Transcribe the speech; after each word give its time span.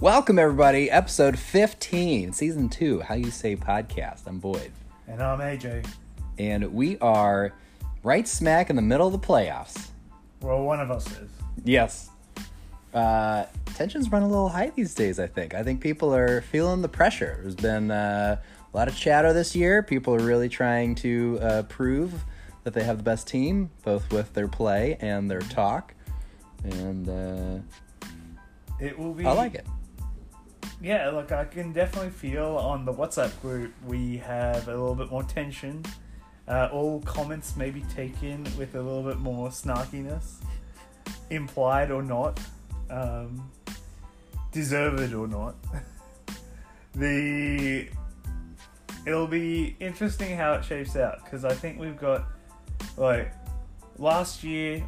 Welcome, 0.00 0.38
everybody. 0.38 0.90
Episode 0.90 1.38
15, 1.38 2.32
season 2.32 2.70
two, 2.70 3.00
How 3.00 3.16
You 3.16 3.30
Say 3.30 3.54
Podcast. 3.54 4.26
I'm 4.26 4.38
Boyd. 4.38 4.72
And 5.06 5.22
I'm 5.22 5.40
AJ. 5.40 5.86
And 6.38 6.72
we 6.72 6.96
are 7.00 7.52
right 8.02 8.26
smack 8.26 8.70
in 8.70 8.76
the 8.76 8.82
middle 8.82 9.06
of 9.06 9.12
the 9.12 9.18
playoffs. 9.18 9.88
Well, 10.40 10.62
one 10.62 10.80
of 10.80 10.90
us 10.90 11.06
is. 11.18 11.30
Yes. 11.66 12.08
Uh, 12.94 13.44
tensions 13.74 14.10
run 14.10 14.22
a 14.22 14.26
little 14.26 14.48
high 14.48 14.70
these 14.74 14.94
days, 14.94 15.20
I 15.20 15.26
think. 15.26 15.52
I 15.52 15.62
think 15.62 15.82
people 15.82 16.14
are 16.14 16.40
feeling 16.40 16.80
the 16.80 16.88
pressure. 16.88 17.38
There's 17.42 17.54
been 17.54 17.90
uh, 17.90 18.40
a 18.72 18.76
lot 18.76 18.88
of 18.88 18.96
chatter 18.96 19.34
this 19.34 19.54
year. 19.54 19.82
People 19.82 20.14
are 20.14 20.24
really 20.24 20.48
trying 20.48 20.94
to 20.94 21.38
uh, 21.42 21.62
prove 21.64 22.24
that 22.64 22.72
they 22.72 22.84
have 22.84 22.96
the 22.96 23.02
best 23.02 23.28
team, 23.28 23.68
both 23.84 24.10
with 24.10 24.32
their 24.32 24.48
play 24.48 24.96
and 25.02 25.30
their 25.30 25.40
talk. 25.40 25.92
And 26.64 27.06
uh, 27.06 28.06
It 28.80 28.98
will 28.98 29.12
be. 29.12 29.26
I 29.26 29.32
like 29.32 29.54
it. 29.54 29.66
Yeah, 30.82 31.10
look, 31.10 31.30
I 31.30 31.44
can 31.44 31.72
definitely 31.72 32.10
feel 32.10 32.56
on 32.56 32.86
the 32.86 32.92
WhatsApp 32.92 33.38
group 33.42 33.74
we 33.86 34.16
have 34.18 34.66
a 34.66 34.70
little 34.70 34.94
bit 34.94 35.10
more 35.10 35.22
tension. 35.22 35.84
Uh, 36.48 36.70
all 36.72 37.00
comments 37.02 37.54
may 37.54 37.70
be 37.70 37.82
taken 37.94 38.44
with 38.56 38.74
a 38.74 38.80
little 38.80 39.02
bit 39.02 39.18
more 39.18 39.50
snarkiness, 39.50 40.36
implied 41.28 41.90
or 41.90 42.02
not, 42.02 42.40
um, 42.88 43.50
deserved 44.52 45.12
or 45.12 45.28
not. 45.28 45.54
the 46.94 47.88
it'll 49.06 49.26
be 49.26 49.76
interesting 49.80 50.36
how 50.36 50.54
it 50.54 50.64
shapes 50.64 50.96
out 50.96 51.22
because 51.24 51.44
I 51.44 51.54
think 51.54 51.78
we've 51.78 51.96
got 51.96 52.24
like 52.96 53.32
last 53.98 54.42
year 54.42 54.82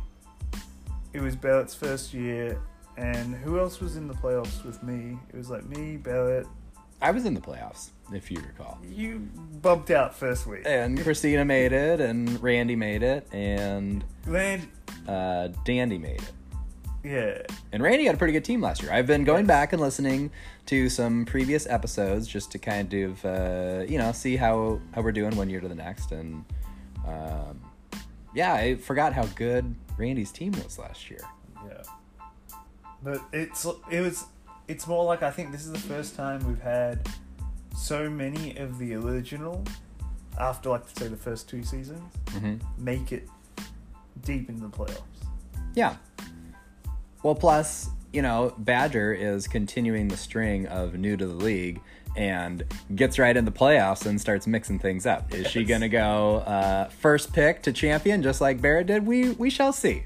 it 1.13 1.21
was 1.21 1.37
Bellett's 1.37 1.75
first 1.75 2.13
year 2.13 2.61
and 2.97 3.35
who 3.35 3.59
else 3.59 3.81
was 3.81 3.97
in 3.97 4.09
the 4.09 4.15
playoffs 4.15 4.65
with 4.65 4.83
me? 4.83 5.19
It 5.33 5.37
was 5.37 5.51
like 5.51 5.65
me, 5.67 5.97
Bellett. 5.97 6.47
I 7.01 7.11
was 7.11 7.25
in 7.27 7.35
the 7.35 7.41
playoffs, 7.41 7.91
if 8.13 8.31
you 8.31 8.39
recall. 8.39 8.79
You 8.89 9.29
bumped 9.61 9.91
out 9.91 10.15
first 10.15 10.47
week. 10.47 10.63
And 10.65 11.03
Christina 11.03 11.45
made 11.45 11.73
it, 11.73 12.01
and 12.01 12.41
Randy 12.41 12.77
made 12.77 13.03
it, 13.03 13.27
and 13.33 14.05
Land, 14.27 14.69
uh, 15.09 15.49
Dandy 15.65 15.99
made 15.99 16.23
it. 16.23 16.33
yeah, 17.03 17.39
And 17.73 17.83
Randy 17.83 18.05
had 18.05 18.15
a 18.15 18.19
pretty 18.19 18.33
good 18.33 18.45
team 18.45 18.61
last 18.61 18.83
year. 18.83 18.93
I've 18.93 19.09
been 19.09 19.25
going 19.25 19.47
back 19.47 19.73
and 19.73 19.83
listening 19.83 20.31
to 20.67 20.89
some 20.89 21.25
previous 21.25 21.67
episodes 21.67 22.29
just 22.29 22.53
to 22.53 22.59
kind 22.61 22.95
of, 22.95 23.25
uh, 23.25 23.83
you 23.89 23.99
know, 23.99 24.13
see 24.13 24.37
how, 24.37 24.81
how 24.95 25.03
we're 25.03 25.11
doing 25.11 25.35
one 25.37 25.51
year 25.51 25.61
to 25.61 25.67
the 25.67 25.75
next. 25.75 26.13
And 26.13 26.45
um, 27.05 27.61
yeah, 28.33 28.55
I 28.55 28.77
forgot 28.77 29.13
how 29.13 29.25
good 29.35 29.75
Randy's 29.99 30.31
team 30.31 30.53
was 30.53 30.79
last 30.79 31.11
year. 31.11 31.19
But 33.03 33.21
it's 33.33 33.67
it 33.91 34.01
was 34.01 34.25
it's 34.69 34.87
more 34.87 35.05
like 35.05 35.23
I 35.23 35.31
think 35.31 35.53
this 35.53 35.65
is 35.67 35.73
the 35.73 35.79
first 35.79 36.15
time 36.17 36.47
we've 36.47 36.61
had 36.61 37.09
so 37.77 38.09
many 38.09 38.57
of 38.59 38.79
the 38.79 38.95
original 38.95 39.65
after 40.39 40.71
like 40.71 40.83
say 40.97 41.09
the 41.09 41.17
first 41.17 41.49
two 41.49 41.63
seasons 41.63 42.01
Mm-hmm. 42.27 42.57
make 42.83 43.13
it 43.13 43.29
deep 44.25 44.49
into 44.49 44.63
the 44.63 44.69
playoffs. 44.69 45.03
Yeah. 45.75 45.97
Well, 47.23 47.35
plus, 47.35 47.91
you 48.13 48.23
know, 48.23 48.55
Badger 48.59 49.13
is 49.13 49.47
continuing 49.47 50.09
the 50.09 50.17
string 50.17 50.67
of 50.67 50.95
new 50.95 51.17
to 51.17 51.27
the 51.27 51.35
league 51.35 51.81
and 52.17 52.65
gets 52.95 53.19
right 53.19 53.37
in 53.37 53.45
the 53.45 53.53
playoffs 53.53 54.07
and 54.07 54.21
starts 54.21 54.47
mixing 54.47 54.79
things 54.79 55.07
up. 55.07 55.33
Is 55.35 55.47
she 55.47 55.65
going 55.65 55.81
to 55.83 55.89
go 55.89 56.37
uh, 56.39 56.89
first 56.89 57.33
pick 57.33 57.63
to 57.63 57.73
champion 57.73 58.23
just 58.23 58.41
like 58.41 58.61
Barrett 58.61 58.87
did? 58.87 59.07
We 59.07 59.31
we 59.31 59.51
shall 59.51 59.73
see. 59.73 60.05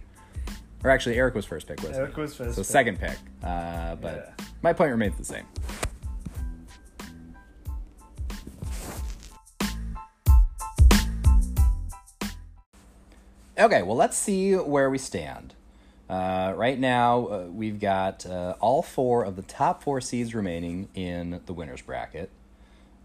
Or 0.87 0.91
actually, 0.91 1.17
Eric 1.17 1.35
was 1.35 1.45
first 1.45 1.67
pick, 1.67 1.79
wasn't 1.79 1.97
Eric 1.97 2.17
was 2.17 2.37
first. 2.37 2.55
So 2.55 2.61
pick. 2.61 2.67
second 2.67 3.01
pick. 3.01 3.19
Uh, 3.43 3.97
but 3.97 4.33
Yeah. 4.39 4.45
my 4.63 4.73
point 4.73 4.93
remains 4.93 5.17
the 5.19 5.25
same. 5.25 5.45
Okay, 13.59 13.83
well, 13.83 13.97
let's 13.97 14.17
see 14.17 14.55
where 14.55 14.91
we 14.91 14.99
stand. 14.99 15.55
Uh, 16.09 16.53
right 16.55 16.79
now, 16.79 17.27
uh, 17.27 17.39
we've 17.51 17.81
got 17.81 18.27
uh, 18.27 18.55
all 18.61 18.83
four 18.83 19.25
of 19.25 19.35
the 19.37 19.43
top 19.43 19.83
four 19.83 20.01
seeds 20.01 20.35
remaining 20.35 20.89
in 20.95 21.41
the 21.47 21.53
winners 21.53 21.81
bracket. 21.81 22.31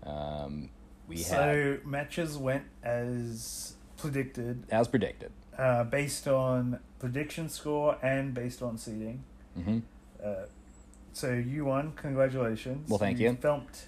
Um, 0.03 0.69
we 1.07 1.17
So 1.17 1.79
matches 1.85 2.38
went 2.38 2.63
as 2.84 3.73
predicted, 3.97 4.66
as 4.69 4.88
predicted. 4.88 5.31
uh, 5.57 5.85
based 5.85 6.28
on 6.28 6.79
prediction 7.01 7.50
score 7.50 7.97
and 8.03 8.34
based 8.34 8.62
on 8.62 8.78
seeding. 8.78 9.23
hmm 9.56 9.79
Uh, 10.23 10.45
so 11.13 11.34
you 11.34 11.66
won. 11.66 11.91
Congratulations. 11.95 12.88
Well, 12.89 13.00
thank 13.00 13.19
you. 13.19 13.34
Thumped 13.34 13.88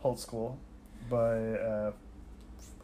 Holt 0.00 0.20
score 0.20 0.56
by 1.10 1.34
uh, 1.70 1.92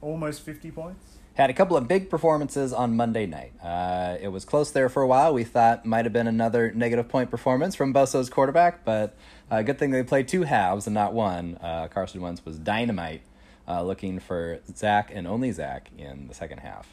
almost 0.00 0.42
fifty 0.42 0.70
points. 0.70 1.18
Had 1.34 1.50
a 1.50 1.52
couple 1.54 1.76
of 1.76 1.88
big 1.88 2.10
performances 2.10 2.72
on 2.72 2.94
Monday 2.96 3.26
night. 3.26 3.52
Uh, 3.62 4.16
it 4.20 4.28
was 4.28 4.44
close 4.44 4.70
there 4.72 4.88
for 4.88 5.02
a 5.02 5.06
while. 5.06 5.32
We 5.34 5.44
thought 5.44 5.84
might 5.86 6.04
have 6.04 6.12
been 6.12 6.28
another 6.28 6.72
negative 6.74 7.08
point 7.08 7.30
performance 7.30 7.74
from 7.74 7.92
Boso's 7.92 8.28
quarterback, 8.30 8.84
but 8.84 9.16
uh, 9.50 9.62
good 9.62 9.78
thing 9.78 9.90
they 9.90 10.02
played 10.04 10.28
two 10.28 10.42
halves 10.44 10.86
and 10.86 10.94
not 10.94 11.12
one. 11.12 11.58
Uh, 11.60 11.88
Carson 11.88 12.20
Wentz 12.20 12.44
was 12.44 12.56
dynamite, 12.58 13.22
uh, 13.66 13.82
looking 13.82 14.20
for 14.20 14.60
Zach 14.76 15.10
and 15.12 15.26
only 15.26 15.50
Zach 15.50 15.90
in 15.98 16.28
the 16.28 16.34
second 16.34 16.58
half. 16.58 16.86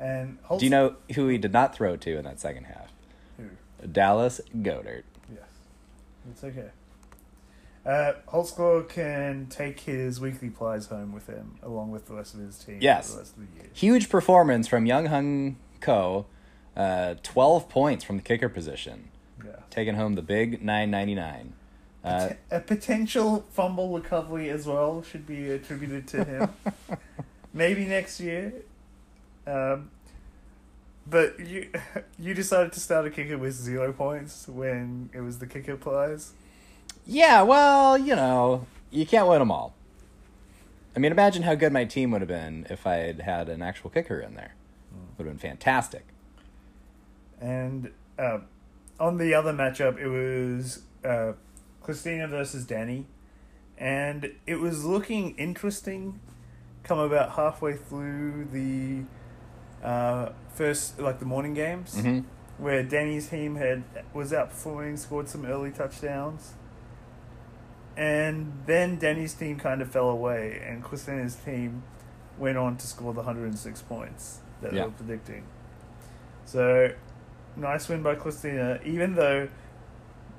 And 0.00 0.38
Do 0.58 0.64
you 0.64 0.70
know 0.70 0.96
who 1.14 1.28
he 1.28 1.36
did 1.38 1.52
not 1.52 1.74
throw 1.74 1.94
to 1.96 2.16
in 2.16 2.24
that 2.24 2.40
second 2.40 2.64
half? 2.64 2.90
Who? 3.36 3.86
Dallas 3.86 4.40
Goedert. 4.62 5.02
Yes, 5.30 5.44
it's 6.30 6.42
okay. 6.42 6.70
Uh, 7.84 8.12
Holtzclaw 8.28 8.88
can 8.88 9.46
take 9.48 9.80
his 9.80 10.20
weekly 10.20 10.48
plies 10.50 10.86
home 10.86 11.12
with 11.12 11.26
him, 11.26 11.56
along 11.62 11.90
with 11.90 12.06
the 12.06 12.14
rest 12.14 12.34
of 12.34 12.40
his 12.40 12.58
team. 12.58 12.78
Yes. 12.80 13.08
For 13.08 13.12
the 13.12 13.18
rest 13.20 13.36
of 13.36 13.38
the 13.54 13.56
year. 13.60 13.70
Huge 13.74 14.08
performance 14.08 14.66
from 14.68 14.86
Young 14.86 15.06
Hung 15.06 15.56
Ko. 15.80 16.26
Uh, 16.76 17.14
12 17.22 17.68
points 17.68 18.04
from 18.04 18.16
the 18.16 18.22
kicker 18.22 18.48
position, 18.48 19.08
Yeah. 19.44 19.50
taking 19.70 19.96
home 19.96 20.14
the 20.14 20.22
big 20.22 20.62
999. 20.62 21.52
Uh, 22.02 22.28
Pot- 22.28 22.36
a 22.50 22.60
potential 22.60 23.44
fumble 23.50 23.90
recovery 23.98 24.48
as 24.48 24.66
well 24.66 25.02
should 25.02 25.26
be 25.26 25.50
attributed 25.50 26.06
to 26.08 26.24
him. 26.24 26.48
Maybe 27.52 27.84
next 27.84 28.20
year. 28.20 28.52
Um, 29.46 29.90
but 31.06 31.40
you 31.40 31.70
you 32.18 32.34
decided 32.34 32.72
to 32.72 32.80
start 32.80 33.06
a 33.06 33.10
kicker 33.10 33.36
with 33.38 33.54
zero 33.54 33.92
points 33.92 34.48
when 34.48 35.10
it 35.12 35.20
was 35.20 35.38
the 35.38 35.46
kicker 35.46 35.76
prize. 35.76 36.32
Yeah, 37.06 37.42
well, 37.42 37.98
you 37.98 38.14
know, 38.14 38.66
you 38.90 39.06
can't 39.06 39.26
win 39.28 39.40
them 39.40 39.50
all. 39.50 39.74
I 40.94 40.98
mean, 40.98 41.12
imagine 41.12 41.42
how 41.42 41.54
good 41.54 41.72
my 41.72 41.84
team 41.84 42.10
would 42.10 42.20
have 42.20 42.28
been 42.28 42.66
if 42.68 42.86
I 42.86 42.96
had 42.96 43.20
had 43.20 43.48
an 43.48 43.62
actual 43.62 43.90
kicker 43.90 44.20
in 44.20 44.34
there. 44.34 44.54
Would 45.16 45.26
have 45.26 45.38
been 45.38 45.50
fantastic. 45.50 46.04
And 47.40 47.90
uh, 48.18 48.38
on 48.98 49.16
the 49.16 49.34
other 49.34 49.52
matchup, 49.52 49.98
it 49.98 50.08
was 50.08 50.82
uh, 51.04 51.32
Christina 51.82 52.28
versus 52.28 52.64
Danny, 52.64 53.06
and 53.78 54.32
it 54.46 54.56
was 54.56 54.84
looking 54.84 55.36
interesting. 55.36 56.20
Come 56.82 56.98
about 56.98 57.32
halfway 57.32 57.76
through 57.76 58.48
the 58.52 59.04
uh, 59.82 60.30
first, 60.54 60.98
like 61.00 61.18
the 61.18 61.26
morning 61.26 61.54
games, 61.54 62.00
hmm 62.00 62.20
where 62.58 62.82
Danny's 62.82 63.28
team 63.30 63.56
had 63.56 63.82
was 64.12 64.32
outperforming, 64.32 64.98
scored 64.98 65.30
some 65.30 65.46
early 65.46 65.70
touchdowns, 65.70 66.52
and 67.96 68.52
then 68.66 68.98
Danny's 68.98 69.34
team 69.34 69.58
kind 69.58 69.82
of 69.82 69.90
fell 69.90 70.08
away, 70.10 70.62
and 70.66 70.82
Christina's 70.82 71.36
team 71.36 71.82
went 72.38 72.56
on 72.58 72.76
to 72.76 72.86
score 72.86 73.12
the 73.12 73.22
hundred 73.22 73.46
and 73.46 73.58
six 73.58 73.82
points 73.82 74.40
that 74.62 74.72
Yeah. 74.72 74.80
they 74.80 74.84
were 74.86 74.92
predicting. 74.92 75.44
So, 76.44 76.92
nice 77.56 77.88
win 77.88 78.02
by 78.02 78.14
Christina, 78.14 78.78
even 78.84 79.14
though 79.14 79.48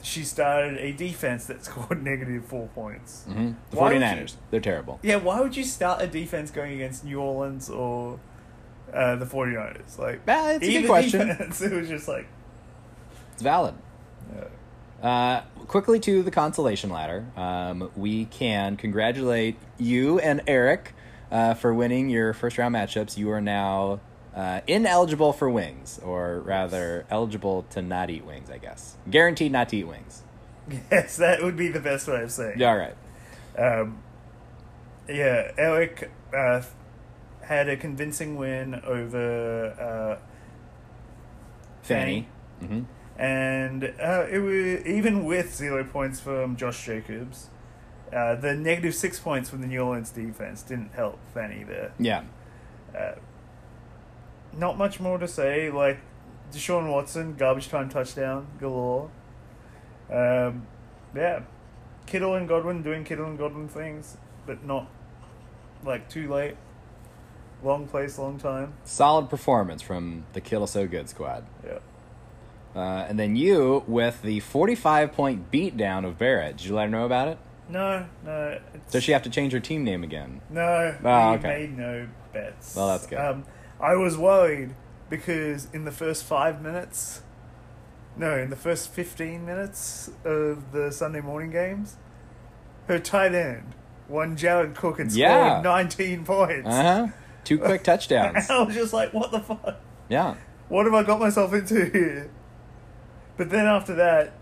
she 0.04 0.24
started 0.24 0.78
a 0.78 0.92
defense 0.94 1.46
that 1.46 1.64
scored 1.66 2.04
negative 2.04 2.46
four 2.46 2.68
points. 2.76 3.24
hmm 3.26 3.52
The 3.72 3.78
Why 3.78 3.94
49ers, 3.94 4.36
they're 4.50 4.60
terrible. 4.60 5.00
Yeah, 5.04 5.18
why 5.18 5.42
would 5.42 5.56
you 5.56 5.64
start 5.64 6.02
a 6.02 6.08
defense 6.08 6.52
going 6.52 6.74
against 6.74 7.04
New 7.06 7.20
Orleans 7.20 7.70
or 7.70 8.20
uh, 8.94 9.16
the 9.16 9.26
49ers? 9.26 9.98
Like, 9.98 10.22
Ah, 10.28 10.52
it's 10.52 10.66
a 10.66 10.72
good 10.82 10.88
question. 10.88 11.28
defense, 11.28 11.62
it 11.62 11.72
was 11.72 11.88
just 11.90 12.08
like, 12.08 12.28
It's 13.34 13.42
valid. 13.42 13.76
uh, 14.36 15.06
Uh, 15.06 15.42
quickly 15.68 16.00
to 16.02 16.22
the 16.24 16.32
consolation 16.32 16.90
ladder. 16.90 17.26
Um, 17.36 17.90
we 17.96 18.26
can 18.26 18.78
congratulate 18.78 19.56
you 19.80 20.20
and 20.20 20.42
Eric 20.48 20.94
uh, 21.32 21.54
for 21.56 21.74
winning 21.74 22.10
your 22.10 22.34
first 22.34 22.58
round 22.58 22.76
matchups. 22.76 23.18
You 23.18 23.32
are 23.32 23.42
now 23.42 24.00
uh, 24.36 24.62
ineligible 24.68 25.34
for 25.34 25.50
wings, 25.50 26.00
or 26.04 26.40
rather, 26.42 27.06
eligible 27.10 27.64
to 27.72 27.82
not 27.82 28.10
eat 28.10 28.26
wings, 28.26 28.50
I 28.52 28.58
guess. 28.60 28.96
Guaranteed 29.10 29.52
not 29.52 29.70
to 29.70 29.78
eat 29.78 29.86
wings. 29.86 30.22
yes, 30.92 31.18
that 31.18 31.42
would 31.42 31.58
be 31.58 31.68
the 31.70 31.80
best 31.80 32.08
way 32.08 32.22
of 32.22 32.32
saying. 32.32 32.52
it. 32.54 32.60
Yeah, 32.60 32.70
all 32.70 32.78
right. 32.78 32.96
Um, 33.58 33.98
yeah, 35.10 35.52
Eric 35.58 36.12
uh, 36.34 36.62
had 37.52 37.68
a 37.68 37.76
convincing 37.76 38.38
win 38.38 38.82
over 38.86 40.20
uh, 40.20 40.24
Fanny. 41.84 42.28
hmm 42.62 42.84
And 43.18 43.84
uh, 43.84 44.26
it 44.32 44.40
was 44.40 44.86
even 44.86 45.26
with 45.26 45.54
zero 45.54 45.84
points 45.84 46.22
from 46.22 46.56
Josh 46.56 46.86
Jacobs, 46.86 47.50
uh, 48.14 48.36
the 48.36 48.54
negative 48.56 48.96
six 48.96 49.20
points 49.20 49.50
from 49.50 49.60
the 49.62 49.68
New 49.68 49.82
Orleans 49.82 50.12
defense 50.12 50.64
didn't 50.64 50.94
help 50.94 51.20
Fanny 51.34 51.64
there. 51.64 51.94
Yeah. 52.00 52.24
Uh, 52.98 53.16
not 54.54 54.78
much 54.78 55.00
more 55.02 55.18
to 55.18 55.28
say. 55.28 55.70
Like 55.70 56.00
Deshaun 56.54 56.90
Watson, 56.90 57.36
garbage 57.36 57.68
time 57.68 57.90
touchdown 57.90 58.48
galore. 58.60 59.10
Um, 60.10 60.68
yeah, 61.14 61.42
Kittle 62.06 62.36
and 62.36 62.48
Godwin 62.48 62.82
doing 62.82 63.04
Kittle 63.04 63.26
and 63.26 63.38
Godwin 63.38 63.68
things, 63.68 64.18
but 64.46 64.66
not 64.66 64.88
like 65.84 66.10
too 66.10 66.32
late. 66.34 66.56
Long 67.64 67.88
place, 67.88 68.18
long 68.18 68.40
time. 68.40 68.74
Solid 68.86 69.30
performance 69.30 69.82
from 69.82 70.26
the 70.34 70.42
Kittle 70.42 70.68
So 70.68 70.88
Good 70.88 71.10
squad. 71.10 71.46
Yeah. 71.64 71.78
Uh, 72.76 73.06
and 73.08 73.20
then 73.20 73.36
you 73.36 73.84
with 73.88 74.22
the 74.22 74.40
45 74.40 75.12
point 75.12 75.52
beatdown 75.52 76.06
of 76.06 76.18
Barrett. 76.18 76.58
Did 76.58 76.66
you 76.68 76.76
let 76.76 76.84
her 76.84 76.90
know 76.90 77.06
about 77.06 77.28
it? 77.28 77.38
No, 77.70 78.06
no. 78.26 78.60
Does 78.90 79.04
she 79.04 79.12
have 79.12 79.24
to 79.24 79.30
change 79.30 79.54
her 79.54 79.60
team 79.60 79.84
name 79.84 80.04
again? 80.04 80.42
No, 80.50 80.96
Oh, 81.04 81.34
okay. 81.34 81.48
made 81.48 81.78
no 81.78 82.08
bets. 82.34 82.76
Well, 82.76 82.88
that's 82.88 83.06
good. 83.08 83.20
Um, 83.20 83.46
I 83.80 83.96
was 83.96 84.18
worried 84.18 84.74
because 85.10 85.68
in 85.74 85.86
the 85.86 85.92
first 85.92 86.24
five 86.24 86.62
minutes, 86.62 87.22
no, 88.18 88.38
in 88.38 88.50
the 88.50 88.56
first 88.56 88.90
fifteen 88.90 89.46
minutes 89.46 90.10
of 90.26 90.72
the 90.72 90.92
Sunday 90.92 91.22
morning 91.22 91.50
games, 91.52 91.96
her 92.88 93.00
tight 93.00 93.34
end, 93.36 93.74
one 94.08 94.36
Jared 94.36 94.76
Cook, 94.76 94.98
had 94.98 95.12
scored 95.12 95.20
Yeah. 95.22 95.62
nineteen 95.64 96.26
points. 96.26 96.68
Uh 96.68 96.84
huh. 97.08 97.08
Two 97.44 97.58
quick 97.60 97.84
touchdowns. 97.84 98.50
I 98.50 98.62
was 98.64 98.76
just 98.76 98.94
like, 98.94 99.14
"What 99.14 99.32
the 99.32 99.40
fuck? 99.40 99.80
Yeah. 100.10 100.36
What 100.70 100.86
have 100.86 100.94
I 100.94 101.04
got 101.04 101.20
myself 101.20 101.54
into 101.54 101.86
here?" 101.86 102.30
But 103.38 103.50
then 103.50 103.66
after 103.66 103.96
that, 103.96 104.34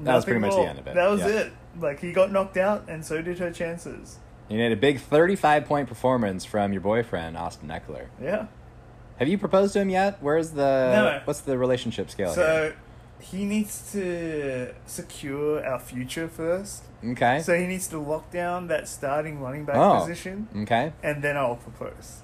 That 0.00 0.14
was 0.16 0.24
pretty 0.24 0.40
nothing 0.40 0.56
much 0.56 0.64
the 0.64 0.70
end 0.70 0.78
of 0.78 0.86
it. 0.86 0.94
That 0.94 1.10
was 1.10 1.20
Yeah. 1.20 1.26
it. 1.28 1.52
Like 1.80 2.00
he 2.00 2.12
got 2.12 2.32
knocked 2.32 2.56
out, 2.56 2.84
and 2.88 3.04
so 3.04 3.22
did 3.22 3.38
her 3.38 3.50
chances. 3.52 4.18
You 4.48 4.58
had 4.60 4.72
a 4.72 4.76
big 4.76 4.98
35 5.00 5.66
point 5.66 5.88
performance 5.88 6.44
from 6.44 6.72
your 6.72 6.80
boyfriend, 6.80 7.36
Austin 7.36 7.68
Ekeler. 7.68 8.06
Yeah. 8.20 8.46
Have 9.18 9.28
you 9.28 9.36
proposed 9.38 9.72
to 9.74 9.80
him 9.80 9.90
yet? 9.90 10.18
Where's 10.20 10.50
the. 10.50 10.62
No. 10.62 11.20
What's 11.24 11.40
the 11.40 11.58
relationship 11.58 12.10
scale 12.10 12.32
So 12.32 12.72
he 13.20 13.44
needs 13.44 13.92
to 13.92 14.74
secure 14.86 15.64
our 15.64 15.78
future 15.78 16.28
first. 16.28 16.84
Okay. 17.04 17.40
So 17.40 17.58
he 17.58 17.66
needs 17.66 17.88
to 17.88 17.98
lock 17.98 18.30
down 18.30 18.66
that 18.68 18.88
starting 18.88 19.40
running 19.40 19.64
back 19.64 19.76
Oh. 19.76 20.00
position, 20.00 20.48
Okay. 20.62 20.92
and 21.02 21.22
then 21.22 21.36
I'll 21.36 21.56
propose. 21.56 22.22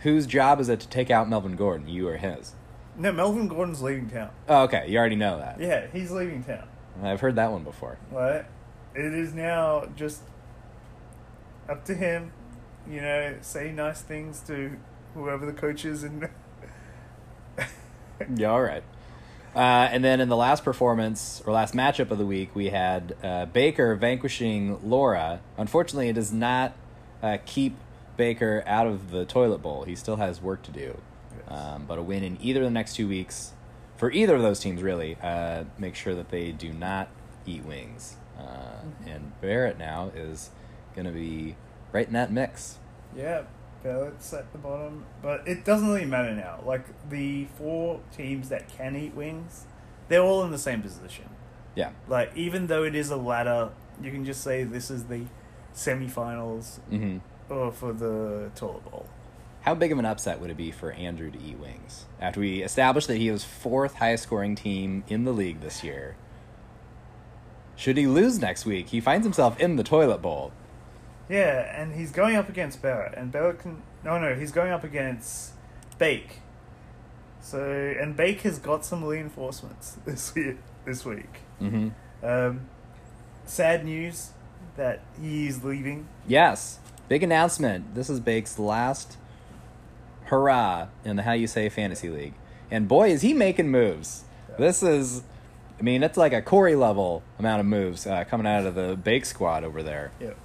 Whose 0.00 0.26
job 0.26 0.60
is 0.60 0.68
it 0.68 0.80
to 0.80 0.88
take 0.88 1.10
out 1.10 1.28
Melvin 1.28 1.54
Gordon, 1.56 1.88
you 1.88 2.08
or 2.08 2.16
his? 2.16 2.54
No, 2.96 3.12
Melvin 3.12 3.48
Gordon's 3.48 3.80
leaving 3.82 4.10
town. 4.10 4.30
Oh, 4.48 4.64
okay. 4.64 4.84
You 4.88 4.98
already 4.98 5.16
know 5.16 5.38
that. 5.38 5.60
Yeah, 5.60 5.86
he's 5.92 6.10
leaving 6.10 6.42
town. 6.42 6.66
I've 7.02 7.20
heard 7.20 7.36
that 7.36 7.50
one 7.52 7.62
before. 7.64 7.96
Right? 8.10 8.44
It 8.94 9.14
is 9.14 9.32
now 9.32 9.86
just 9.96 10.22
up 11.68 11.84
to 11.86 11.94
him. 11.94 12.32
You 12.90 13.00
know, 13.00 13.36
say 13.40 13.70
nice 13.72 14.02
things 14.02 14.40
to 14.40 14.76
whoever 15.14 15.46
the 15.46 15.52
coach 15.52 15.84
is, 15.84 16.02
and 16.02 16.28
Yeah, 18.36 18.48
all 18.50 18.62
right. 18.62 18.82
Uh, 19.54 19.88
and 19.90 20.02
then 20.02 20.20
in 20.20 20.28
the 20.28 20.36
last 20.36 20.64
performance 20.64 21.42
or 21.46 21.52
last 21.52 21.74
matchup 21.74 22.10
of 22.10 22.18
the 22.18 22.26
week, 22.26 22.54
we 22.54 22.70
had 22.70 23.14
uh, 23.22 23.44
Baker 23.46 23.94
vanquishing 23.96 24.78
Laura. 24.88 25.40
Unfortunately, 25.58 26.08
it 26.08 26.14
does 26.14 26.32
not 26.32 26.72
uh, 27.22 27.38
keep 27.44 27.76
Baker 28.16 28.62
out 28.66 28.86
of 28.86 29.10
the 29.10 29.24
toilet 29.24 29.58
bowl. 29.58 29.84
He 29.84 29.94
still 29.94 30.16
has 30.16 30.40
work 30.40 30.62
to 30.62 30.70
do. 30.70 30.98
Yes. 31.36 31.58
Um, 31.58 31.84
but 31.86 31.98
a 31.98 32.02
win 32.02 32.22
in 32.22 32.38
either 32.40 32.60
of 32.60 32.64
the 32.64 32.70
next 32.70 32.94
two 32.94 33.08
weeks 33.08 33.52
for 34.02 34.10
either 34.10 34.34
of 34.34 34.42
those 34.42 34.58
teams, 34.58 34.82
really, 34.82 35.16
uh, 35.22 35.62
make 35.78 35.94
sure 35.94 36.12
that 36.16 36.30
they 36.30 36.50
do 36.50 36.72
not 36.72 37.08
eat 37.46 37.64
wings. 37.64 38.16
Uh, 38.36 38.80
and 39.06 39.40
Barrett 39.40 39.78
now 39.78 40.10
is 40.12 40.50
going 40.96 41.06
to 41.06 41.12
be 41.12 41.54
right 41.92 42.06
in 42.06 42.12
that 42.14 42.32
mix. 42.32 42.80
Yeah, 43.16 43.42
Barrett's 43.82 44.32
at 44.32 44.52
the 44.52 44.58
bottom, 44.58 45.04
but 45.20 45.46
it 45.46 45.64
doesn't 45.64 45.88
really 45.88 46.04
matter 46.04 46.34
now. 46.34 46.60
Like 46.64 46.84
the 47.08 47.46
four 47.56 48.00
teams 48.16 48.48
that 48.48 48.68
can 48.68 48.96
eat 48.96 49.14
wings, 49.14 49.66
they're 50.08 50.22
all 50.22 50.44
in 50.44 50.50
the 50.50 50.58
same 50.58 50.82
position. 50.82 51.28
Yeah. 51.74 51.90
Like 52.08 52.30
even 52.36 52.66
though 52.66 52.84
it 52.84 52.94
is 52.94 53.10
a 53.10 53.16
ladder, 53.16 53.70
you 54.00 54.10
can 54.10 54.24
just 54.24 54.42
say 54.42 54.64
this 54.64 54.90
is 54.90 55.04
the 55.04 55.24
semifinals 55.74 56.78
hmm 56.90 57.18
or 57.48 57.70
for 57.70 57.92
the 57.92 58.50
toilet 58.54 58.84
bowl. 58.90 59.06
How 59.62 59.74
big 59.74 59.92
of 59.92 59.98
an 59.98 60.06
upset 60.06 60.40
would 60.40 60.50
it 60.50 60.56
be 60.56 60.70
for 60.70 60.92
Andrew 60.92 61.30
to 61.30 61.38
eat 61.38 61.58
wings 61.58 62.06
after 62.20 62.40
we 62.40 62.62
established 62.62 63.08
that 63.08 63.18
he 63.18 63.30
was 63.30 63.44
fourth 63.44 63.96
highest 63.96 64.24
scoring 64.24 64.54
team 64.54 65.04
in 65.08 65.24
the 65.24 65.32
league 65.32 65.60
this 65.60 65.84
year? 65.84 66.16
Should 67.76 67.96
he 67.96 68.06
lose 68.06 68.38
next 68.38 68.64
week, 68.64 68.88
he 68.88 69.00
finds 69.00 69.24
himself 69.24 69.58
in 69.60 69.76
the 69.76 69.84
toilet 69.84 70.22
bowl. 70.22 70.52
Yeah, 71.32 71.80
and 71.80 71.94
he's 71.94 72.10
going 72.12 72.36
up 72.36 72.50
against 72.50 72.82
Barrett, 72.82 73.14
and 73.16 73.32
Barrett 73.32 73.60
can 73.60 73.82
no 74.04 74.18
no 74.18 74.34
he's 74.34 74.52
going 74.52 74.70
up 74.70 74.84
against 74.84 75.52
Bake. 75.98 76.40
So 77.40 77.62
and 77.98 78.14
Bake 78.14 78.42
has 78.42 78.58
got 78.58 78.84
some 78.84 79.02
reinforcements 79.02 79.96
this 80.04 80.32
year 80.36 80.58
this 80.84 81.04
week. 81.06 81.40
hmm 81.58 81.88
Um, 82.22 82.68
sad 83.46 83.84
news 83.84 84.32
that 84.76 85.00
he's 85.18 85.64
leaving. 85.64 86.06
Yes, 86.28 86.78
big 87.08 87.22
announcement. 87.22 87.94
This 87.94 88.10
is 88.10 88.20
Bake's 88.20 88.58
last 88.58 89.16
hurrah 90.24 90.88
in 91.02 91.16
the 91.16 91.22
How 91.22 91.32
You 91.32 91.46
Say 91.46 91.70
Fantasy 91.70 92.10
League, 92.10 92.34
and 92.70 92.86
boy 92.86 93.10
is 93.10 93.22
he 93.22 93.32
making 93.32 93.70
moves. 93.70 94.24
This 94.58 94.82
is, 94.82 95.22
I 95.80 95.82
mean, 95.82 96.02
it's 96.02 96.18
like 96.18 96.34
a 96.34 96.42
Corey 96.42 96.76
level 96.76 97.22
amount 97.38 97.60
of 97.60 97.66
moves 97.66 98.06
uh, 98.06 98.24
coming 98.24 98.46
out 98.46 98.66
of 98.66 98.74
the 98.74 98.98
Bake 99.02 99.24
squad 99.24 99.64
over 99.64 99.82
there. 99.82 100.12
Yep. 100.20 100.36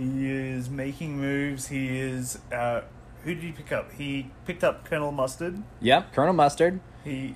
He 0.00 0.30
is 0.30 0.70
making 0.70 1.18
moves. 1.18 1.66
He 1.68 1.98
is. 2.00 2.38
Uh, 2.52 2.82
who 3.24 3.34
did 3.34 3.44
he 3.44 3.52
pick 3.52 3.70
up? 3.70 3.92
He 3.92 4.30
picked 4.46 4.64
up 4.64 4.84
Colonel 4.84 5.12
Mustard. 5.12 5.62
Yep, 5.80 6.14
Colonel 6.14 6.32
Mustard, 6.32 6.80
He. 7.04 7.34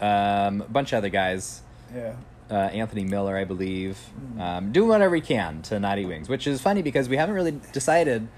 um, 0.00 0.60
a 0.62 0.66
bunch 0.70 0.92
of 0.92 0.98
other 0.98 1.08
guys. 1.08 1.62
Yeah. 1.94 2.14
uh, 2.50 2.54
Anthony 2.54 3.04
Miller, 3.04 3.36
I 3.36 3.44
believe, 3.44 3.96
Mm. 4.36 4.40
um, 4.40 4.72
doing 4.72 4.88
whatever 4.88 5.14
he 5.16 5.20
can 5.20 5.62
to 5.62 5.78
not 5.80 5.98
eat 5.98 6.06
wings, 6.06 6.28
which 6.28 6.46
is 6.46 6.60
funny 6.60 6.82
because 6.82 7.08
we 7.08 7.16
haven't 7.16 7.34
really 7.34 7.60
decided. 7.72 8.28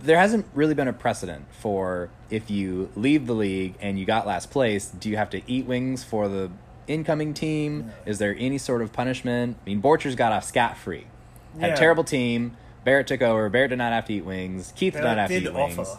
There 0.00 0.18
hasn't 0.18 0.46
really 0.54 0.74
been 0.74 0.88
a 0.88 0.92
precedent 0.92 1.46
for 1.50 2.08
if 2.30 2.50
you 2.50 2.90
leave 2.94 3.26
the 3.26 3.34
league 3.34 3.74
and 3.80 3.98
you 3.98 4.04
got 4.06 4.26
last 4.26 4.50
place, 4.50 4.86
do 4.90 5.08
you 5.10 5.16
have 5.16 5.28
to 5.30 5.42
eat 5.50 5.66
wings 5.66 6.04
for 6.04 6.28
the 6.28 6.50
incoming 6.86 7.34
team? 7.34 7.90
Is 8.06 8.18
there 8.18 8.34
any 8.38 8.58
sort 8.58 8.80
of 8.80 8.92
punishment? 8.92 9.56
I 9.62 9.68
mean, 9.68 9.82
Borchers 9.82 10.14
got 10.16 10.32
off 10.32 10.44
scot 10.44 10.76
free. 10.76 11.06
Had 11.60 11.68
Yeah. 11.68 11.74
a 11.74 11.76
terrible 11.76 12.04
team. 12.04 12.56
Barrett 12.84 13.06
took 13.06 13.22
over. 13.22 13.48
Barrett 13.48 13.70
did 13.70 13.78
not 13.78 13.92
have 13.92 14.06
to 14.06 14.14
eat 14.14 14.24
wings. 14.24 14.72
Keith 14.76 14.94
did 14.94 15.00
not 15.00 15.16
Barrett 15.16 15.18
have 15.18 15.28
to 15.30 15.40
did 15.40 15.46
eat 15.48 15.54
wings. 15.54 15.96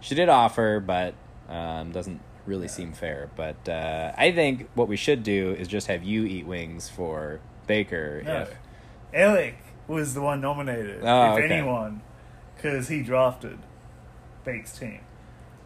She 0.00 0.14
did 0.14 0.28
offer, 0.28 0.80
but 0.80 1.14
um, 1.48 1.92
doesn't 1.92 2.20
really 2.46 2.68
seem 2.68 2.92
fair. 2.92 3.30
But 3.36 3.68
uh, 3.68 4.12
I 4.16 4.32
think 4.32 4.68
what 4.74 4.88
we 4.88 4.96
should 4.96 5.22
do 5.22 5.52
is 5.58 5.68
just 5.68 5.86
have 5.88 6.04
you 6.04 6.24
eat 6.24 6.46
wings 6.46 6.88
for 6.88 7.40
Baker. 7.66 8.22
No. 8.24 8.42
If, 8.42 8.54
Alec 9.12 9.56
was 9.86 10.14
the 10.14 10.20
one 10.20 10.40
nominated, 10.40 11.00
Oh, 11.02 11.32
if 11.36 11.44
okay. 11.44 11.54
anyone, 11.54 12.02
because 12.56 12.88
he 12.88 13.02
drafted 13.02 13.58
Bake's 14.44 14.78
team. 14.78 15.00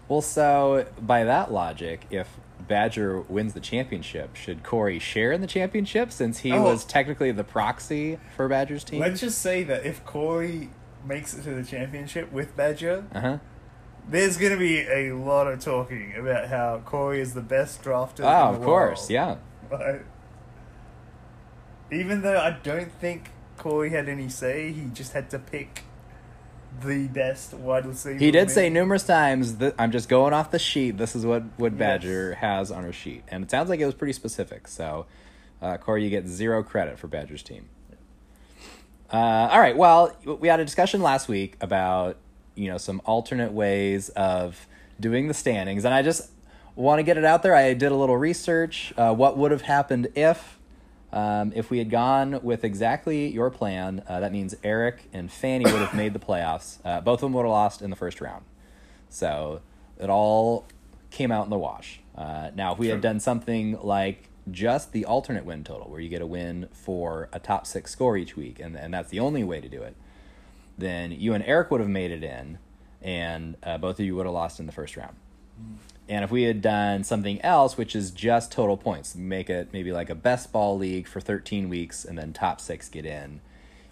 well, 0.09 0.23
so 0.23 0.87
by 1.01 1.25
that 1.25 1.53
logic, 1.53 2.07
if 2.11 2.29
Badger 2.73 3.21
wins 3.21 3.53
the 3.53 3.61
championship, 3.61 4.35
should 4.35 4.63
Corey 4.63 4.99
share 4.99 5.31
in 5.31 5.43
the 5.43 5.47
championship 5.47 6.11
since 6.11 6.39
he 6.39 6.53
Oh. 6.53 6.63
was 6.63 6.87
technically 6.87 7.31
the 7.31 7.45
proxy 7.45 8.19
for 8.35 8.49
Badger's 8.49 8.83
team? 8.83 8.99
Let's 9.01 9.21
just 9.21 9.43
say 9.43 9.63
that 9.65 9.85
if 9.85 10.03
Corey 10.07 10.71
makes 11.05 11.35
it 11.35 11.43
to 11.43 11.51
the 11.55 11.65
championship 11.65 12.33
with 12.33 12.57
Badger, 12.57 13.05
Uh 13.15 13.21
huh. 13.21 13.39
there's 14.09 14.39
going 14.39 14.53
to 14.53 14.59
be 14.59 14.81
a 14.89 15.13
lot 15.13 15.49
of 15.49 15.61
talking 15.61 16.15
about 16.19 16.49
how 16.49 16.81
Corey 16.87 17.21
is 17.21 17.35
the 17.35 17.43
best 17.43 17.83
drafter. 17.83 18.21
Oh, 18.25 18.47
in 18.49 18.53
the 18.55 18.59
of 18.61 18.65
course, 18.65 19.11
world. 19.11 19.39
yeah. 19.71 19.99
Even 21.91 22.23
though 22.23 22.39
I 22.41 22.57
don't 22.63 22.91
think 22.91 23.31
Corey 23.59 23.91
had 23.91 24.09
any 24.09 24.31
say, 24.31 24.73
he 24.73 24.87
just 24.87 25.13
had 25.13 25.29
to 25.31 25.39
pick 25.39 25.83
the 26.81 27.07
best 27.09 27.55
wide 27.55 27.87
receiver. 27.87 28.19
He 28.19 28.31
did 28.31 28.51
say 28.51 28.71
numerous 28.71 29.05
times 29.05 29.57
that 29.57 29.75
I'm 29.79 29.91
just 29.93 30.09
going 30.09 30.33
off 30.33 30.51
the 30.51 30.59
sheet. 30.59 30.97
This 30.99 31.15
is 31.15 31.25
what 31.27 31.45
Yes. 31.59 31.73
Badger 31.73 32.35
has 32.37 32.71
on 32.71 32.85
her 32.85 32.93
sheet, 32.93 33.25
and 33.29 33.45
it 33.45 33.51
sounds 33.51 33.69
like 33.69 33.81
it 33.81 33.87
was 33.87 33.95
pretty 33.95 34.13
specific. 34.15 34.67
So, 34.69 35.07
uh, 35.61 35.77
Corey, 35.77 36.05
you 36.05 36.11
get 36.11 36.27
zero 36.27 36.63
credit 36.63 36.99
for 36.99 37.09
Badger's 37.09 37.43
team. 37.43 37.69
Uh, 39.13 39.17
all 39.53 39.61
right. 39.61 39.77
Well, 39.77 40.17
we 40.25 40.49
had 40.49 40.59
a 40.61 40.65
discussion 40.65 41.03
last 41.03 41.29
week 41.29 41.57
about 41.61 42.17
you 42.55 42.69
know 42.71 42.79
some 42.79 43.03
alternate 43.05 43.53
ways 43.53 44.09
of 44.11 44.67
doing 44.99 45.29
the 45.29 45.35
standings, 45.35 45.85
and 45.85 45.93
I 45.93 46.03
just 46.03 46.31
want 46.75 46.99
to 46.99 47.03
get 47.03 47.19
it 47.19 47.25
out 47.25 47.43
there. 47.43 47.55
I 47.55 47.75
did 47.75 47.93
a 47.93 47.97
little 47.97 48.17
research. 48.17 48.93
Uh, 48.97 49.15
what 49.15 49.37
would 49.37 49.51
have 49.51 49.63
happened 49.63 50.09
if 50.15 50.59
um, 51.13 51.53
if 51.55 51.71
we 51.71 51.79
had 51.79 51.91
gone 51.91 52.41
with 52.43 52.65
exactly 52.65 53.29
your 53.29 53.51
plan? 53.51 54.03
Uh, 54.09 54.21
that 54.21 54.33
means 54.33 54.55
Eric 54.65 55.09
and 55.13 55.31
Fanny 55.31 55.65
would 55.65 55.81
have 55.81 55.95
made 55.95 56.13
the 56.13 56.19
playoffs. 56.19 56.79
Uh, 56.85 57.01
both 57.01 57.19
of 57.19 57.27
them 57.27 57.33
would 57.35 57.43
have 57.43 57.51
lost 57.51 57.83
in 57.83 57.91
the 57.91 57.97
first 57.97 58.21
round. 58.21 58.45
So 59.09 59.61
it 59.99 60.11
all 60.11 60.67
came 61.11 61.31
out 61.31 61.45
in 61.45 61.51
the 61.51 61.59
wash. 61.59 62.01
Uh, 62.17 62.51
now, 62.55 62.73
if 62.73 62.79
we 62.79 62.89
had 62.89 63.01
done 63.01 63.21
something 63.21 63.79
like 63.83 64.29
just 64.51 64.93
the 64.93 65.05
alternate 65.05 65.45
win 65.45 65.65
total, 65.65 65.89
where 65.89 66.01
you 66.01 66.09
get 66.09 66.23
a 66.23 66.27
win 66.27 66.69
for 66.73 67.29
a 67.33 67.39
top 67.39 67.67
six 67.67 67.91
score 67.91 68.17
each 68.17 68.37
week, 68.37 68.59
and, 68.59 68.77
and 68.77 68.93
that's 68.93 69.11
the 69.11 69.21
only 69.21 69.45
way 69.45 69.61
to 69.61 69.69
do 69.69 69.83
it, 69.83 69.95
then 70.77 71.13
you 71.13 71.35
and 71.35 71.45
Eric 71.45 71.71
would 71.71 71.81
have 71.81 71.89
made 71.89 72.11
it 72.11 72.25
in, 72.25 72.59
and 73.01 73.57
uh, 73.63 73.79
both 73.79 74.01
of 74.01 74.07
you 74.07 74.17
would 74.17 74.27
have 74.27 74.35
lost 74.35 74.59
in 74.59 74.67
the 74.67 74.73
first 74.73 74.97
round. 74.97 75.17
And 76.09 76.25
if 76.25 76.31
we 76.31 76.43
had 76.43 76.61
done 76.61 77.05
something 77.05 77.41
else, 77.43 77.77
which 77.77 77.95
is 77.95 78.11
just 78.11 78.53
total 78.53 78.77
points, 78.77 79.15
make 79.15 79.49
it 79.49 79.69
maybe 79.73 79.93
like 79.93 80.11
a 80.11 80.15
best 80.15 80.53
ball 80.53 80.77
league 80.77 81.07
for 81.07 81.21
13 81.21 81.69
weeks 81.69 82.05
and 82.05 82.19
then 82.19 82.33
top 82.33 82.61
six 82.61 82.89
get 82.89 83.07
in, 83.07 83.41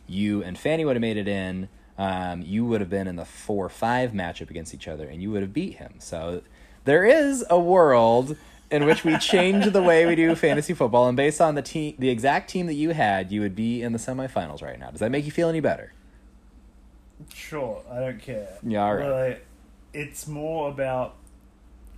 you 0.07 0.43
and 0.43 0.59
Fanny 0.59 0.85
would 0.85 0.97
have 0.97 1.01
made 1.01 1.17
it 1.17 1.29
in. 1.29 1.69
Um, 1.97 2.43
you 2.43 2.65
would 2.65 2.81
have 2.81 2.91
been 2.91 3.07
in 3.07 3.17
the 3.17 3.25
4 3.25 3.69
5 3.69 4.13
matchup 4.13 4.51
against 4.51 4.75
each 4.75 4.89
other 4.89 5.07
and 5.07 5.23
you 5.23 5.31
would 5.31 5.43
have 5.43 5.53
beat 5.53 5.75
him. 5.75 5.95
So 5.99 6.43
there 6.85 7.05
is 7.05 7.45
a 7.49 7.59
world 7.59 8.37
in 8.71 8.87
which 8.87 9.05
we 9.05 9.19
change 9.19 9.67
the 9.73 9.83
way 9.83 10.07
we 10.07 10.15
do 10.15 10.35
fantasy 10.37 10.75
football. 10.75 11.09
And 11.09 11.17
based 11.17 11.41
on 11.41 11.55
the, 11.55 11.63
team, 11.63 11.95
the 11.99 12.09
exact 12.09 12.51
team 12.51 12.67
that 12.67 12.75
you 12.75 12.91
had, 12.91 13.33
you 13.33 13.41
would 13.41 13.57
be 13.57 13.83
in 13.83 13.93
the 13.93 13.99
semifinals 13.99 14.63
right 14.63 14.79
now. 14.79 14.91
Does 14.91 15.01
that 15.01 15.11
make 15.11 15.25
you 15.25 15.31
feel 15.31 15.49
any 15.49 15.61
better? 15.61 15.93
Sure, 17.35 17.83
I 17.91 18.01
don't 18.01 18.21
care. 18.21 18.59
Yeah, 18.63 18.85
all 18.85 18.95
right. 18.95 19.29
Like, 19.29 19.47
it's 19.93 20.27
more 20.27 20.71
about 20.71 21.17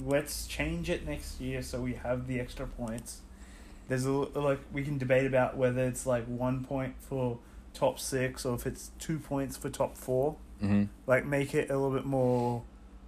let's 0.01 0.47
change 0.47 0.91
it 0.91 1.07
next 1.07 1.41
year 1.41 1.63
so 1.63 1.81
we 1.81 1.95
have 1.95 2.27
the 2.27 2.41
extra 2.41 2.67
points. 2.67 3.21
There's 3.89 4.07
a 4.07 4.11
like 4.11 4.61
we 4.73 4.85
can 4.85 4.99
debate 4.99 5.27
about 5.27 5.57
whether 5.57 5.85
it's 5.85 6.07
like 6.07 6.25
one 6.27 6.65
point 6.65 6.95
for 6.99 7.39
top 7.75 7.99
six 7.99 8.45
or 8.45 8.55
if 8.55 8.67
it's 8.67 8.91
two 8.99 9.19
points 9.19 9.57
for 9.57 9.69
top 9.71 9.97
four. 9.97 10.37
Mm-hmm. 10.63 10.85
Like 11.07 11.27
make 11.27 11.55
it 11.55 11.71
a 11.71 11.75
little 11.75 11.91
bit 11.91 12.05
more 12.07 12.63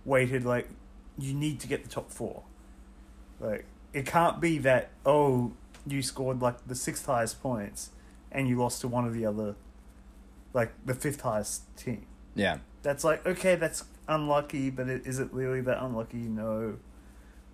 weighted. 0.05 0.45
Like 0.45 0.69
you 1.19 1.33
need 1.33 1.61
to 1.61 1.69
get 1.69 1.83
the 1.85 1.89
top 1.89 2.11
four. 2.11 2.43
Like 3.41 3.65
it 3.93 4.07
can't 4.07 4.41
be 4.41 4.59
that 4.59 4.91
oh 5.07 5.53
you 5.87 6.03
scored 6.03 6.41
like 6.43 6.67
the 6.67 6.75
sixth 6.75 7.07
highest 7.07 7.43
points 7.43 7.91
and 8.33 8.49
you 8.49 8.59
lost 8.59 8.81
to 8.81 8.89
one 8.89 9.05
of 9.07 9.15
the 9.15 9.25
other, 9.25 9.55
like 10.53 10.73
the 10.85 10.95
fifth 10.95 11.21
highest 11.21 11.63
team 11.77 12.07
Yeah. 12.35 12.59
that's 12.83 13.05
like 13.05 13.25
okay 13.25 13.55
that's 13.55 13.85
unlucky 14.09 14.71
but 14.71 14.89
it, 14.89 15.07
is 15.07 15.19
it 15.19 15.29
really 15.33 15.61
that 15.63 15.83
unlucky? 15.83 16.17
No. 16.17 16.77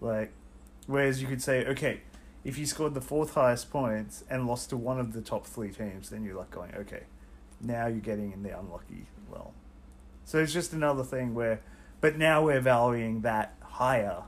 Like 0.01 0.33
whereas 0.87 1.21
you 1.21 1.29
could 1.29 1.43
say 1.43 1.65
okay 1.67 2.01
if 2.43 2.57
you 2.59 2.67
scored 2.67 2.95
the 2.95 3.01
fourth 3.01 3.35
highest 3.35 3.71
points 3.71 4.25
and 4.31 4.47
lost 4.47 4.71
to 4.71 4.77
one 4.77 4.99
of 4.99 5.13
the 5.13 5.21
top 5.21 5.47
three 5.47 5.71
teams 5.71 6.11
then 6.11 6.25
you're 6.25 6.37
like 6.37 6.51
going 6.51 6.75
okay 6.75 7.03
now 7.61 7.87
you're 7.87 8.01
getting 8.01 8.33
in 8.33 8.43
the 8.43 8.59
unlucky 8.59 9.07
well 9.31 9.53
so 10.25 10.39
it's 10.39 10.53
just 10.53 10.73
another 10.73 11.05
thing 11.05 11.35
where 11.35 11.61
but 12.01 12.17
now 12.17 12.45
we're 12.45 12.61
valuing 12.61 13.21
that 13.21 13.55
higher 13.61 14.23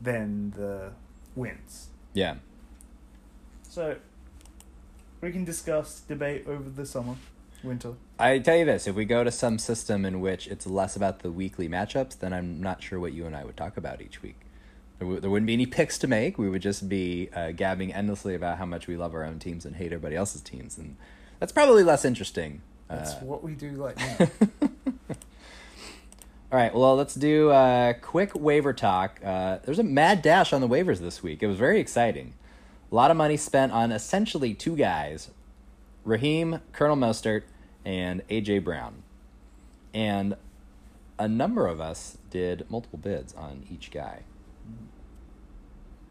than 0.00 0.50
the 0.52 0.92
wins. 1.34 1.88
Yeah. 2.14 2.36
so 3.62 3.96
we 5.20 5.32
can 5.32 5.44
discuss 5.44 6.00
debate 6.00 6.46
over 6.46 6.70
the 6.70 6.86
summer 6.86 7.16
winter 7.62 7.94
I 8.18 8.38
tell 8.38 8.56
you 8.56 8.64
this: 8.64 8.86
if 8.86 8.94
we 8.96 9.04
go 9.04 9.24
to 9.24 9.30
some 9.30 9.58
system 9.58 10.04
in 10.04 10.20
which 10.20 10.46
it's 10.46 10.66
less 10.66 10.96
about 10.96 11.20
the 11.20 11.30
weekly 11.30 11.68
matchups, 11.68 12.18
then 12.18 12.32
I'm 12.32 12.60
not 12.62 12.82
sure 12.82 12.98
what 12.98 13.12
you 13.12 13.26
and 13.26 13.36
I 13.36 13.44
would 13.44 13.56
talk 13.56 13.76
about 13.76 14.00
each 14.00 14.22
week. 14.22 14.36
There, 14.98 15.06
w- 15.06 15.20
there 15.20 15.28
wouldn't 15.30 15.46
be 15.46 15.52
any 15.52 15.66
picks 15.66 15.98
to 15.98 16.06
make. 16.08 16.38
We 16.38 16.48
would 16.48 16.62
just 16.62 16.88
be 16.88 17.28
uh, 17.34 17.52
gabbing 17.52 17.92
endlessly 17.92 18.34
about 18.34 18.56
how 18.58 18.64
much 18.64 18.86
we 18.86 18.96
love 18.96 19.14
our 19.14 19.22
own 19.24 19.38
teams 19.38 19.66
and 19.66 19.76
hate 19.76 19.86
everybody 19.92 20.16
else's 20.16 20.40
teams, 20.40 20.78
and 20.78 20.96
that's 21.40 21.52
probably 21.52 21.82
less 21.84 22.04
interesting. 22.06 22.62
that's 22.88 23.12
Uh, 23.12 23.18
what 23.20 23.42
we 23.42 23.52
do 23.52 23.72
like 23.72 23.98
now 23.98 24.28
all 26.52 26.58
right, 26.58 26.72
well, 26.74 26.94
let's 26.96 27.14
do 27.14 27.50
a 27.50 27.94
quick 28.00 28.30
waiver 28.34 28.72
talk. 28.72 29.20
Uh, 29.22 29.58
there's 29.64 29.78
a 29.80 29.82
mad 29.84 30.22
dash 30.22 30.52
on 30.54 30.60
the 30.62 30.68
waivers 30.68 31.00
this 31.00 31.22
week. 31.22 31.42
It 31.42 31.48
was 31.48 31.58
very 31.58 31.80
exciting. 31.80 32.32
A 32.90 32.94
lot 32.94 33.10
of 33.10 33.16
money 33.16 33.36
spent 33.36 33.72
on 33.72 33.90
essentially 33.92 34.54
two 34.54 34.76
guys 34.76 35.30
Raheem, 36.04 36.60
Colonel 36.72 36.96
Mostert, 36.96 37.42
and 37.86 38.22
A.J. 38.28 38.58
Brown. 38.58 39.04
And 39.94 40.36
a 41.18 41.28
number 41.28 41.66
of 41.66 41.80
us 41.80 42.18
did 42.28 42.68
multiple 42.68 42.98
bids 42.98 43.32
on 43.32 43.64
each 43.70 43.90
guy. 43.90 44.24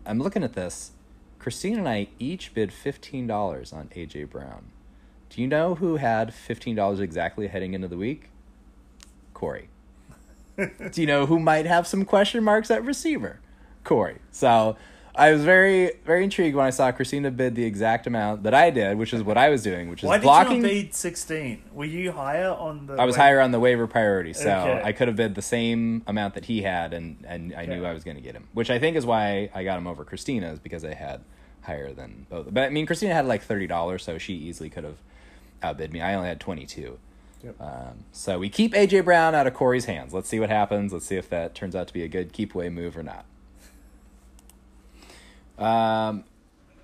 I'm 0.05 0.19
looking 0.19 0.43
at 0.43 0.53
this. 0.53 0.91
Christine 1.37 1.77
and 1.77 1.87
I 1.87 2.07
each 2.17 2.53
bid 2.55 2.71
$15 2.71 3.73
on 3.73 3.89
A.J. 3.93 4.23
Brown. 4.23 4.71
Do 5.29 5.41
you 5.41 5.47
know 5.47 5.75
who 5.75 5.97
had 5.97 6.29
$15 6.29 6.99
exactly 6.99 7.47
heading 7.47 7.73
into 7.73 7.87
the 7.87 7.97
week? 7.97 8.29
Corey. 9.33 9.67
Do 10.57 11.01
you 11.01 11.05
know 11.05 11.25
who 11.25 11.39
might 11.39 11.65
have 11.65 11.85
some 11.85 12.05
question 12.05 12.43
marks 12.43 12.71
at 12.71 12.83
receiver? 12.85 13.41
Corey. 13.83 14.19
So 14.31 14.77
I 15.17 15.31
was 15.31 15.43
very, 15.45 15.91
very 16.05 16.23
intrigued 16.25 16.55
when 16.57 16.65
I 16.65 16.71
saw 16.71 16.91
Christina 16.91 17.31
bid 17.31 17.55
the 17.55 17.63
exact 17.63 18.05
amount 18.05 18.43
that 18.43 18.53
I 18.53 18.69
did, 18.69 18.97
which 18.97 19.13
is 19.13 19.23
what 19.23 19.37
I 19.37 19.49
was 19.49 19.63
doing, 19.63 19.89
which 19.89 20.03
is 20.03 20.07
Why 20.09 20.17
did 20.17 20.23
blocking. 20.23 20.55
you 20.57 20.61
not 20.61 20.67
bid 20.69 20.93
sixteen? 20.93 21.63
Were 21.71 21.85
you 21.85 22.11
higher 22.11 22.49
on 22.51 22.87
the? 22.87 22.93
I 22.95 23.05
was 23.05 23.15
wait- 23.15 23.21
higher 23.21 23.39
on 23.39 23.51
the 23.51 23.59
waiver 23.59 23.87
priority, 23.87 24.33
so 24.33 24.49
Okay. 24.49 24.81
I 24.83 24.91
could 24.91 25.07
have 25.07 25.15
bid 25.15 25.35
the 25.35 25.41
same 25.41 26.03
amount 26.05 26.33
that 26.33 26.45
he 26.45 26.63
had, 26.63 26.93
and, 26.93 27.23
and 27.27 27.53
I 27.55 27.65
knew 27.65 27.79
Okay. 27.79 27.85
I 27.89 27.93
was 27.93 28.03
going 28.03 28.17
to 28.17 28.21
get 28.23 28.35
him. 28.35 28.47
Which 28.53 28.69
I 28.69 28.77
think 28.77 28.97
is 28.97 29.05
why 29.05 29.49
I 29.53 29.63
got 29.63 29.77
him 29.77 29.87
over 29.87 30.03
Christina's 30.03 30.59
because 30.59 30.83
I 30.83 30.93
had 30.93 31.21
higher 31.61 31.93
than 31.93 32.25
both. 32.29 32.53
But 32.53 32.63
I 32.63 32.69
mean, 32.69 32.85
Christina 32.85 33.13
had 33.13 33.25
like 33.25 33.41
thirty 33.41 33.67
dollars, 33.67 34.03
so 34.03 34.17
she 34.17 34.33
easily 34.33 34.69
could 34.69 34.83
have 34.83 34.97
outbid 35.63 35.93
me. 35.93 36.01
I 36.01 36.13
only 36.15 36.27
had 36.27 36.39
twenty 36.41 36.65
two. 36.65 36.99
Yep. 37.43 37.61
Um, 37.61 38.03
so 38.11 38.39
we 38.39 38.49
keep 38.49 38.73
AJ 38.73 39.05
Brown 39.05 39.33
out 39.35 39.47
of 39.47 39.53
Corey's 39.53 39.85
hands. 39.85 40.13
Let's 40.13 40.27
see 40.27 40.39
what 40.41 40.49
happens. 40.49 40.91
Let's 40.91 41.05
see 41.05 41.15
if 41.15 41.29
that 41.29 41.55
turns 41.55 41.75
out 41.75 41.87
to 41.87 41.93
be 41.93 42.03
a 42.03 42.07
good 42.07 42.33
keep 42.33 42.53
away 42.53 42.69
move 42.69 42.97
or 42.97 43.03
not. 43.03 43.23
Um, 45.57 46.23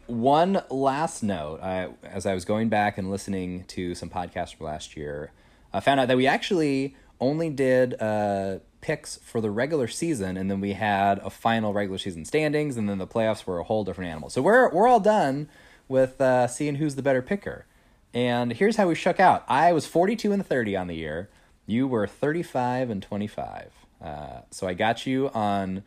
one 0.07 0.63
last 0.69 1.23
note: 1.23 1.61
I, 1.61 1.89
as 2.03 2.25
I 2.25 2.33
was 2.33 2.45
going 2.45 2.69
back 2.69 2.97
and 2.97 3.09
listening 3.09 3.65
to 3.65 3.95
some 3.95 4.09
podcasts 4.09 4.55
from 4.55 4.65
last 4.65 4.97
year, 4.97 5.31
I 5.73 5.79
found 5.79 5.99
out 5.99 6.07
that 6.07 6.17
we 6.17 6.27
actually 6.27 6.95
only 7.19 7.49
did 7.49 7.99
uh, 8.01 8.59
picks 8.81 9.17
for 9.17 9.39
the 9.41 9.51
regular 9.51 9.87
season, 9.87 10.37
and 10.37 10.49
then 10.49 10.59
we 10.59 10.73
had 10.73 11.19
a 11.19 11.29
final 11.29 11.73
regular 11.73 11.97
season 11.97 12.25
standings, 12.25 12.77
and 12.77 12.89
then 12.89 12.97
the 12.97 13.07
playoffs 13.07 13.45
were 13.45 13.59
a 13.59 13.63
whole 13.63 13.83
different 13.83 14.09
animal. 14.09 14.29
So 14.29 14.41
we're 14.41 14.69
we're 14.71 14.87
all 14.87 14.99
done 14.99 15.47
with 15.87 16.19
uh, 16.19 16.47
seeing 16.47 16.75
who's 16.75 16.95
the 16.95 17.03
better 17.03 17.21
picker. 17.21 17.65
And 18.13 18.53
here's 18.53 18.75
how 18.75 18.87
we 18.87 18.95
shook 18.95 19.19
out. 19.19 19.45
I 19.47 19.71
was 19.71 19.85
42 19.85 20.31
and 20.31 20.45
30 20.45 20.75
on 20.75 20.87
the 20.87 20.95
year. 20.95 21.29
You 21.65 21.87
were 21.87 22.07
35 22.07 22.89
and 22.89 23.01
25. 23.01 23.71
Uh, 24.03 24.41
so 24.49 24.67
I 24.67 24.73
got 24.73 25.05
you 25.05 25.29
on 25.29 25.83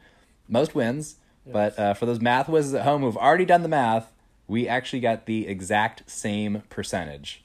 most 0.49 0.75
wins. 0.75 1.17
But 1.47 1.79
uh, 1.79 1.95
for 1.95 2.07
those 2.07 2.21
math 2.21 2.49
whizzes 2.49 2.75
at 2.75 2.85
home 2.85 3.03
who've 3.03 3.17
already 3.17 3.45
done 3.45 3.63
the 3.63 3.69
math, 3.69 4.13
we 4.47 4.69
actually 4.69 5.01
got 5.01 5.27
the 5.27 5.47
exact 5.47 6.09
same 6.11 6.63
percentage. 6.71 7.45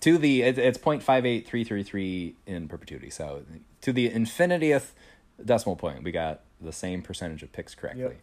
To 0.00 0.16
the 0.16 0.42
it, 0.42 0.58
it's 0.58 0.78
0.58333 0.78 2.34
in 2.46 2.68
perpetuity. 2.68 3.10
So 3.10 3.42
to 3.82 3.92
the 3.92 4.08
infinitieth 4.08 4.94
decimal 5.44 5.76
point, 5.76 6.02
we 6.02 6.10
got 6.10 6.40
the 6.60 6.72
same 6.72 7.02
percentage 7.02 7.42
of 7.42 7.52
picks 7.52 7.74
correctly. 7.74 8.02
Yep. 8.02 8.20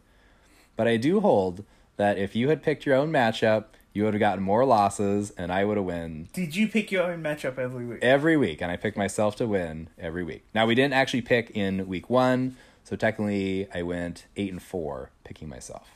But 0.76 0.88
I 0.88 0.98
do 0.98 1.20
hold 1.20 1.66
that 1.98 2.18
if 2.18 2.36
you 2.36 2.50
had 2.50 2.64
picked 2.64 2.86
your 2.86 2.96
own 2.96 3.12
matchup, 3.12 3.66
you 3.94 4.04
would 4.04 4.14
have 4.14 4.20
gotten 4.20 4.44
more 4.44 4.64
losses, 4.64 5.32
and 5.32 5.52
I 5.52 5.66
would 5.66 5.78
have 5.78 5.86
won. 5.86 6.30
Did 6.32 6.56
you 6.56 6.68
pick 6.68 6.92
your 6.92 7.12
own 7.12 7.24
matchup 7.24 7.58
every 7.58 7.86
week? 7.86 8.00
every 8.04 8.38
week. 8.38 8.62
And 8.62 8.72
I 8.72 8.78
picked 8.78 8.96
myself 8.98 9.36
to 9.38 9.48
win 9.48 9.90
every 9.98 10.24
week. 10.24 10.46
Now 10.54 10.68
we 10.68 10.76
didn't 10.76 10.94
actually 10.94 11.24
pick 11.24 11.50
in 11.52 11.88
week 11.88 12.08
one, 12.10 12.56
so 12.88 12.96
technically 12.96 13.68
I 13.74 13.82
went 13.82 14.28
eight 14.38 14.50
and 14.52 14.64
four 14.64 15.12
picking 15.26 15.50
myself. 15.50 15.90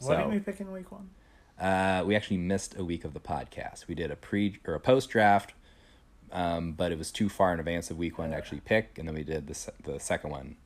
Why 0.00 0.06
So- 0.06 0.16
didn't 0.18 0.30
we 0.32 0.40
pick 0.40 0.60
in 0.60 0.70
week 0.70 0.92
one? 0.92 1.08
Uh, 1.58 2.04
we 2.06 2.14
actually 2.14 2.36
missed 2.36 2.76
a 2.76 2.84
week 2.84 3.02
of 3.04 3.14
the 3.14 3.20
podcast. 3.20 3.86
We 3.88 3.94
did 3.94 4.10
a 4.10 4.16
pre 4.16 4.58
or 4.66 4.74
a 4.74 4.80
post 4.80 5.08
draft, 5.08 5.54
um, 6.32 6.72
but 6.72 6.92
it 6.92 6.98
was 6.98 7.10
too 7.10 7.30
far 7.30 7.54
in 7.54 7.58
advance 7.60 7.90
of 7.90 7.96
week 7.96 8.18
one 8.18 8.30
to 8.30 8.36
actually 8.36 8.60
pick, 8.60 8.98
and 8.98 9.08
then 9.08 9.14
we 9.14 9.24
did 9.24 9.46
the 9.46 9.72
the 9.84 9.98
second 9.98 10.30
one 10.30 10.56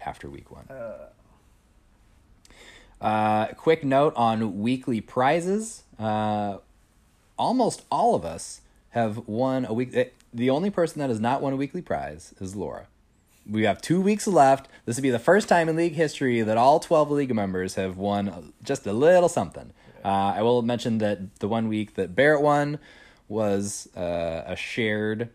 after 0.00 0.28
week 0.30 0.50
one. 0.50 0.66
Uh, 0.70 1.08
Uh, 3.00 3.46
quick 3.54 3.82
note 3.82 4.12
on 4.14 4.60
weekly 4.60 5.00
prizes. 5.00 5.84
Uh, 5.98 6.58
almost 7.38 7.82
all 7.90 8.14
of 8.14 8.24
us 8.26 8.60
have 8.90 9.26
won 9.26 9.64
a 9.64 9.72
week. 9.72 9.90
eh, 9.94 10.10
The 10.34 10.50
only 10.50 10.68
person 10.70 10.98
that 11.00 11.08
has 11.08 11.18
not 11.18 11.40
won 11.40 11.52
a 11.54 11.56
weekly 11.56 11.80
prize 11.82 12.34
is 12.40 12.54
Laura. 12.54 12.88
We 13.50 13.64
have 13.64 13.80
two 13.82 14.00
weeks 14.00 14.26
left. 14.26 14.68
This 14.86 14.96
will 14.96 15.02
be 15.02 15.10
the 15.10 15.18
first 15.18 15.48
time 15.48 15.68
in 15.68 15.76
league 15.76 15.94
history 15.94 16.40
that 16.42 16.56
all 16.56 16.78
12 16.78 17.10
league 17.10 17.34
members 17.34 17.74
have 17.74 17.96
won 17.96 18.52
just 18.62 18.86
a 18.86 18.92
little 18.92 19.28
something. 19.28 19.72
Uh, 20.04 20.08
I 20.36 20.42
will 20.42 20.62
mention 20.62 20.98
that 20.98 21.40
the 21.40 21.48
one 21.48 21.68
week 21.68 21.94
that 21.94 22.14
Barrett 22.14 22.42
won 22.42 22.78
was 23.28 23.88
uh, 23.96 24.44
a 24.46 24.56
shared 24.56 25.30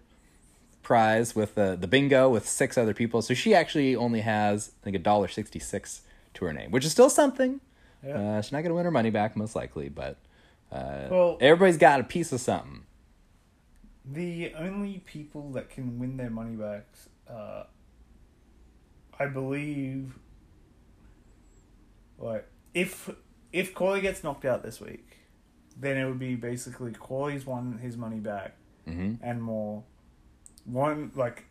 prize 0.82 1.36
with 1.36 1.56
the 1.56 1.76
the 1.80 1.88
bingo 1.88 2.30
with 2.30 2.48
six 2.48 2.78
other 2.78 2.94
people. 2.94 3.22
So 3.22 3.34
she 3.34 3.54
actually 3.56 3.96
only 3.96 4.22
has 4.22 4.72
I 4.82 4.84
think 4.84 4.96
a 4.96 5.00
dollar 5.00 5.28
sixty 5.28 5.60
six 5.60 6.02
to 6.36 6.46
her 6.46 6.54
name, 6.54 6.72
which 6.72 6.86
is 6.86 6.92
still 6.92 7.10
something. 7.10 7.60
Yeah. 8.06 8.14
Uh, 8.38 8.42
she's 8.42 8.52
not 8.52 8.62
gonna 8.62 8.76
win 8.76 8.86
her 8.86 8.92
money 8.92 9.10
back 9.10 9.36
most 9.36 9.56
likely, 9.56 9.90
but 9.90 10.18
uh, 10.72 11.08
Well- 11.12 11.38
everybody's 11.42 11.78
got 11.78 12.00
a 12.00 12.04
piece 12.04 12.32
of 12.32 12.40
something. 12.40 12.84
the 14.08 14.54
only 14.56 15.02
people 15.06 15.52
that 15.52 15.70
can 15.70 15.98
win 16.00 16.18
their 16.18 16.30
money 16.30 16.56
back, 16.56 16.86
uh, 17.28 17.64
I 19.20 19.26
believe, 19.28 20.18
Like 22.18 22.48
if 22.74 23.10
if 23.52 23.74
Corey 23.74 24.02
gets 24.02 24.24
knocked 24.24 24.46
out 24.46 24.64
this 24.64 24.80
week, 24.82 25.18
then 25.80 25.98
it 25.98 26.06
would 26.06 26.20
be 26.20 26.36
basically 26.36 26.92
Corey's 26.92 27.46
won 27.46 27.78
his 27.80 27.98
money 27.98 28.20
back 28.20 28.56
hmm 28.86 29.16
and 29.22 29.42
more. 29.42 29.84
One 30.66 31.12
like 31.16 31.46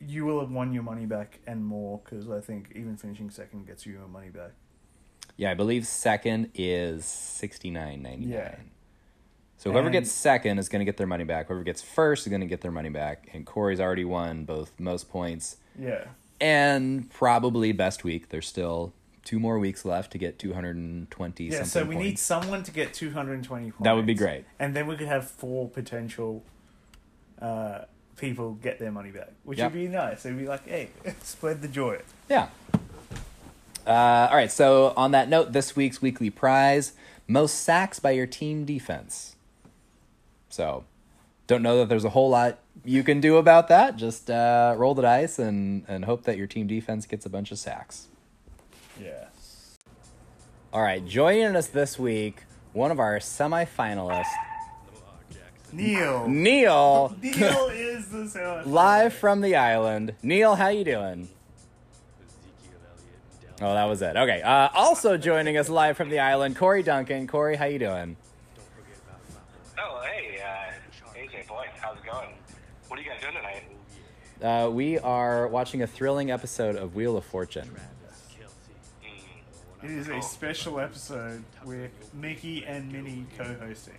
you 0.00 0.24
will 0.24 0.40
have 0.40 0.50
won 0.50 0.72
your 0.72 0.82
money 0.82 1.04
back 1.06 1.40
and 1.46 1.64
more 1.64 2.00
because 2.04 2.30
I 2.30 2.40
think 2.40 2.72
even 2.74 2.96
finishing 2.96 3.30
second 3.30 3.66
gets 3.66 3.84
you 3.86 3.92
your 3.94 4.08
money 4.08 4.30
back. 4.30 4.52
Yeah, 5.36 5.50
I 5.50 5.54
believe 5.54 5.86
second 5.86 6.50
is 6.54 7.04
sixty 7.04 7.70
nine 7.70 8.02
ninety 8.02 8.26
nine. 8.26 8.32
Yeah. 8.34 8.54
So 9.56 9.70
whoever 9.70 9.88
And- 9.88 9.92
gets 9.92 10.10
second 10.10 10.58
is 10.58 10.68
going 10.70 10.80
to 10.80 10.86
get 10.86 10.96
their 10.96 11.06
money 11.06 11.24
back. 11.24 11.48
Whoever 11.48 11.62
gets 11.64 11.82
first 11.82 12.26
is 12.26 12.30
going 12.30 12.40
to 12.40 12.46
get 12.46 12.62
their 12.62 12.70
money 12.70 12.88
back. 12.88 13.28
And 13.34 13.44
Corey's 13.44 13.78
already 13.80 14.06
won 14.06 14.44
both 14.44 14.72
most 14.80 15.10
points 15.10 15.58
Yeah. 15.78 16.06
And 16.40 17.10
probably 17.10 17.72
best 17.72 18.04
week. 18.04 18.28
There's 18.30 18.46
still 18.48 18.92
two 19.24 19.38
more 19.38 19.58
weeks 19.58 19.84
left 19.84 20.12
to 20.12 20.18
get 20.18 20.38
two 20.38 20.54
hundred 20.54 20.76
and 20.76 21.10
twenty. 21.10 21.44
Yeah, 21.44 21.64
so 21.64 21.84
we 21.84 21.96
need 21.96 22.18
someone 22.18 22.62
to 22.64 22.70
get 22.70 22.94
220 22.94 23.70
points. 23.70 23.76
That 23.84 23.92
would 23.92 24.06
be 24.06 24.14
great. 24.14 24.44
And 24.58 24.74
then 24.74 24.86
we 24.86 24.96
could 24.96 25.08
have 25.08 25.30
four 25.30 25.68
potential 25.68 26.42
uh, 27.40 27.82
people 28.16 28.54
get 28.54 28.78
their 28.78 28.90
money 28.92 29.10
back, 29.10 29.30
which 29.44 29.58
Yep. 29.58 29.72
would 29.72 29.78
be 29.78 29.88
nice. 29.88 30.24
It'd 30.26 30.38
be 30.38 30.46
like, 30.46 30.66
hey, 30.66 30.88
spread 31.22 31.62
the 31.62 31.68
joy. 31.68 32.00
Yeah. 32.28 32.48
Uh, 33.86 34.28
all 34.30 34.36
right. 34.36 34.50
So 34.50 34.92
on 34.96 35.10
that 35.12 35.28
note, 35.28 35.52
this 35.52 35.74
week's 35.76 36.02
weekly 36.02 36.30
prize: 36.30 36.92
most 37.26 37.54
sacks 37.62 37.98
by 37.98 38.10
your 38.12 38.26
team 38.26 38.64
defense. 38.64 39.36
So, 40.48 40.84
don't 41.46 41.62
know 41.62 41.78
that 41.78 41.88
there's 41.88 42.04
a 42.04 42.10
whole 42.10 42.30
lot 42.30 42.58
you 42.84 43.02
can 43.02 43.20
do 43.20 43.36
about 43.36 43.68
that. 43.68 43.96
Just 43.96 44.30
uh, 44.30 44.74
roll 44.76 44.94
the 44.94 45.02
dice 45.02 45.38
and 45.38 45.84
and 45.88 46.04
hope 46.04 46.24
that 46.24 46.36
your 46.36 46.46
team 46.46 46.66
defense 46.66 47.06
gets 47.06 47.26
a 47.26 47.30
bunch 47.30 47.50
of 47.52 47.58
sacks. 47.58 48.08
Yes. 49.00 49.78
All 50.72 50.82
right. 50.82 51.04
Joining 51.04 51.56
us 51.56 51.66
this 51.68 51.98
week, 51.98 52.44
one 52.72 52.90
of 52.90 52.98
our 53.00 53.18
semifinalists, 53.18 54.24
Neil. 55.72 56.28
Neil, 56.28 57.16
Neil 57.22 57.68
is 57.72 58.08
the 58.08 58.28
sound. 58.28 58.66
live 58.72 59.12
from 59.14 59.40
the 59.40 59.56
island. 59.56 60.14
Neil, 60.22 60.54
how 60.56 60.68
you 60.68 60.84
doing? 60.84 61.28
Oh, 63.62 63.74
that 63.74 63.84
was 63.84 64.00
it. 64.00 64.16
Okay. 64.16 64.40
Uh, 64.42 64.68
also 64.74 65.16
joining 65.18 65.56
us 65.58 65.68
live 65.68 65.96
from 65.96 66.08
the 66.08 66.18
island, 66.18 66.56
Corey 66.56 66.82
Duncan. 66.82 67.26
Corey, 67.26 67.56
how 67.56 67.66
you 67.66 67.78
doing? 67.78 68.16
Uh, 74.42 74.70
we 74.72 74.98
are 74.98 75.46
watching 75.48 75.82
a 75.82 75.86
thrilling 75.86 76.30
episode 76.30 76.76
of 76.76 76.94
Wheel 76.94 77.16
of 77.16 77.24
Fortune. 77.24 77.70
It 79.82 79.90
is 79.90 80.08
a 80.08 80.20
special 80.22 80.80
episode 80.80 81.42
with 81.64 81.90
Mickey 82.14 82.64
and 82.64 82.90
Minnie 82.90 83.26
co-hosting. 83.36 83.94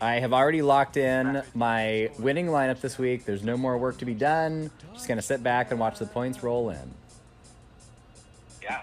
I 0.00 0.14
have 0.20 0.32
already 0.32 0.62
locked 0.62 0.96
in 0.96 1.42
my 1.54 2.10
winning 2.18 2.46
lineup 2.46 2.80
this 2.80 2.96
week. 2.96 3.26
There's 3.26 3.42
no 3.42 3.58
more 3.58 3.76
work 3.76 3.98
to 3.98 4.06
be 4.06 4.14
done. 4.14 4.70
Just 4.94 5.06
gonna 5.06 5.20
sit 5.20 5.42
back 5.42 5.70
and 5.70 5.78
watch 5.78 5.98
the 5.98 6.06
points 6.06 6.42
roll 6.42 6.70
in. 6.70 6.94
Yeah, 8.62 8.80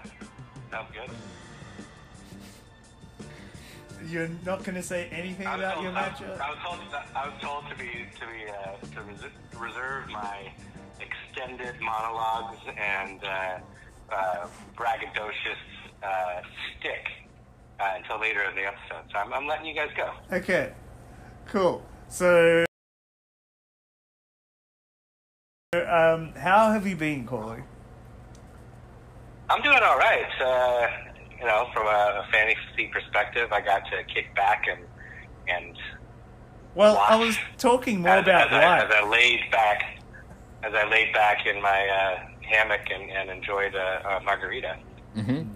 You're 4.08 4.30
not 4.46 4.64
going 4.64 4.76
to 4.76 4.82
say 4.82 5.08
anything 5.10 5.46
I 5.46 5.56
about 5.56 5.74
told, 5.74 5.84
your 5.84 5.94
I, 5.94 6.08
matchup? 6.08 6.40
I 6.40 6.50
was 6.50 6.58
told, 6.64 6.78
I 7.14 7.28
was 7.28 7.42
told 7.42 7.64
to 7.68 7.76
be 7.76 8.06
to 8.18 8.26
be 8.26 8.50
uh, 8.50 8.94
to 8.94 9.02
res- 9.02 9.60
reserve 9.60 10.08
my 10.08 10.50
extended 10.98 11.78
monologues 11.80 12.58
and 12.78 13.22
uh, 13.22 13.58
uh, 14.10 14.46
braggadocious 14.76 15.60
uh, 16.02 16.40
stick 16.78 17.06
uh, 17.80 17.94
until 17.96 18.18
later 18.20 18.42
in 18.44 18.54
the 18.56 18.66
episode. 18.66 19.04
So 19.12 19.18
I'm, 19.18 19.32
I'm 19.34 19.46
letting 19.46 19.66
you 19.66 19.74
guys 19.74 19.90
go. 19.94 20.10
Okay, 20.32 20.72
cool. 21.46 21.84
So, 22.08 22.64
um, 25.74 26.32
how 26.34 26.72
have 26.72 26.86
you 26.86 26.96
been, 26.96 27.26
Corey? 27.26 27.62
I'm 29.50 29.60
doing 29.62 29.80
all 29.82 29.98
right. 29.98 30.26
Uh, 30.42 31.07
you 31.40 31.46
know, 31.46 31.68
from 31.72 31.86
a, 31.86 32.24
a 32.24 32.28
fantasy 32.32 32.88
perspective, 32.92 33.52
I 33.52 33.60
got 33.60 33.84
to 33.90 34.02
kick 34.04 34.34
back 34.34 34.66
and 34.70 34.80
and 35.48 35.76
Well, 36.74 36.98
I 36.98 37.16
was 37.16 37.36
talking 37.56 38.00
more 38.00 38.10
as, 38.10 38.22
about 38.22 38.52
as, 38.52 38.54
I, 38.54 38.84
as. 38.84 38.92
I 38.92 39.08
laid 39.08 39.40
back, 39.50 40.02
as 40.62 40.74
I 40.74 40.88
laid 40.88 41.12
back 41.14 41.46
in 41.46 41.62
my 41.62 41.86
uh, 41.88 42.26
hammock 42.42 42.90
and, 42.92 43.10
and 43.10 43.30
enjoyed 43.30 43.74
a, 43.74 44.18
a 44.18 44.20
margarita. 44.22 44.76
Mm-hmm. 45.16 45.50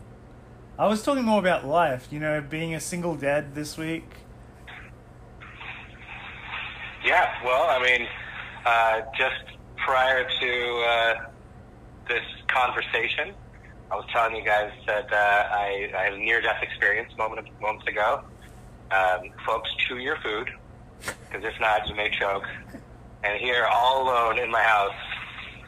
I 0.78 0.86
was 0.86 1.02
talking 1.02 1.24
more 1.24 1.38
about 1.38 1.66
life. 1.66 2.08
You 2.10 2.20
know, 2.20 2.40
being 2.40 2.74
a 2.74 2.80
single 2.80 3.14
dad 3.14 3.54
this 3.54 3.76
week. 3.76 4.04
Yeah, 7.04 7.34
well, 7.44 7.68
I 7.68 7.82
mean, 7.82 8.06
uh, 8.64 9.00
just 9.18 9.58
prior 9.76 10.26
to 10.40 10.84
uh, 10.88 11.14
this 12.08 12.22
conversation, 12.46 13.34
I 13.92 13.96
was 13.96 14.07
telling 14.11 14.35
you 14.35 14.42
guys 14.42 14.72
that 14.87 15.12
uh, 15.12 15.16
I, 15.52 15.90
I 15.94 16.05
had 16.05 16.14
a 16.14 16.16
near-death 16.16 16.62
experience 16.62 17.12
moment 17.18 17.46
moments 17.61 17.87
ago. 17.87 18.22
Um, 18.90 19.31
folks, 19.44 19.68
chew 19.74 19.98
your 19.98 20.16
food, 20.16 20.48
because 21.00 21.44
if 21.44 21.61
not, 21.61 21.87
you 21.87 21.94
may 21.94 22.09
choke. 22.09 22.46
And 23.22 23.38
here, 23.38 23.66
all 23.70 24.05
alone 24.05 24.38
in 24.38 24.50
my 24.50 24.62
house, 24.62 24.94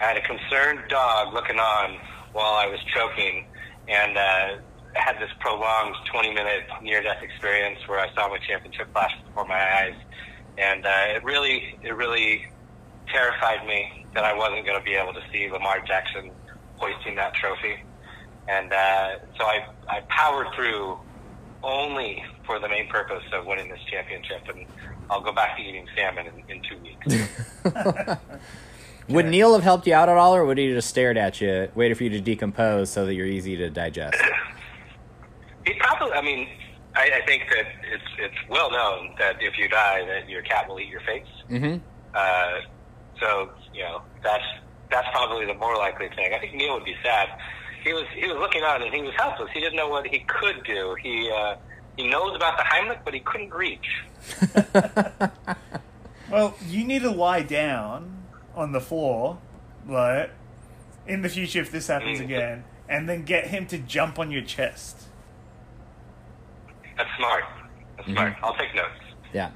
I 0.01 0.05
had 0.05 0.17
a 0.17 0.23
concerned 0.23 0.89
dog 0.89 1.35
looking 1.35 1.59
on 1.59 1.99
while 2.33 2.55
I 2.55 2.67
was 2.67 2.81
choking, 2.95 3.45
and 3.89 4.17
uh, 4.17 4.57
had 4.95 5.21
this 5.21 5.31
prolonged 5.41 5.95
20-minute 6.11 6.65
near-death 6.83 7.23
experience 7.23 7.87
where 7.87 8.01
I 8.01 8.13
saw 8.15 8.31
my 8.31 8.39
championship 8.39 8.91
flash 8.93 9.13
before 9.27 9.45
my 9.45 9.61
eyes, 9.61 9.97
and 10.57 10.87
uh, 10.87 11.15
it 11.15 11.23
really, 11.25 11.77
it 11.83 11.95
really 11.95 12.47
terrified 13.07 13.67
me 13.67 14.07
that 14.15 14.25
I 14.25 14.33
wasn't 14.33 14.65
going 14.65 14.79
to 14.79 14.85
be 14.85 14.95
able 14.95 15.13
to 15.13 15.23
see 15.31 15.51
Lamar 15.51 15.81
Jackson 15.87 16.31
hoisting 16.79 17.17
that 17.17 17.35
trophy, 17.35 17.83
and 18.49 18.73
uh, 18.73 19.19
so 19.39 19.45
I, 19.45 19.67
I 19.89 20.01
powered 20.09 20.49
through 20.55 20.99
only 21.63 22.23
for 22.47 22.59
the 22.59 22.69
main 22.69 22.89
purpose 22.89 23.25
of 23.33 23.47
winning 23.47 23.69
this 23.69 23.81
championship, 23.91 24.47
and 24.49 24.67
I'll 25.11 25.23
go 25.23 25.33
back 25.33 25.57
to 25.57 25.63
eating 25.63 25.87
salmon 25.97 26.27
in, 26.27 26.57
in 26.57 26.63
two 26.63 26.79
weeks. 26.79 28.19
Would 29.09 29.27
Neil 29.27 29.53
have 29.53 29.63
helped 29.63 29.87
you 29.87 29.95
out 29.95 30.09
at 30.09 30.17
all, 30.17 30.35
or 30.35 30.47
would 30.47 30.57
he 30.57 30.73
just 30.73 30.89
stared 30.89 31.19
at 31.19 31.41
you, 31.41 31.69
waited 31.75 31.99
for 31.99 32.05
you 32.05 32.11
to 32.11 32.21
decompose 32.21 32.89
so 32.89 33.05
that 33.05 33.15
you're 33.15 33.27
easy 33.27 33.55
to 33.57 33.69
digest? 33.69 34.17
He 35.67 35.75
probably. 35.75 36.13
I 36.13 36.23
mean, 36.23 36.49
I, 36.95 37.11
I 37.23 37.27
think 37.27 37.43
that 37.51 37.67
it's 37.93 38.05
it's 38.19 38.49
well 38.49 38.71
known 38.71 39.15
that 39.19 39.43
if 39.43 39.59
you 39.59 39.69
die, 39.69 40.07
that 40.07 40.29
your 40.29 40.43
cat 40.43 40.69
will 40.69 40.81
eat 40.81 40.89
your 40.89 41.01
face. 41.03 41.27
Mm-hmm. 41.51 41.79
Uh, 42.15 42.61
so 43.21 43.51
you 43.75 43.83
know 43.83 44.03
that's 44.23 44.45
that's 44.91 45.09
probably 45.13 45.45
the 45.47 45.55
more 45.55 45.77
likely 45.77 46.09
thing. 46.09 46.33
I 46.35 46.39
think 46.39 46.55
Neil 46.55 46.75
would 46.75 46.85
be 46.85 46.97
sad. 47.03 47.29
He 47.85 47.93
was 47.93 48.05
he 48.17 48.27
was 48.27 48.37
looking 48.39 48.63
on 48.65 48.83
and 48.83 48.93
he 48.95 49.03
was 49.03 49.13
helpless. 49.17 49.51
He 49.53 49.61
didn't 49.61 49.77
know 49.77 49.89
what 49.89 50.07
he 50.07 50.21
could 50.21 50.65
do. 50.65 50.97
He 51.03 51.31
uh, 51.31 51.57
he 51.97 52.09
knows 52.09 52.35
about 52.35 52.57
the 52.57 52.65
Heimlich, 52.65 52.99
but 53.05 53.15
he 53.15 53.21
couldn't 53.21 53.53
reach. 53.55 53.87
Well, 56.31 56.55
you 56.67 56.85
need 56.85 57.03
to 57.03 57.11
lie 57.11 57.43
down 57.43 58.25
on 58.57 58.73
the 58.73 58.81
floor, 58.81 59.39
right? 59.87 60.31
In 61.07 61.21
the 61.23 61.29
future, 61.29 61.61
if 61.61 61.71
this 61.71 61.87
happens 61.87 62.19
Mm. 62.19 62.25
again, 62.25 62.65
and 62.89 63.07
then 63.09 63.25
get 63.25 63.49
him 63.49 63.67
to 63.67 63.79
jump 63.79 64.19
on 64.19 64.31
your 64.33 64.41
chest. 64.43 65.05
That's 66.97 67.11
smart. 67.19 67.45
That's 67.99 68.09
smart. 68.09 68.37
I'll 68.43 68.57
take 68.57 68.75
notes. 68.75 68.89
Yeah. 69.33 69.51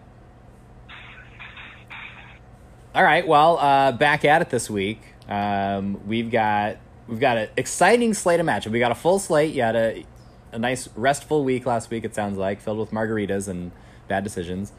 All 2.95 3.03
right. 3.03 3.27
Well, 3.27 3.59
uh, 3.59 3.93
back 3.93 4.25
at 4.25 4.43
it 4.43 4.51
this 4.51 4.69
week. 4.71 5.01
Um, 5.29 6.07
we've 6.07 6.31
got 6.31 6.77
we've 7.09 7.21
got 7.21 7.37
an 7.39 7.49
exciting 7.57 8.15
slate 8.15 8.39
of 8.41 8.47
matchup. 8.47 8.71
We 8.71 8.79
got 8.79 8.93
a 8.93 8.97
full 8.97 9.19
slate. 9.19 9.55
You 9.55 9.63
had 9.63 9.77
a 9.77 10.05
a 10.53 10.59
nice 10.59 10.89
restful 10.97 11.45
week 11.45 11.67
last 11.67 11.91
week. 11.91 12.05
It 12.05 12.15
sounds 12.15 12.39
like 12.39 12.61
filled 12.61 12.79
with 12.79 12.91
margaritas 12.91 13.49
and 13.49 13.71
bad 14.07 14.25
decisions. 14.25 14.73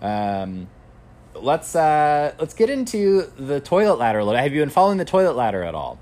Um, 0.00 0.68
let's 1.34 1.74
uh, 1.74 2.34
let's 2.38 2.54
get 2.54 2.70
into 2.70 3.22
the 3.36 3.60
toilet 3.60 3.98
ladder 3.98 4.18
a 4.20 4.24
little. 4.24 4.40
Have 4.40 4.52
you 4.52 4.60
been 4.60 4.70
following 4.70 4.98
the 4.98 5.04
toilet 5.04 5.34
ladder 5.36 5.62
at 5.62 5.74
all? 5.74 5.98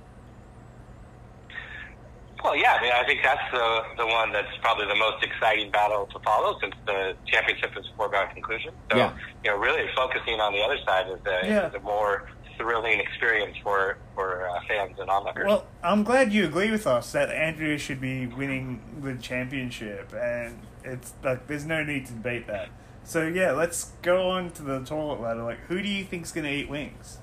Well, 2.45 2.55
yeah, 2.55 2.75
I 2.79 2.83
mean, 2.83 2.93
I 2.93 3.05
think 3.07 3.21
that's 3.25 3.51
the 3.51 3.83
the 3.97 4.07
one 4.07 4.33
that's 4.33 4.55
probably 4.61 4.87
the 4.87 4.95
most 4.95 5.25
exciting 5.25 5.71
battle 5.73 6.07
to 6.13 6.19
follow 6.21 6.59
since 6.61 6.75
the 6.87 7.17
championship 7.27 7.73
is 7.77 7.87
a 7.93 7.97
foregone 7.97 8.29
conclusion. 8.33 8.73
So, 8.93 8.99
Yeah. 8.99 9.13
you 9.43 9.51
know, 9.51 9.57
really 9.57 9.89
focusing 9.97 10.39
on 10.41 10.53
the 10.53 10.61
other 10.61 10.79
side 10.87 11.09
is 11.09 11.19
the, 11.25 11.41
Yeah. 11.43 11.67
is 11.69 11.75
a 11.75 11.81
more 11.81 12.29
thrilling 12.57 13.01
experience 13.01 13.57
for 13.63 13.99
for 14.15 14.49
uh, 14.49 14.61
fans 14.69 14.97
and 14.99 15.09
onlookers. 15.11 15.47
Well, 15.47 15.67
I'm 15.83 16.03
glad 16.05 16.33
you 16.33 16.45
agree 16.45 16.71
with 16.71 16.87
us 16.87 17.13
that 17.13 17.31
Andrea 17.31 17.79
should 17.79 18.01
be 18.01 18.27
winning 18.27 19.01
the 19.03 19.15
championship, 19.15 20.13
and 20.15 20.61
it's 20.85 21.15
like 21.23 21.47
there's 21.47 21.67
no 21.67 21.83
need 21.83 22.07
to 22.07 22.13
debate 22.13 22.47
that. 22.47 22.69
So 23.05 23.27
yeah, 23.27 23.53
let's 23.53 23.93
go 24.03 24.29
on 24.31 24.51
to 24.53 24.63
the 24.63 24.81
toilet 24.81 25.21
ladder. 25.21 25.43
Like, 25.43 25.61
who 25.69 25.81
do 25.83 25.89
you 25.89 26.05
think's 26.05 26.33
gonna 26.33 26.49
eat 26.49 26.69
wings? 26.69 27.19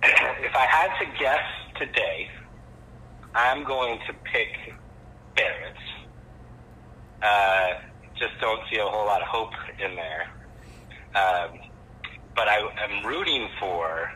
if 0.02 0.54
I 0.54 0.66
had 0.66 0.98
to 0.98 1.18
guess 1.18 1.44
today, 1.78 2.30
I'm 3.34 3.64
going 3.64 3.98
to 4.06 4.14
pick 4.32 4.74
Barrett. 5.36 5.76
Uh, 7.22 7.80
just 8.18 8.32
don't 8.40 8.60
see 8.70 8.78
a 8.78 8.84
whole 8.84 9.06
lot 9.06 9.20
of 9.22 9.28
hope 9.28 9.52
in 9.78 9.94
there. 9.94 10.30
Um, 11.14 11.58
but 12.40 12.48
I, 12.48 12.58
I'm 12.82 13.04
rooting 13.04 13.50
for 13.58 14.10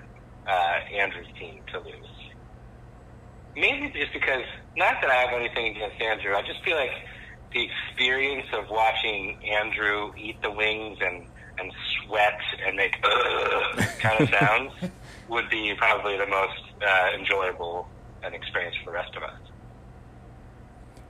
uh, 0.48 0.78
Andrew's 0.96 1.26
team 1.38 1.60
to 1.72 1.78
lose. 1.80 2.32
Maybe 3.54 3.92
just 3.92 4.14
because, 4.14 4.44
not 4.78 4.94
that 5.02 5.10
I 5.10 5.14
have 5.16 5.38
anything 5.38 5.76
against 5.76 6.00
Andrew, 6.00 6.34
I 6.34 6.40
just 6.40 6.64
feel 6.64 6.76
like 6.76 6.90
the 7.52 7.68
experience 7.68 8.46
of 8.54 8.70
watching 8.70 9.36
Andrew 9.44 10.14
eat 10.16 10.40
the 10.40 10.50
wings 10.50 10.96
and, 11.02 11.26
and 11.58 11.70
sweat 12.06 12.40
and 12.66 12.76
make 12.78 12.96
kind 13.98 14.22
of 14.22 14.30
sounds 14.30 14.72
would 15.28 15.50
be 15.50 15.74
probably 15.76 16.16
the 16.16 16.26
most 16.26 16.62
uh, 16.82 17.10
enjoyable 17.18 17.86
an 18.22 18.32
experience 18.32 18.74
for 18.82 18.90
the 18.90 18.94
rest 18.94 19.14
of 19.16 19.22
us. 19.22 19.38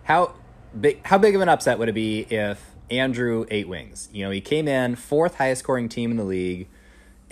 How 0.02 0.34
big? 0.78 1.00
How 1.06 1.18
big 1.18 1.36
of 1.36 1.42
an 1.42 1.48
upset 1.48 1.78
would 1.78 1.88
it 1.88 1.94
be 1.94 2.22
if 2.22 2.74
Andrew 2.90 3.46
ate 3.52 3.68
wings? 3.68 4.08
You 4.12 4.24
know, 4.24 4.32
he 4.32 4.40
came 4.40 4.66
in 4.66 4.96
fourth 4.96 5.36
highest 5.36 5.60
scoring 5.60 5.88
team 5.88 6.10
in 6.10 6.16
the 6.16 6.24
league, 6.24 6.66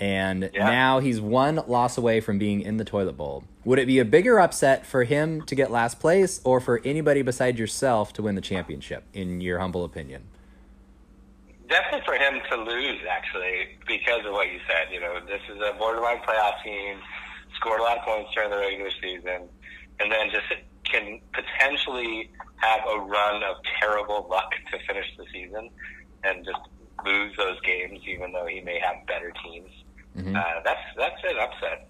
and 0.02 0.50
Yeah. 0.52 0.68
now 0.68 0.98
he's 0.98 1.20
one 1.20 1.62
loss 1.68 1.96
away 1.96 2.18
from 2.20 2.36
being 2.36 2.60
in 2.60 2.76
the 2.76 2.84
toilet 2.84 3.16
bowl. 3.16 3.44
Would 3.64 3.78
it 3.78 3.86
be 3.86 4.00
a 4.00 4.04
bigger 4.04 4.40
upset 4.40 4.84
for 4.84 5.04
him 5.04 5.42
to 5.42 5.54
get 5.54 5.70
last 5.70 6.00
place, 6.00 6.40
or 6.44 6.58
for 6.58 6.80
anybody 6.84 7.22
besides 7.22 7.56
yourself 7.56 8.12
to 8.14 8.22
win 8.22 8.34
the 8.34 8.40
championship? 8.40 9.04
In 9.14 9.40
your 9.40 9.60
humble 9.60 9.84
opinion. 9.84 10.24
Definitely 11.68 12.04
for 12.04 12.16
him 12.16 12.40
to 12.50 12.56
lose, 12.56 12.98
actually, 13.08 13.78
because 13.86 14.26
of 14.26 14.32
what 14.32 14.50
you 14.52 14.58
said. 14.66 14.92
You 14.92 15.00
know, 15.00 15.20
this 15.24 15.40
is 15.48 15.60
a 15.62 15.72
borderline 15.78 16.18
playoff 16.18 16.60
team, 16.64 16.98
scored 17.54 17.78
a 17.78 17.84
lot 17.84 17.98
of 17.98 18.04
points 18.04 18.34
during 18.34 18.50
the 18.50 18.58
regular 18.58 18.90
season, 19.00 19.48
and 20.00 20.10
then 20.10 20.30
just 20.30 20.46
can 20.82 21.20
potentially 21.32 22.28
have 22.56 22.80
a 22.88 22.98
run 22.98 23.44
of 23.44 23.54
terrible 23.78 24.26
luck 24.28 24.50
to 24.72 24.78
finish 24.80 25.06
the 25.16 25.24
season 25.32 25.70
and 26.24 26.44
just 26.44 26.58
lose 27.06 27.36
those 27.36 27.60
games, 27.60 28.00
even 28.08 28.32
though 28.32 28.46
he 28.46 28.60
may 28.62 28.80
have 28.80 29.06
better 29.06 29.32
teams. 29.44 29.70
Uh, 30.16 30.60
that's 30.64 30.80
that's 30.96 31.20
an 31.24 31.38
upset. 31.38 31.88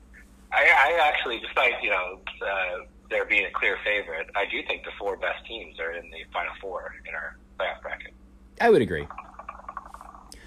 I, 0.53 0.65
I 0.65 1.09
actually, 1.09 1.41
despite 1.41 1.83
you 1.83 1.91
know 1.91 2.21
uh, 2.45 2.85
there 3.11 3.25
being 3.25 3.47
a 3.47 3.51
clear 3.51 3.79
favorite, 3.85 4.29
I 4.37 4.45
do 4.51 4.63
think 4.67 4.85
the 4.85 4.91
four 4.99 5.17
best 5.17 5.45
teams 5.47 5.79
are 5.81 5.93
in 5.93 6.11
the 6.11 6.19
final 6.33 6.53
four 6.61 6.95
in 7.09 7.15
our 7.15 7.37
playoff 7.59 7.83
bracket. 7.83 8.13
I 8.61 8.71
would 8.71 8.83
agree. 8.83 9.07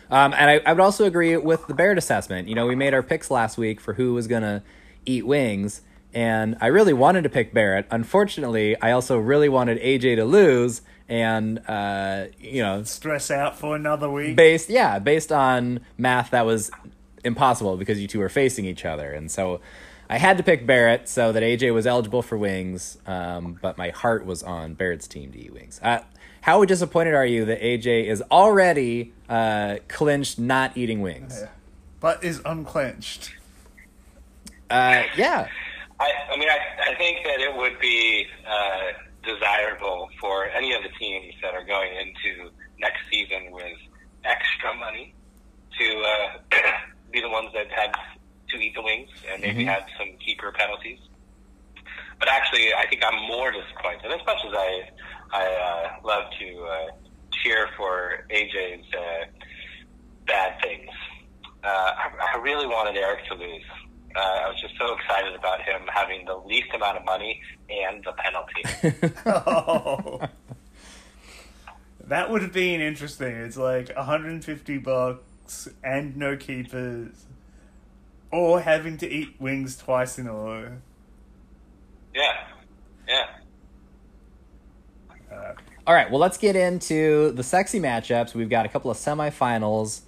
Um, 0.10 0.34
and 0.34 0.50
I, 0.50 0.62
I 0.66 0.74
would 0.74 0.82
also 0.82 1.06
agree 1.06 1.36
with 1.38 1.66
the 1.68 1.74
Barrett 1.74 1.98
assessment. 1.98 2.48
You 2.48 2.56
know, 2.56 2.68
we 2.68 2.76
made 2.76 2.94
our 2.94 3.02
picks 3.02 3.32
last 3.32 3.58
week 3.58 3.80
for 3.82 3.94
who 3.94 4.14
was 4.14 4.28
going 4.28 4.44
to 4.44 4.62
eat 5.06 5.26
wings, 5.26 5.82
and 6.14 6.56
I 6.62 6.68
really 6.68 6.94
wanted 6.94 7.24
to 7.24 7.30
pick 7.30 7.54
Barrett. 7.54 7.88
Unfortunately, 7.90 8.80
I 8.80 8.92
also 8.92 9.18
really 9.18 9.50
wanted 9.50 9.82
AJ 9.82 10.18
to 10.18 10.26
lose, 10.26 10.82
and 11.10 11.60
uh, 11.68 12.26
you 12.40 12.62
know, 12.62 12.84
Stress 12.84 13.32
out 13.32 13.58
for 13.58 13.76
another 13.76 14.10
week. 14.10 14.36
based 14.36 14.70
yeah, 14.70 15.00
based 15.00 15.32
on 15.32 15.80
math 15.98 16.32
that 16.32 16.46
was 16.46 16.70
impossible 17.26 17.78
because 17.78 18.00
you 18.00 18.08
two 18.08 18.20
were 18.20 18.30
facing 18.30 18.66
each 18.66 18.86
other, 18.86 19.12
and 19.12 19.30
so 19.30 19.62
I 20.10 20.18
had 20.18 20.38
to 20.38 20.44
pick 20.44 20.66
Barrett 20.66 21.10
so 21.10 21.32
that 21.32 21.44
AJ 21.44 21.74
was 21.74 21.88
eligible 21.88 22.22
for 22.22 22.38
wings. 22.38 22.98
Um, 23.06 23.58
but 23.62 23.78
my 23.78 23.90
heart 23.90 24.26
was 24.26 24.44
on 24.44 24.76
Barrett's 24.76 25.08
team 25.08 25.32
to 25.32 25.40
eat 25.40 25.54
wings. 25.54 25.80
Uh, 25.84 26.00
how 26.42 26.64
disappointed 26.64 27.16
are 27.16 27.26
you 27.26 27.46
that 27.46 27.60
AJ 27.62 28.06
is 28.06 28.22
already 28.30 29.14
uh, 29.28 29.78
clinched 29.88 30.38
not 30.38 30.78
eating 30.78 31.02
wings? 31.02 31.44
but 32.06 32.24
is 32.24 32.40
unclenched. 32.46 33.34
Uh, 34.70 35.02
yeah, 35.18 35.48
I, 36.00 36.12
I 36.32 36.38
mean, 36.38 36.50
I, 36.50 36.92
I 36.92 36.96
think 37.00 37.26
that 37.26 37.40
it 37.40 37.58
would 37.58 37.80
be 37.80 38.28
uh, 38.48 38.92
desirable 39.24 40.10
for 40.22 40.46
any 40.50 40.76
of 40.76 40.84
the 40.84 40.90
teams 41.00 41.34
that 41.42 41.56
are 41.56 41.64
going 41.64 41.90
into 41.98 42.52
next 42.80 43.10
season 43.10 43.50
with 43.50 43.78
extra 44.24 44.76
money 44.76 45.16
to 45.80 45.86
uh, 45.86 46.35
be 46.35 46.35
the 47.26 47.32
ones 47.32 47.50
that 47.54 47.68
had 47.72 47.92
to 48.50 48.58
eat 48.58 48.76
the 48.76 48.82
wings 48.82 49.10
and 49.32 49.42
maybe 49.42 49.66
had 49.66 49.84
some 49.98 50.10
keeper 50.24 50.52
penalties. 50.52 51.00
But 52.20 52.30
actually, 52.30 52.72
I 52.74 52.86
think 52.88 53.04
I'm 53.04 53.20
more 53.28 53.52
disappointed. 53.52 54.12
As 54.12 54.26
much 54.26 54.38
as 54.48 54.54
I, 54.54 54.90
I 55.34 55.46
uh, 55.46 56.08
love 56.08 56.26
to 56.40 56.64
uh, 56.64 56.86
cheer 57.32 57.68
for 57.76 58.26
AJ's 58.30 58.86
uh, 58.94 59.26
bad 60.28 60.62
things, 60.62 60.90
uh, 61.64 61.68
I, 61.68 62.36
I 62.36 62.38
really 62.38 62.68
wanted 62.68 62.96
Eric 62.96 63.26
to 63.30 63.34
lose. 63.34 63.64
Uh, 64.16 64.20
I 64.20 64.48
was 64.48 64.62
just 64.62 64.76
so 64.78 64.96
excited 64.96 65.36
about 65.36 65.62
him 65.62 65.82
having 65.92 66.26
the 66.26 66.38
least 66.38 66.68
amount 66.74 66.98
of 66.98 67.06
money 67.06 67.42
and 67.70 68.06
the 68.06 68.14
penalty. 68.14 69.12
Oh. 69.26 70.22
that 72.08 72.30
would 72.30 72.44
have 72.44 72.54
been 72.54 72.82
interesting. 72.82 73.36
It's 73.36 73.58
like 73.58 73.90
150 73.94 74.78
bucks 74.78 75.22
and 75.84 76.16
no 76.18 76.36
keepers, 76.38 77.26
or 78.32 78.62
having 78.62 78.98
to 78.98 79.10
eat 79.10 79.36
wings 79.40 79.78
twice 79.78 80.18
in 80.18 80.28
a 80.28 80.34
row. 80.34 80.78
yeah, 82.14 82.48
yeah. 83.08 83.26
Uh, 85.32 85.54
All 85.88 85.94
right, 85.94 86.10
well, 86.10 86.20
let's 86.20 86.38
get 86.38 86.56
into 86.56 87.32
the 87.32 87.44
sexy 87.44 87.80
matchups. 87.80 88.34
We've 88.34 88.50
got 88.50 88.66
a 88.66 88.70
couple 88.70 88.90
of 88.92 88.98
semifinals. 88.98 90.02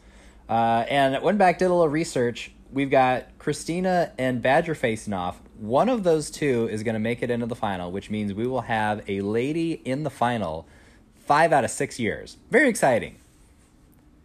Uh, 0.50 0.86
and 0.89 1.21
went 1.21 1.38
back, 1.38 1.60
did 1.60 1.65
a 1.65 1.73
little 1.73 1.89
research. 1.89 2.52
We've 2.71 2.89
got 2.89 3.38
Christina 3.38 4.13
and 4.17 4.41
Badger 4.41 4.76
facing 4.76 5.13
off. 5.13 5.41
One 5.58 5.89
of 5.89 6.04
those 6.04 6.30
two 6.30 6.69
is 6.71 6.84
going 6.84 6.93
to 6.93 7.00
make 7.00 7.21
it 7.21 7.30
into 7.30 7.45
the 7.45 7.56
final, 7.56 7.91
which 7.91 8.10
means 8.10 8.34
we 8.34 8.47
will 8.47 8.62
have 8.62 9.04
a 9.10 9.21
lady 9.21 9.73
in 9.73 10.04
the 10.04 10.10
final 10.10 10.67
five 11.15 11.52
out 11.52 11.63
of 11.63 11.71
six 11.71 12.00
years. 12.00 12.38
Very 12.50 12.69
exciting. 12.69 13.17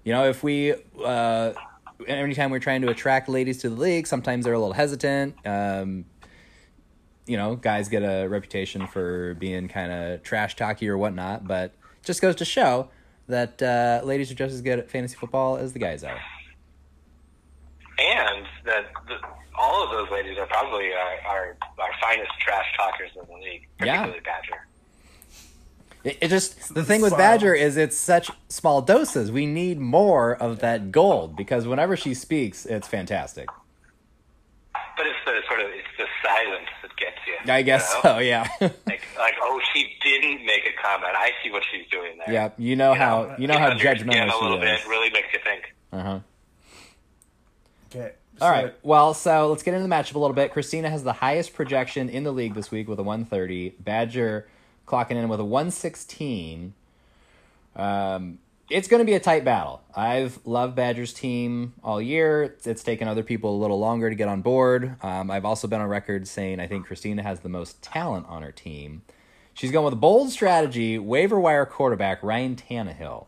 You 0.05 0.12
know, 0.12 0.29
if 0.29 0.43
we, 0.43 0.75
uh, 1.05 1.53
anytime 2.07 2.51
we're 2.51 2.59
trying 2.59 2.83
to 2.83 2.88
attract 2.88 3.29
ladies 3.29 3.59
to 3.59 3.69
the 3.71 3.77
league, 3.77 4.07
sometimes 4.07 4.45
they're 4.45 4.55
a 4.55 4.59
little 4.59 4.73
hesitant. 4.75 5.35
Um, 5.47 6.05
you 7.27 7.37
know, 7.37 7.55
guys 7.55 7.88
get 7.88 8.03
a 8.03 8.27
reputation 8.27 8.87
for 8.88 9.35
being 9.35 9.69
kind 9.69 9.93
of 9.93 10.23
trash 10.25 10.57
talky 10.57 10.88
or 10.88 10.99
whatnot, 10.99 11.47
but 11.47 11.73
just 12.05 12.21
goes 12.21 12.35
to 12.37 12.45
show 12.45 12.88
that 13.29 13.62
uh, 13.62 14.05
ladies 14.05 14.31
are 14.33 14.35
just 14.35 14.53
as 14.55 14.61
good 14.61 14.81
at 14.81 14.91
fantasy 14.91 15.15
football 15.15 15.57
as 15.57 15.73
the 15.73 15.79
guys 15.79 16.03
are. 16.03 16.21
And 17.99 18.45
that 18.65 18.87
the, 19.07 19.19
all 19.57 19.85
of 19.85 19.91
those 19.91 20.11
ladies 20.11 20.37
are 20.38 20.47
probably 20.47 20.93
our, 20.93 21.19
our, 21.33 21.57
our 21.79 21.91
finest 22.01 22.31
trash 22.41 22.67
talkers 22.77 23.11
in 23.15 23.23
the 23.29 23.35
league, 23.41 23.69
Yeah. 23.81 24.03
particularly 24.07 24.21
Badger. 24.25 24.67
It, 26.05 26.19
it 26.23 26.29
just 26.29 26.75
the 26.75 26.85
thing 26.85 27.01
with 27.01 27.17
Badger 27.17 27.55
is 27.55 27.77
it's 27.77 27.97
such 27.97 28.31
small 28.49 28.83
doses. 28.83 29.31
We 29.31 29.47
need 29.47 29.79
more 29.79 30.35
of 30.35 30.59
that 30.61 30.91
gold 30.93 31.37
because 31.37 31.67
whenever 31.67 31.97
she 31.97 32.15
speaks, 32.15 32.67
it's 32.67 32.88
fantastic. 32.88 33.49
But 34.97 35.07
it's 35.07 35.17
the 35.25 35.41
sort 35.49 35.61
of 35.61 35.67
it's 35.71 35.87
the 35.99 36.05
silence 36.25 36.69
that 36.83 36.97
gets 36.97 37.17
you. 37.27 37.53
I 37.53 37.62
guess 37.62 37.88
you 37.91 38.11
know? 38.11 38.17
so. 38.17 38.19
Yeah, 38.19 38.49
Like, 38.61 39.03
like, 39.19 39.35
oh, 39.41 39.61
she 39.73 39.95
didn't 40.03 40.45
make 40.45 40.62
a 40.67 40.83
comment. 40.83 41.12
I 41.17 41.31
see 41.43 41.51
what 41.51 41.62
she's 41.71 41.87
doing 41.91 42.19
there. 42.19 42.33
yeah. 42.35 42.51
You 42.59 42.77
know 42.77 42.95
how 42.95 43.35
you 43.38 43.47
know 43.47 43.59
how 43.59 43.71
Gets 43.75 44.03
under 44.03 44.17
your 44.17 44.25
judgmental 44.27 44.41
a 44.41 44.43
little 44.43 44.61
she 44.61 44.67
is. 44.67 44.81
bit 44.81 44.88
really 44.88 45.11
makes 45.11 45.29
you 45.33 45.38
think. 45.45 45.75
Uh 45.93 46.03
huh. 46.03 46.19
okay. 47.95 48.12
All 48.41 48.49
so- 48.49 48.53
right. 48.53 48.75
Well, 48.83 49.15
so 49.15 49.49
let's 49.49 49.62
get 49.62 49.75
into 49.75 49.87
the 49.87 49.95
matchup 49.95 50.15
a 50.15 50.19
little 50.19 50.35
bit. 50.35 50.53
Christina 50.53 50.91
has 50.91 51.05
the 51.05 51.12
highest 51.12 51.55
projection 51.55 52.09
in 52.09 52.25
the 52.25 52.33
league 52.33 52.55
this 52.55 52.71
week 52.71 52.88
with 52.88 52.99
a 52.99 53.03
130. 53.03 53.71
Badger 53.81 54.49
clocking 54.87 55.12
in 55.12 55.29
with 55.29 55.40
a 55.40 55.45
116. 55.45 56.75
Um, 57.77 58.38
it's 58.71 58.88
going 58.88 59.01
to 59.01 59.05
be 59.05 59.14
a 59.14 59.21
tight 59.21 59.45
battle. 59.45 59.83
I've 59.95 60.38
loved 60.47 60.75
Badger's 60.75 61.12
team 61.12 61.75
all 61.85 62.01
year. 62.01 62.45
It's, 62.45 62.66
it's 62.66 62.83
taken 62.83 63.09
other 63.09 63.23
people 63.23 63.55
a 63.55 63.59
little 63.59 63.79
longer 63.79 64.09
to 64.09 64.16
get 64.16 64.29
on 64.29 64.40
board. 64.40 64.97
Um, 65.03 65.31
I've 65.31 65.45
also 65.45 65.68
been 65.68 65.81
on 65.81 65.88
record 65.88 66.27
saying 66.27 66.61
I 66.61 66.66
think 66.66 66.87
Christina 66.87 67.23
has 67.23 67.40
the 67.40 67.49
most 67.49 67.83
talent 67.83 68.27
on 68.29 68.42
her 68.42 68.53
team. 68.53 69.03
She's 69.55 69.71
going 69.71 69.85
with 69.85 69.95
a 69.95 69.99
bold 69.99 70.31
strategy, 70.31 70.99
waiver 70.99 71.38
wire 71.38 71.66
quarterback 71.66 72.23
Ryan 72.23 72.57
Tannehill. 72.57 73.27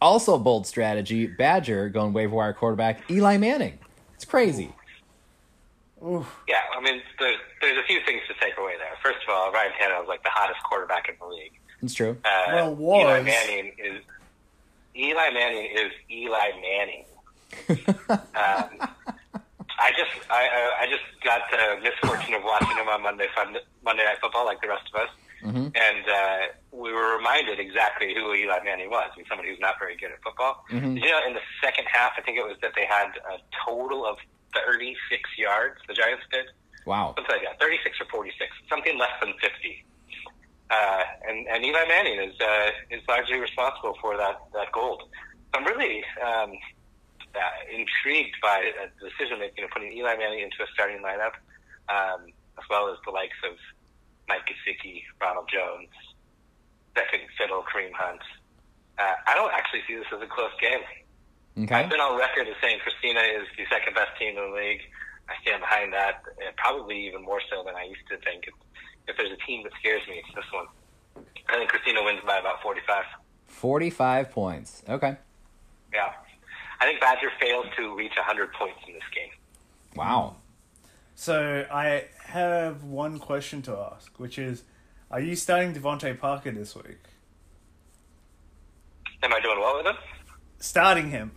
Also, 0.00 0.38
bold 0.38 0.66
strategy, 0.66 1.26
Badger 1.26 1.88
going 1.88 2.12
waiver 2.12 2.36
wire 2.36 2.52
quarterback 2.52 3.10
Eli 3.10 3.36
Manning. 3.36 3.78
It's 4.14 4.24
crazy. 4.24 4.72
Oof. 6.04 6.26
Yeah, 6.48 6.60
I 6.76 6.80
mean, 6.80 7.02
there's, 7.18 7.38
there's 7.60 7.78
a 7.78 7.86
few 7.86 8.00
things 8.06 8.22
to 8.28 8.34
take 8.44 8.56
away 8.58 8.74
there. 8.78 8.92
First 9.02 9.18
of 9.26 9.34
all, 9.34 9.50
Ryan 9.52 9.72
Tannehill 9.80 10.02
is 10.02 10.08
like 10.08 10.22
the 10.22 10.30
hottest 10.30 10.62
quarterback 10.62 11.08
in 11.08 11.14
the 11.20 11.26
league. 11.26 11.52
It's 11.82 11.94
true. 11.94 12.16
Uh, 12.24 12.52
Well, 12.52 12.74
was. 12.74 13.02
Eli 13.04 13.22
Manning 13.22 13.72
is 13.78 14.02
Eli 14.96 15.30
Manning 15.30 15.70
is 15.76 15.92
Eli 16.10 16.50
Manning. 16.60 17.04
um, 18.08 18.88
I 19.80 19.90
just 19.96 20.10
I 20.30 20.42
I 20.48 20.82
I 20.82 20.86
just 20.90 21.04
got 21.24 21.42
the 21.50 21.80
misfortune 21.82 22.34
of 22.34 22.42
watching 22.44 22.76
him 22.76 22.88
on 22.88 23.02
Monday 23.02 23.26
Fun, 23.34 23.56
Monday 23.84 24.04
Night 24.04 24.18
Football 24.20 24.44
like 24.44 24.60
the 24.60 24.68
rest 24.68 24.90
of 24.92 25.00
us, 25.00 25.08
Mhm. 25.44 25.70
and 25.76 26.04
uh, 26.08 26.38
we 26.72 26.92
were 26.92 27.16
reminded 27.16 27.60
exactly 27.60 28.12
who 28.12 28.34
Eli 28.34 28.58
Manning 28.64 28.90
was. 28.90 29.10
He's 29.16 29.26
somebody 29.28 29.50
who's 29.50 29.60
not 29.60 29.78
very 29.78 29.96
good 29.96 30.10
at 30.10 30.20
football. 30.22 30.64
Mhm. 30.70 31.00
You 31.00 31.08
know 31.10 31.20
in 31.26 31.34
the 31.34 31.40
second 31.62 31.86
half, 31.86 32.12
I 32.18 32.22
think 32.22 32.38
it 32.38 32.44
was 32.44 32.56
that 32.62 32.72
they 32.74 32.86
had 32.86 33.16
a 33.30 33.38
total 33.64 34.04
of 34.04 34.18
36 34.54 35.30
yards. 35.38 35.76
The 35.88 35.94
Giants 35.94 36.24
did 36.32 36.46
Wow. 36.86 37.12
something 37.16 37.36
like 37.36 37.44
that, 37.44 37.60
36 37.60 38.00
or 38.00 38.06
46, 38.10 38.50
something 38.68 38.96
less 38.98 39.12
than 39.20 39.34
50. 39.42 39.84
Uh, 40.70 41.02
and, 41.28 41.46
and 41.48 41.64
Eli 41.64 41.84
Manning 41.88 42.20
is 42.20 42.34
uh, 42.40 42.70
is 42.90 43.00
largely 43.08 43.38
responsible 43.38 43.96
for 44.00 44.16
that 44.16 44.36
that 44.52 44.70
gold. 44.72 45.02
So 45.52 45.60
I'm 45.60 45.64
really 45.64 46.04
um, 46.20 46.52
uh, 47.34 47.56
intrigued 47.72 48.36
by 48.42 48.72
the 48.76 49.08
decision 49.08 49.38
making 49.40 49.64
of 49.64 49.70
putting 49.70 49.92
Eli 49.92 50.16
Manning 50.16 50.40
into 50.40 50.62
a 50.62 50.66
starting 50.74 51.00
lineup, 51.00 51.36
um, 51.88 52.28
as 52.58 52.64
well 52.68 52.88
as 52.92 52.96
the 53.06 53.12
likes 53.12 53.36
of 53.48 53.56
Mike 54.28 54.44
Gesicki, 54.44 55.02
Ronald 55.20 55.48
Jones, 55.52 55.88
second 56.96 57.20
fiddle 57.38 57.64
Kareem 57.64 57.92
Hunt. 57.92 58.20
Uh, 58.98 59.14
I 59.26 59.34
don't 59.34 59.52
actually 59.54 59.80
see 59.86 59.94
this 59.96 60.06
as 60.12 60.20
a 60.20 60.26
close 60.26 60.52
game. 60.60 60.80
Okay. 61.58 61.74
I've 61.74 61.90
been 61.90 62.00
on 62.00 62.16
record 62.18 62.46
as 62.46 62.54
saying 62.62 62.78
Christina 62.82 63.20
is 63.20 63.48
the 63.56 63.64
second 63.70 63.94
best 63.94 64.16
team 64.18 64.38
in 64.38 64.50
the 64.50 64.56
league. 64.56 64.80
I 65.28 65.34
stand 65.42 65.60
behind 65.60 65.92
that, 65.92 66.22
uh, 66.38 66.52
probably 66.56 67.06
even 67.06 67.22
more 67.22 67.40
so 67.50 67.62
than 67.64 67.74
I 67.74 67.84
used 67.84 68.06
to 68.10 68.16
think. 68.18 68.46
If, 68.46 68.54
if 69.08 69.16
there's 69.16 69.32
a 69.32 69.46
team 69.46 69.64
that 69.64 69.72
scares 69.80 70.02
me, 70.08 70.22
it's 70.24 70.34
this 70.34 70.44
one. 70.52 70.66
I 71.48 71.58
think 71.58 71.70
Christina 71.70 72.02
wins 72.04 72.20
by 72.24 72.38
about 72.38 72.62
45. 72.62 73.04
45 73.46 74.30
points. 74.30 74.82
Okay. 74.88 75.16
Yeah. 75.92 76.12
I 76.80 76.84
think 76.84 77.00
Badger 77.00 77.30
fails 77.40 77.66
to 77.76 77.96
reach 77.96 78.14
100 78.16 78.52
points 78.52 78.78
in 78.86 78.94
this 78.94 79.02
game. 79.12 79.30
Wow. 79.96 80.36
So 81.16 81.66
I 81.72 82.04
have 82.26 82.84
one 82.84 83.18
question 83.18 83.62
to 83.62 83.76
ask, 83.92 84.16
which 84.18 84.38
is, 84.38 84.62
are 85.10 85.20
you 85.20 85.34
starting 85.34 85.74
DeVante 85.74 86.18
Parker 86.18 86.52
this 86.52 86.76
week? 86.76 87.00
Am 89.24 89.32
I 89.32 89.40
doing 89.40 89.58
well 89.58 89.78
with 89.78 89.86
him? 89.86 89.96
Starting 90.58 91.10
him. 91.10 91.32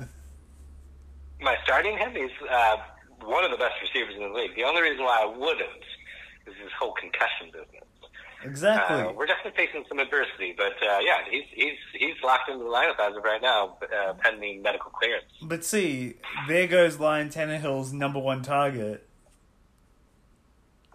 I 1.46 1.56
starting 1.64 1.98
him? 1.98 2.12
He's 2.14 2.32
uh, 2.50 2.78
one 3.24 3.44
of 3.44 3.52
the 3.52 3.58
best 3.58 3.76
receivers 3.82 4.16
in 4.16 4.22
the 4.22 4.30
league. 4.30 4.56
The 4.56 4.64
only 4.64 4.82
reason 4.82 5.04
why 5.04 5.22
I 5.24 5.26
wouldn't 5.26 5.84
is 6.48 6.54
his 6.62 6.72
whole 6.80 6.94
concussion 6.94 7.48
business. 7.52 7.88
Exactly. 8.44 8.98
Uh, 8.98 9.12
we're 9.12 9.28
definitely 9.28 9.66
facing 9.66 9.84
some 9.88 10.00
adversity, 10.00 10.56
but 10.58 10.74
uh, 10.84 10.98
yeah, 11.02 11.20
he's 11.30 11.44
he's 11.54 11.78
he's 11.94 12.16
locked 12.24 12.50
into 12.50 12.64
the 12.64 12.70
lineup 12.70 13.00
as 13.00 13.16
of 13.16 13.24
right 13.24 13.42
now, 13.42 13.78
uh, 13.84 14.14
pending 14.14 14.64
medical 14.64 14.90
clearance. 14.90 15.26
but 15.44 15.64
see, 15.64 16.16
there 16.48 16.66
goes 16.66 16.96
Ryan 16.96 17.30
Tannehill's 17.30 17.94
number 17.94 18.20
one 18.20 18.42
target. 18.42 19.08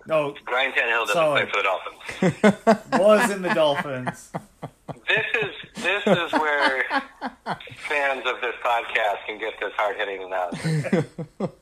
No, 0.08 0.34
Ryan 0.50 0.72
Tannehill 0.72 1.06
doesn't 1.06 1.14
Sorry. 1.14 1.46
play 1.46 1.50
for 1.52 1.62
the 2.22 2.42
Dolphins. 2.42 2.92
was 3.00 3.30
in 3.30 3.42
the 3.42 3.54
Dolphins. 3.54 4.30
This 5.08 5.24
is 5.42 5.50
this 5.76 6.06
is 6.06 6.32
where 6.32 6.84
fans 7.88 8.22
of 8.26 8.40
this 8.40 8.54
podcast 8.64 9.24
can 9.26 9.38
get 9.38 9.54
this 9.60 9.72
hard 9.76 9.96
hitting 9.96 10.22
analysis. 10.22 11.04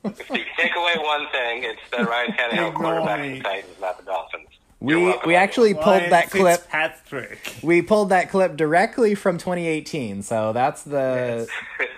if 0.03 0.29
you 0.29 0.43
take 0.57 0.75
away 0.75 0.95
one 0.99 1.27
thing, 1.31 1.63
it's 1.63 1.81
that 1.91 2.07
Ryan 2.07 2.31
Tannehill 2.31 2.69
Ignore 2.69 2.73
quarterback 2.73 3.21
the 3.21 3.39
Titans, 3.41 3.75
not 3.79 3.97
the 3.97 4.05
Dolphins. 4.05 4.47
We 4.79 5.15
we 5.25 5.35
actually 5.35 5.73
pulled 5.73 5.87
Ryan 5.87 6.09
that 6.11 6.31
clip. 6.31 6.59
Fitzpatrick. 6.61 7.55
We 7.63 7.81
pulled 7.81 8.09
that 8.09 8.29
clip 8.29 8.55
directly 8.57 9.15
from 9.15 9.37
2018. 9.37 10.21
So 10.21 10.53
that's 10.53 10.83
the 10.83 11.47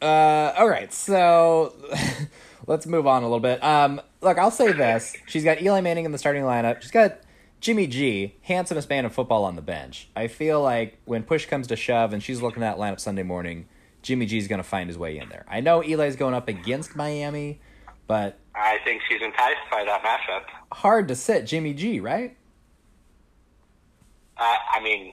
Uh, 0.00 0.54
all 0.56 0.68
right, 0.68 0.92
so 0.92 1.74
let's 2.66 2.86
move 2.86 3.06
on 3.06 3.22
a 3.22 3.26
little 3.26 3.40
bit. 3.40 3.62
Um, 3.64 4.00
look, 4.20 4.38
I'll 4.38 4.52
say 4.52 4.72
this: 4.72 5.16
she's 5.26 5.42
got 5.42 5.60
Eli 5.60 5.80
Manning 5.80 6.04
in 6.04 6.12
the 6.12 6.18
starting 6.18 6.44
lineup. 6.44 6.82
She's 6.82 6.92
got 6.92 7.18
Jimmy 7.60 7.86
G, 7.86 8.34
handsomest 8.42 8.88
man 8.88 9.04
in 9.04 9.10
football, 9.10 9.44
on 9.44 9.56
the 9.56 9.62
bench. 9.62 10.08
I 10.14 10.28
feel 10.28 10.62
like 10.62 10.98
when 11.04 11.22
push 11.24 11.46
comes 11.46 11.66
to 11.68 11.76
shove, 11.76 12.12
and 12.12 12.22
she's 12.22 12.40
looking 12.40 12.62
at 12.62 12.76
that 12.76 12.82
lineup 12.82 13.00
Sunday 13.00 13.24
morning, 13.24 13.66
Jimmy 14.02 14.26
G's 14.26 14.46
going 14.46 14.60
to 14.62 14.68
find 14.68 14.88
his 14.88 14.96
way 14.96 15.18
in 15.18 15.28
there. 15.28 15.44
I 15.48 15.60
know 15.60 15.82
Eli's 15.82 16.16
going 16.16 16.34
up 16.34 16.48
against 16.48 16.94
Miami, 16.94 17.60
but 18.06 18.38
I 18.54 18.78
think 18.84 19.02
she's 19.08 19.20
enticed 19.22 19.58
by 19.70 19.84
that 19.84 20.02
matchup. 20.02 20.44
hard 20.72 21.08
to 21.08 21.16
sit 21.16 21.46
Jimmy 21.46 21.74
G, 21.74 22.00
right? 22.00 22.36
Uh, 24.36 24.56
I 24.72 24.80
mean, 24.80 25.12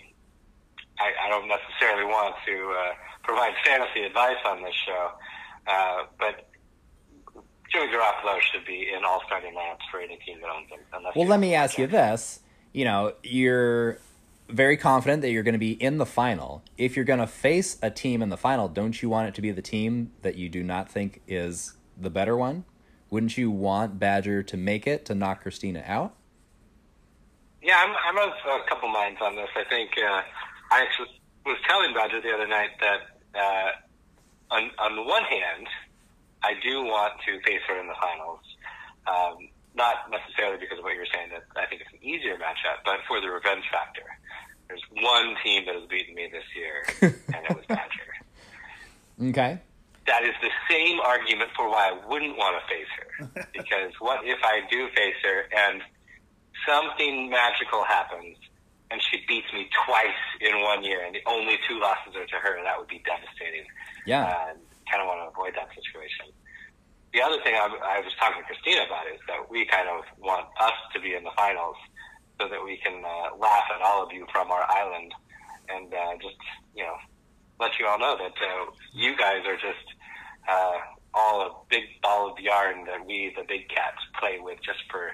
I, 0.99 1.11
I 1.25 1.29
don't 1.29 1.47
necessarily 1.47 2.05
want 2.05 2.35
to 2.45 2.75
uh, 2.79 2.93
provide 3.23 3.53
fantasy 3.65 4.03
advice 4.03 4.37
on 4.45 4.61
this 4.61 4.75
show, 4.85 5.11
uh, 5.67 6.03
but 6.19 6.47
Jimmy 7.71 7.87
Garoppolo 7.87 8.39
should 8.41 8.65
be 8.65 8.89
in 8.95 9.03
all 9.03 9.21
starting 9.25 9.53
lineups 9.53 9.89
for 9.91 9.99
any 9.99 10.17
team 10.25 10.39
that 10.41 10.49
owns 10.49 10.69
him. 10.69 10.79
Well, 11.15 11.27
let 11.27 11.39
me 11.39 11.53
ask 11.53 11.77
you 11.77 11.87
this. 11.87 12.39
You 12.73 12.85
know, 12.85 13.13
you're 13.23 13.99
very 14.49 14.77
confident 14.77 15.21
that 15.21 15.31
you're 15.31 15.43
going 15.43 15.53
to 15.53 15.59
be 15.59 15.71
in 15.71 15.97
the 15.97 16.05
final. 16.05 16.63
If 16.77 16.95
you're 16.95 17.05
going 17.05 17.19
to 17.19 17.27
face 17.27 17.77
a 17.81 17.89
team 17.89 18.21
in 18.21 18.29
the 18.29 18.37
final, 18.37 18.67
don't 18.67 19.01
you 19.01 19.09
want 19.09 19.27
it 19.27 19.35
to 19.35 19.41
be 19.41 19.51
the 19.51 19.61
team 19.61 20.11
that 20.21 20.35
you 20.35 20.49
do 20.49 20.63
not 20.63 20.89
think 20.89 21.21
is 21.27 21.73
the 21.97 22.09
better 22.09 22.37
one? 22.37 22.65
Wouldn't 23.09 23.37
you 23.37 23.49
want 23.49 23.99
Badger 23.99 24.43
to 24.43 24.57
make 24.57 24.87
it 24.87 25.05
to 25.05 25.15
knock 25.15 25.41
Christina 25.41 25.83
out? 25.85 26.15
Yeah, 27.61 27.77
I'm, 27.77 27.95
I'm 28.07 28.29
of 28.29 28.33
a 28.45 28.69
couple 28.69 28.89
minds 28.89 29.19
on 29.21 29.35
this. 29.35 29.49
I 29.55 29.63
think 29.69 29.91
uh, 29.97 30.21
I 30.71 30.81
actually 30.81 31.09
was 31.45 31.57
telling 31.67 31.93
Badger 31.93 32.21
the 32.21 32.33
other 32.33 32.47
night 32.47 32.69
that 32.79 32.99
uh, 33.39 33.71
on, 34.51 34.69
on 34.77 34.95
the 34.95 35.01
one 35.01 35.23
hand, 35.23 35.67
I 36.43 36.53
do 36.61 36.83
want 36.83 37.13
to 37.25 37.39
face 37.41 37.61
her 37.67 37.79
in 37.79 37.87
the 37.87 37.95
finals. 37.99 38.39
Um, 39.07 39.49
not 39.75 40.09
necessarily 40.09 40.57
because 40.57 40.79
of 40.79 40.83
what 40.83 40.93
you 40.93 40.99
were 40.99 41.13
saying 41.13 41.29
that 41.35 41.43
I 41.59 41.67
think 41.67 41.81
it's 41.81 41.91
an 41.91 42.01
easier 42.01 42.35
matchup, 42.39 42.81
but 42.85 42.99
for 43.07 43.19
the 43.19 43.27
revenge 43.27 43.65
factor. 43.71 44.07
There's 44.67 44.81
one 44.91 45.35
team 45.43 45.65
that 45.67 45.75
has 45.75 45.85
beaten 45.87 46.15
me 46.15 46.27
this 46.31 46.47
year, 46.55 46.85
and 47.01 47.45
it 47.45 47.55
was 47.55 47.65
Badger. 47.67 49.29
Okay. 49.29 49.59
That 50.07 50.23
is 50.23 50.33
the 50.41 50.49
same 50.69 50.99
argument 50.99 51.51
for 51.55 51.69
why 51.69 51.89
I 51.89 52.07
wouldn't 52.07 52.37
want 52.37 52.57
to 52.57 52.63
face 52.73 52.91
her. 52.97 53.47
Because 53.53 53.91
what 53.99 54.21
if 54.23 54.39
I 54.43 54.61
do 54.69 54.87
face 54.95 55.15
her 55.23 55.45
and 55.55 55.81
something 56.67 57.29
magical 57.29 57.83
happens 57.83 58.37
and 58.91 59.01
she 59.01 59.23
beats 59.27 59.51
me 59.53 59.67
twice 59.85 60.21
in 60.41 60.61
one 60.61 60.83
year 60.83 61.03
and 61.03 61.15
the 61.15 61.21
only 61.25 61.57
two 61.67 61.79
losses 61.79 62.15
are 62.15 62.25
to 62.25 62.35
her? 62.35 62.61
That 62.63 62.77
would 62.77 62.87
be 62.87 63.01
devastating. 63.05 63.65
Yeah. 64.05 64.49
And 64.49 64.59
kind 64.89 65.01
of 65.01 65.07
want 65.07 65.21
to 65.23 65.29
avoid 65.31 65.53
that 65.55 65.69
situation. 65.73 66.31
The 67.13 67.21
other 67.21 67.39
thing 67.43 67.55
I, 67.55 67.67
I 67.67 67.99
was 68.03 68.11
talking 68.19 68.43
to 68.43 68.47
Christina 68.47 68.85
about 68.85 69.07
is 69.07 69.19
that 69.27 69.49
we 69.49 69.65
kind 69.65 69.87
of 69.87 70.03
want 70.19 70.47
us 70.59 70.75
to 70.93 70.99
be 70.99 71.15
in 71.15 71.23
the 71.23 71.31
finals 71.35 71.77
so 72.39 72.49
that 72.49 72.59
we 72.63 72.77
can 72.83 73.03
uh, 73.03 73.35
laugh 73.39 73.63
at 73.73 73.81
all 73.81 74.03
of 74.03 74.11
you 74.11 74.27
from 74.31 74.51
our 74.51 74.65
island 74.69 75.13
and 75.69 75.93
uh, 75.93 76.13
just, 76.21 76.35
you 76.75 76.83
know, 76.83 76.97
let 77.59 77.79
you 77.79 77.87
all 77.87 77.97
know 77.97 78.17
that 78.17 78.35
uh, 78.35 78.71
you 78.93 79.15
guys 79.15 79.47
are 79.47 79.55
just 79.55 79.87
uh, 80.49 80.77
all 81.13 81.41
a 81.41 81.51
big 81.69 81.83
ball 82.03 82.31
of 82.31 82.39
yarn 82.39 82.85
that 82.85 83.05
we, 83.05 83.33
the 83.37 83.43
big 83.47 83.69
cats, 83.69 83.97
play 84.19 84.37
with 84.39 84.59
just 84.63 84.79
for 84.91 85.11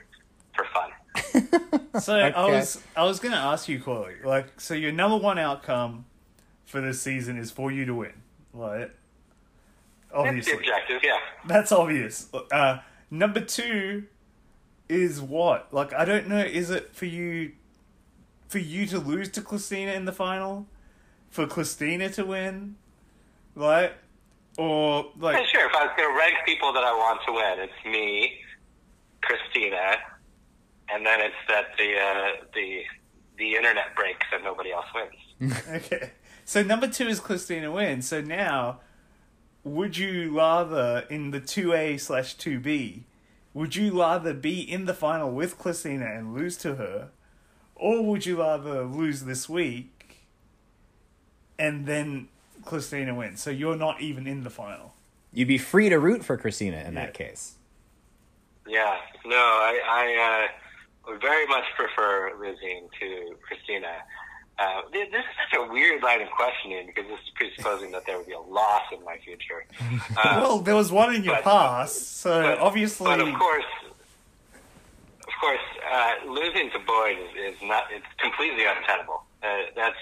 for 0.55 0.65
fun. 0.73 1.61
So 1.99 2.15
I 2.15 2.49
was 2.49 2.81
I 2.95 3.03
was 3.03 3.19
gonna 3.19 3.35
ask 3.35 3.67
you, 3.67 3.77
Chloe, 3.77 4.13
like, 4.23 4.61
so 4.61 4.73
your 4.73 4.93
number 4.93 5.17
one 5.17 5.37
outcome 5.37 6.05
for 6.65 6.79
this 6.79 7.01
season 7.01 7.37
is 7.37 7.51
for 7.51 7.69
you 7.69 7.83
to 7.83 7.93
win, 7.93 8.13
right? 8.53 8.89
That's 10.13 10.45
the 10.45 10.57
objective, 10.57 11.01
yeah. 11.03 11.17
that's 11.45 11.71
obvious. 11.71 12.29
Uh, 12.51 12.79
number 13.09 13.41
two 13.41 14.05
is 14.89 15.21
what? 15.21 15.73
Like, 15.73 15.93
I 15.93 16.05
don't 16.05 16.27
know. 16.27 16.39
Is 16.39 16.69
it 16.69 16.93
for 16.93 17.05
you, 17.05 17.53
for 18.47 18.59
you 18.59 18.85
to 18.87 18.99
lose 18.99 19.29
to 19.29 19.41
Christina 19.41 19.93
in 19.93 20.05
the 20.05 20.11
final, 20.11 20.67
for 21.29 21.47
Christina 21.47 22.09
to 22.09 22.25
win, 22.25 22.75
right? 23.55 23.93
Or 24.57 25.05
like, 25.17 25.33
Yeah, 25.33 25.39
like, 25.39 25.47
sure. 25.47 25.65
If 25.65 25.75
I 25.75 25.85
was 25.85 25.93
going 25.95 26.09
to 26.09 26.17
rank 26.17 26.35
people 26.45 26.73
that 26.73 26.83
I 26.83 26.91
want 26.91 27.21
to 27.25 27.31
win, 27.31 27.59
it's 27.59 27.85
me, 27.85 28.33
Christina, 29.21 29.95
and 30.89 31.05
then 31.05 31.21
it's 31.21 31.35
that 31.47 31.67
the 31.77 31.97
uh, 31.97 32.45
the 32.53 32.81
the 33.37 33.55
internet 33.55 33.95
breaks 33.95 34.27
and 34.33 34.43
nobody 34.43 34.71
else 34.71 34.85
wins. 34.93 35.57
Okay. 35.69 36.11
So 36.43 36.61
number 36.61 36.87
two 36.87 37.07
is 37.07 37.19
Christina 37.19 37.71
wins. 37.71 38.07
So 38.07 38.19
now, 38.21 38.81
would 39.63 39.97
you 39.97 40.35
rather 40.37 41.05
in 41.09 41.31
the 41.31 41.39
two 41.39 41.73
A 41.73 41.97
slash 41.97 42.33
two 42.33 42.59
B, 42.59 43.03
would 43.53 43.75
you 43.75 43.99
rather 43.99 44.33
be 44.33 44.59
in 44.61 44.85
the 44.85 44.93
final 44.93 45.31
with 45.31 45.57
Christina 45.57 46.05
and 46.05 46.33
lose 46.33 46.57
to 46.57 46.75
her, 46.75 47.09
or 47.75 48.01
would 48.03 48.25
you 48.25 48.39
rather 48.39 48.83
lose 48.83 49.23
this 49.23 49.49
week, 49.49 50.25
and 51.59 51.85
then 51.85 52.27
Christina 52.65 53.13
wins? 53.13 53.41
So 53.41 53.49
you're 53.49 53.75
not 53.75 54.01
even 54.01 54.27
in 54.27 54.43
the 54.43 54.49
final. 54.49 54.93
You'd 55.33 55.47
be 55.47 55.57
free 55.57 55.89
to 55.89 55.97
root 55.99 56.23
for 56.23 56.37
Christina 56.37 56.77
in 56.77 56.93
Yeah. 56.93 57.05
that 57.05 57.13
case. 57.13 57.55
Yeah, 58.67 58.97
no, 59.25 59.35
I, 59.35 59.79
I 59.87 60.47
uh, 61.07 61.11
would 61.11 61.21
very 61.21 61.47
much 61.47 61.65
prefer 61.75 62.31
losing 62.39 62.87
to 62.99 63.35
Christina. 63.41 63.91
Uh, 64.61 64.81
this 64.93 65.07
is 65.07 65.25
such 65.41 65.59
a 65.59 65.71
weird 65.71 66.03
line 66.03 66.21
of 66.21 66.29
questioning 66.29 66.85
because 66.85 67.05
this 67.09 67.19
is 67.19 67.29
presupposing 67.35 67.89
that 67.91 68.05
there 68.05 68.17
would 68.17 68.27
be 68.27 68.33
a 68.33 68.39
loss 68.39 68.83
in 68.95 69.03
my 69.03 69.17
future. 69.25 69.65
Uh, 70.17 70.39
well, 70.43 70.59
there 70.59 70.75
was 70.75 70.91
one 70.91 71.15
in 71.15 71.23
your 71.23 71.35
but- 71.35 71.43
past, 71.43 72.17
so 72.21 72.41
but, 72.41 72.59
obviously. 72.59 73.05
but 73.05 73.19
of 73.21 73.33
course, 73.33 73.71
of 75.29 75.33
course, 75.39 75.65
uh, 75.91 76.13
losing 76.27 76.69
to 76.71 76.79
Boyd 76.79 77.17
is, 77.17 77.55
is 77.55 77.61
not. 77.63 77.85
It's 77.91 78.05
completely 78.19 78.65
untenable. 78.65 79.23
Uh, 79.41 79.47
that's 79.75 79.95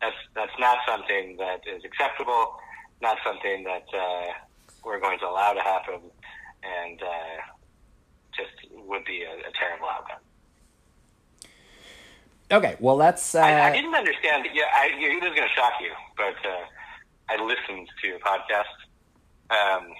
that's 0.00 0.16
that's 0.34 0.52
not 0.58 0.78
something 0.86 1.36
that 1.38 1.60
is 1.66 1.82
acceptable. 1.84 2.58
Not 3.00 3.18
something 3.24 3.64
that 3.64 3.86
uh, 3.96 4.26
we're 4.84 5.00
going 5.00 5.18
to 5.20 5.26
allow 5.26 5.52
to 5.52 5.60
happen. 5.60 6.00
and 6.82 7.00
uh, 7.02 7.40
just 8.36 8.52
would 8.72 9.04
be 9.04 9.22
a, 9.22 9.32
a 9.48 9.52
terrible 9.58 9.88
outcome. 9.88 10.20
Okay, 12.50 12.76
well 12.78 12.96
that's. 12.96 13.34
Uh, 13.34 13.40
I, 13.40 13.68
I 13.68 13.72
didn't 13.72 13.94
understand. 13.94 14.46
Yeah, 14.52 14.64
I, 14.74 14.90
you, 14.98 15.20
this 15.20 15.30
is 15.30 15.36
going 15.36 15.48
to 15.48 15.54
shock 15.54 15.74
you, 15.80 15.92
but 16.16 16.36
uh, 16.48 16.64
I 17.28 17.42
listened 17.42 17.88
to 18.02 18.06
your 18.06 18.18
podcast, 18.18 18.64
um, 19.50 19.94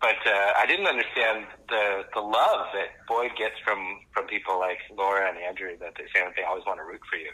but 0.00 0.16
uh, 0.26 0.52
I 0.56 0.66
didn't 0.66 0.86
understand 0.86 1.46
the 1.68 2.04
the 2.14 2.20
love 2.20 2.66
that 2.74 3.06
Boyd 3.08 3.32
gets 3.36 3.54
from 3.64 4.00
from 4.12 4.26
people 4.26 4.58
like 4.58 4.78
Laura 4.96 5.28
and 5.28 5.38
Andrew 5.38 5.76
that 5.80 5.94
they 5.96 6.04
say 6.14 6.24
that 6.24 6.34
they 6.36 6.44
always 6.44 6.64
want 6.64 6.78
to 6.78 6.84
root 6.84 7.00
for 7.10 7.16
you. 7.16 7.32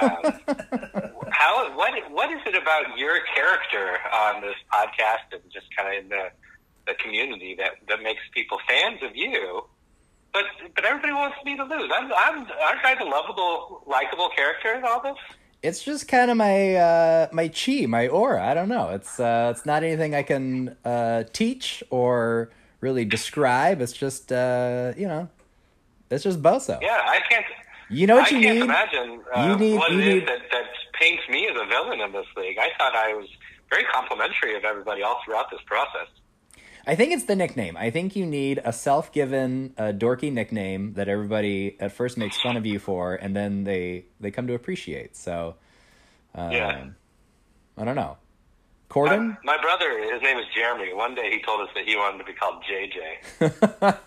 Um, 0.00 1.20
how 1.30 1.76
what 1.76 1.92
what 2.10 2.30
is 2.32 2.40
it 2.46 2.56
about 2.56 2.98
your 2.98 3.20
character 3.34 3.98
on 4.12 4.42
this 4.42 4.56
podcast 4.72 5.32
and 5.32 5.42
just 5.52 5.66
kind 5.76 5.96
of 5.96 6.04
in 6.04 6.08
the 6.08 6.30
the 6.86 6.94
community 6.94 7.54
that 7.58 7.72
that 7.88 8.02
makes 8.02 8.22
people 8.34 8.58
fans 8.68 9.02
of 9.02 9.14
you? 9.14 9.64
But 10.32 10.44
but 10.74 10.84
everybody 10.84 11.12
wants 11.12 11.36
me 11.44 11.56
to 11.56 11.64
lose. 11.64 11.90
I'm 11.94 12.12
I'm 12.12 12.38
aren't 12.66 12.84
I 12.84 12.94
the 12.98 13.04
lovable, 13.04 13.82
likable 13.86 14.28
character 14.36 14.72
in 14.74 14.84
all 14.84 15.02
this? 15.02 15.16
it's 15.62 15.82
just 15.82 16.08
kind 16.08 16.30
of 16.30 16.36
my 16.38 16.74
uh, 16.76 17.28
my 17.32 17.48
chi, 17.48 17.84
my 17.86 18.08
aura. 18.08 18.42
I 18.42 18.54
don't 18.54 18.68
know. 18.68 18.90
It's 18.90 19.18
uh, 19.20 19.52
it's 19.54 19.66
not 19.66 19.82
anything 19.82 20.14
I 20.14 20.22
can 20.22 20.76
uh, 20.84 21.24
teach 21.32 21.82
or 21.90 22.50
really 22.80 23.04
describe. 23.04 23.80
It's 23.82 23.92
just 23.92 24.30
uh, 24.32 24.92
you 24.96 25.06
know, 25.08 25.28
it's 26.10 26.24
just 26.24 26.40
Boso. 26.42 26.78
Yeah, 26.80 27.00
I 27.04 27.20
can't. 27.28 27.44
You 27.90 28.06
know 28.06 28.16
what 28.16 28.32
I 28.32 28.36
you 28.36 28.42
can't 28.42 28.58
need? 28.58 28.64
imagine 28.64 29.20
uh, 29.34 29.46
You 29.48 29.56
need- 29.58 29.78
what 29.78 29.90
you 29.90 29.98
it 29.98 30.06
is 30.06 30.14
need- 30.14 30.28
that, 30.28 30.42
that 30.52 30.64
paints 30.92 31.24
me 31.28 31.48
as 31.48 31.56
a 31.60 31.66
villain 31.66 32.00
in 32.00 32.12
this 32.12 32.26
league. 32.36 32.56
I 32.56 32.68
thought 32.78 32.94
I 32.94 33.14
was 33.14 33.26
very 33.68 33.82
complimentary 33.92 34.54
of 34.56 34.64
everybody 34.64 35.02
all 35.02 35.20
throughout 35.24 35.50
this 35.50 35.60
process. 35.66 36.06
I 36.86 36.94
think 36.94 37.12
it's 37.12 37.24
the 37.24 37.36
nickname. 37.36 37.76
I 37.76 37.90
think 37.90 38.16
you 38.16 38.24
need 38.26 38.60
a 38.64 38.72
self-given, 38.72 39.74
uh, 39.76 39.82
dorky 39.96 40.32
nickname 40.32 40.94
that 40.94 41.08
everybody 41.08 41.76
at 41.80 41.92
first 41.92 42.16
makes 42.16 42.40
fun 42.40 42.56
of 42.56 42.64
you 42.66 42.78
for, 42.78 43.14
and 43.14 43.34
then 43.36 43.64
they 43.64 44.04
they 44.18 44.30
come 44.30 44.46
to 44.46 44.54
appreciate. 44.54 45.16
So, 45.16 45.56
um, 46.34 46.50
Yeah. 46.52 46.86
I 47.76 47.84
don't 47.84 47.96
know. 47.96 48.16
My, 48.16 48.94
Corden. 48.94 49.36
my 49.44 49.56
brother, 49.62 49.98
his 50.12 50.20
name 50.20 50.36
is 50.38 50.46
Jeremy. 50.54 50.92
One 50.92 51.14
day 51.14 51.30
he 51.30 51.40
told 51.42 51.60
us 51.60 51.68
that 51.76 51.84
he 51.84 51.94
wanted 51.96 52.18
to 52.18 52.24
be 52.24 52.32
called 52.32 52.64
JJ, 52.64 53.40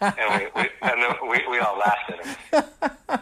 and 0.02 0.42
we, 0.56 0.62
we 0.62 0.70
and 0.82 1.02
then 1.02 1.16
we, 1.30 1.42
we 1.50 1.60
all 1.60 1.78
laughed 1.78 2.12
at 2.12 2.26
him. 3.16 3.20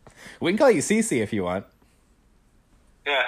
we 0.40 0.50
can 0.50 0.58
call 0.58 0.70
you 0.70 0.82
Cece 0.82 1.22
if 1.22 1.32
you 1.32 1.44
want. 1.44 1.64
Yeah. 3.06 3.22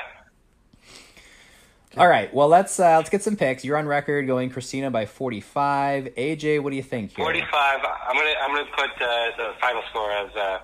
All 1.96 2.06
right. 2.06 2.32
Well, 2.32 2.46
let's 2.46 2.78
uh, 2.78 2.96
let's 2.96 3.10
get 3.10 3.22
some 3.22 3.36
picks. 3.36 3.64
You're 3.64 3.76
on 3.76 3.86
record 3.86 4.26
going 4.26 4.50
Christina 4.50 4.90
by 4.90 5.06
45. 5.06 6.04
AJ, 6.16 6.62
what 6.62 6.70
do 6.70 6.76
you 6.76 6.82
think 6.84 7.16
here? 7.16 7.24
45. 7.24 7.50
I'm 7.52 8.16
gonna 8.16 8.30
I'm 8.40 8.54
gonna 8.54 8.70
put 8.76 8.90
uh, 9.02 9.30
the 9.36 9.54
final 9.60 9.82
score 9.90 10.12
as 10.12 10.34
uh, 10.36 10.60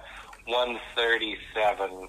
137 0.47 2.09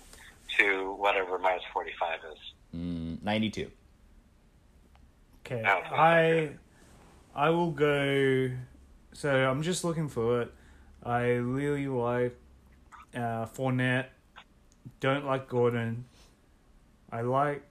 to 0.59 0.93
whatever 0.93 1.39
minus 1.39 1.63
45 1.73 2.19
is. 2.31 2.37
Mm, 2.75 3.23
92. 3.23 3.71
Okay, 5.45 5.63
I 5.65 6.49
I 7.33 7.49
will 7.49 7.71
go. 7.71 8.51
So 9.13 9.31
I'm 9.49 9.63
just 9.63 9.83
looking 9.83 10.09
for 10.09 10.41
it. 10.41 10.53
I 11.01 11.29
really 11.29 11.87
like 11.87 12.37
uh, 13.15 13.47
Fournette. 13.47 14.07
Don't 14.99 15.25
like 15.25 15.47
Gordon. 15.47 16.05
I 17.11 17.21
like 17.21 17.66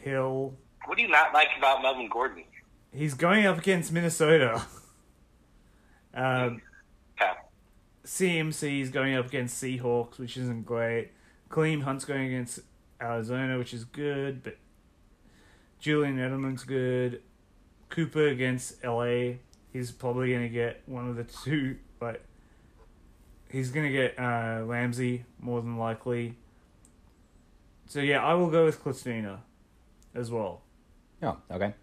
Hill. 0.00 0.54
What 0.86 0.96
do 0.96 1.02
you 1.02 1.08
not 1.08 1.32
like 1.32 1.48
about 1.58 1.82
Melvin 1.82 2.08
Gordon? 2.08 2.44
He's 2.92 3.14
going 3.14 3.46
up 3.46 3.58
against 3.58 3.92
Minnesota. 3.92 4.62
um, 6.14 6.62
Okay. 7.20 7.32
CMC 8.04 8.80
is 8.80 8.90
going 8.90 9.14
up 9.14 9.26
against 9.26 9.62
Seahawks, 9.62 10.18
which 10.18 10.36
isn't 10.36 10.64
great. 10.64 11.10
Kareem 11.50 11.82
Hunt's 11.82 12.04
going 12.04 12.26
against 12.26 12.60
Arizona, 13.00 13.58
which 13.58 13.74
is 13.74 13.84
good, 13.84 14.42
but 14.42 14.56
Julian 15.78 16.16
Edelman's 16.18 16.64
good. 16.64 17.22
Cooper 17.88 18.28
against 18.28 18.82
LA, 18.84 19.34
he's 19.72 19.90
probably 19.90 20.30
going 20.30 20.42
to 20.42 20.48
get 20.48 20.82
one 20.86 21.08
of 21.08 21.16
the 21.16 21.24
two, 21.24 21.76
but 21.98 22.22
he's 23.50 23.70
going 23.70 23.86
to 23.86 23.92
get 23.92 24.18
uh, 24.18 24.62
Ramsey 24.64 25.24
more 25.40 25.60
than 25.60 25.76
likely. 25.76 26.36
So 27.86 28.00
yeah, 28.00 28.24
I 28.24 28.34
will 28.34 28.50
go 28.50 28.64
with 28.64 28.80
Christina 28.80 29.42
as 30.14 30.30
well. 30.30 30.62
Oh, 31.22 31.36
okay. 31.50 31.74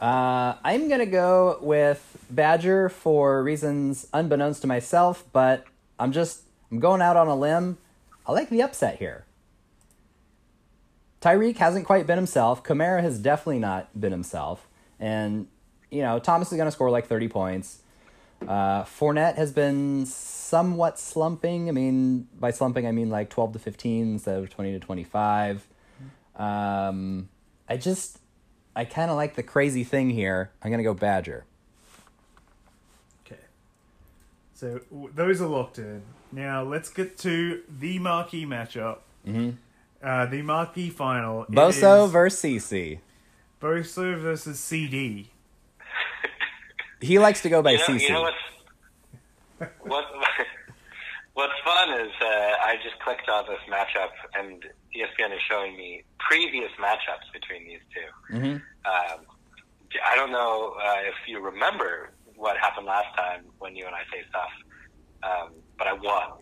Uh, 0.00 0.56
I'm 0.64 0.88
gonna 0.88 1.06
go 1.06 1.58
with 1.60 2.26
Badger 2.28 2.88
for 2.88 3.42
reasons 3.42 4.08
unbeknownst 4.12 4.62
to 4.62 4.66
myself, 4.66 5.24
but 5.32 5.64
I'm 5.98 6.10
just 6.10 6.42
I'm 6.70 6.80
going 6.80 7.00
out 7.00 7.16
on 7.16 7.28
a 7.28 7.36
limb. 7.36 7.78
I 8.26 8.32
like 8.32 8.50
the 8.50 8.62
upset 8.62 8.98
here. 8.98 9.26
Tyreek 11.20 11.58
hasn't 11.58 11.86
quite 11.86 12.06
been 12.06 12.18
himself. 12.18 12.64
Kamara 12.64 13.00
has 13.00 13.18
definitely 13.20 13.60
not 13.60 13.88
been 13.98 14.10
himself, 14.10 14.66
and 14.98 15.46
you 15.90 16.02
know 16.02 16.18
Thomas 16.18 16.50
is 16.50 16.58
gonna 16.58 16.72
score 16.72 16.90
like 16.90 17.06
30 17.06 17.28
points. 17.28 17.78
Uh, 18.42 18.82
Fournette 18.82 19.36
has 19.36 19.52
been 19.52 20.04
somewhat 20.04 20.98
slumping. 20.98 21.68
I 21.68 21.72
mean, 21.72 22.26
by 22.38 22.50
slumping, 22.50 22.88
I 22.88 22.92
mean 22.92 23.08
like 23.08 23.30
12 23.30 23.52
to 23.52 23.58
15 23.60 24.14
instead 24.14 24.38
of 24.38 24.50
20 24.50 24.72
to 24.72 24.80
25. 24.80 25.68
Um, 26.36 27.28
I 27.68 27.76
just, 27.76 28.18
I 28.74 28.84
kind 28.84 29.10
of 29.10 29.16
like 29.16 29.34
the 29.34 29.42
crazy 29.42 29.84
thing 29.84 30.10
here. 30.10 30.50
I'm 30.62 30.70
going 30.70 30.78
to 30.78 30.84
go 30.84 30.94
Badger. 30.94 31.44
Okay. 33.26 33.40
So 34.54 34.80
w- 34.90 35.10
those 35.14 35.40
are 35.40 35.48
locked 35.48 35.78
in. 35.78 36.02
Now 36.32 36.62
let's 36.62 36.88
get 36.88 37.18
to 37.18 37.62
the 37.68 37.98
marquee 37.98 38.46
matchup. 38.46 38.98
Mm-hmm. 39.26 39.50
Uh, 40.02 40.26
the 40.26 40.42
marquee 40.42 40.90
final. 40.90 41.44
It 41.44 41.50
Boso 41.50 42.06
is 42.06 42.12
versus 42.12 42.40
CC. 42.40 42.98
Boso 43.60 44.18
versus 44.18 44.58
CD. 44.58 45.28
He 47.00 47.18
likes 47.18 47.42
to 47.42 47.48
go 47.48 47.62
by 47.62 47.72
you 47.72 47.78
know, 47.78 47.84
CC. 47.84 48.00
You 48.02 48.10
know 48.10 48.22
what's 48.22 48.36
what 49.82 50.04
what's 51.34 51.52
fun 51.64 52.00
is 52.00 52.12
uh, 52.20 52.24
I 52.24 52.76
just 52.82 52.98
clicked 53.00 53.28
on 53.28 53.44
this 53.46 53.58
matchup 53.68 54.10
and 54.34 54.64
ESPN 54.96 55.32
is 55.34 55.40
showing 55.48 55.76
me 55.76 56.04
previous 56.18 56.70
matchups 56.80 57.30
between 57.32 57.64
these 57.66 57.80
2 58.30 58.36
Mhm. 58.38 58.54
Um, 58.84 59.26
I 60.04 60.16
don't 60.16 60.32
know 60.32 60.74
uh, 60.82 61.00
if 61.04 61.14
you 61.26 61.40
remember 61.40 62.12
what 62.36 62.56
happened 62.58 62.86
last 62.86 63.14
time 63.16 63.44
when 63.58 63.76
you 63.76 63.86
and 63.86 63.94
I 63.94 64.02
faced 64.12 64.34
off, 64.34 64.50
um, 65.22 65.54
but 65.78 65.86
I 65.86 65.92
won. 65.92 66.40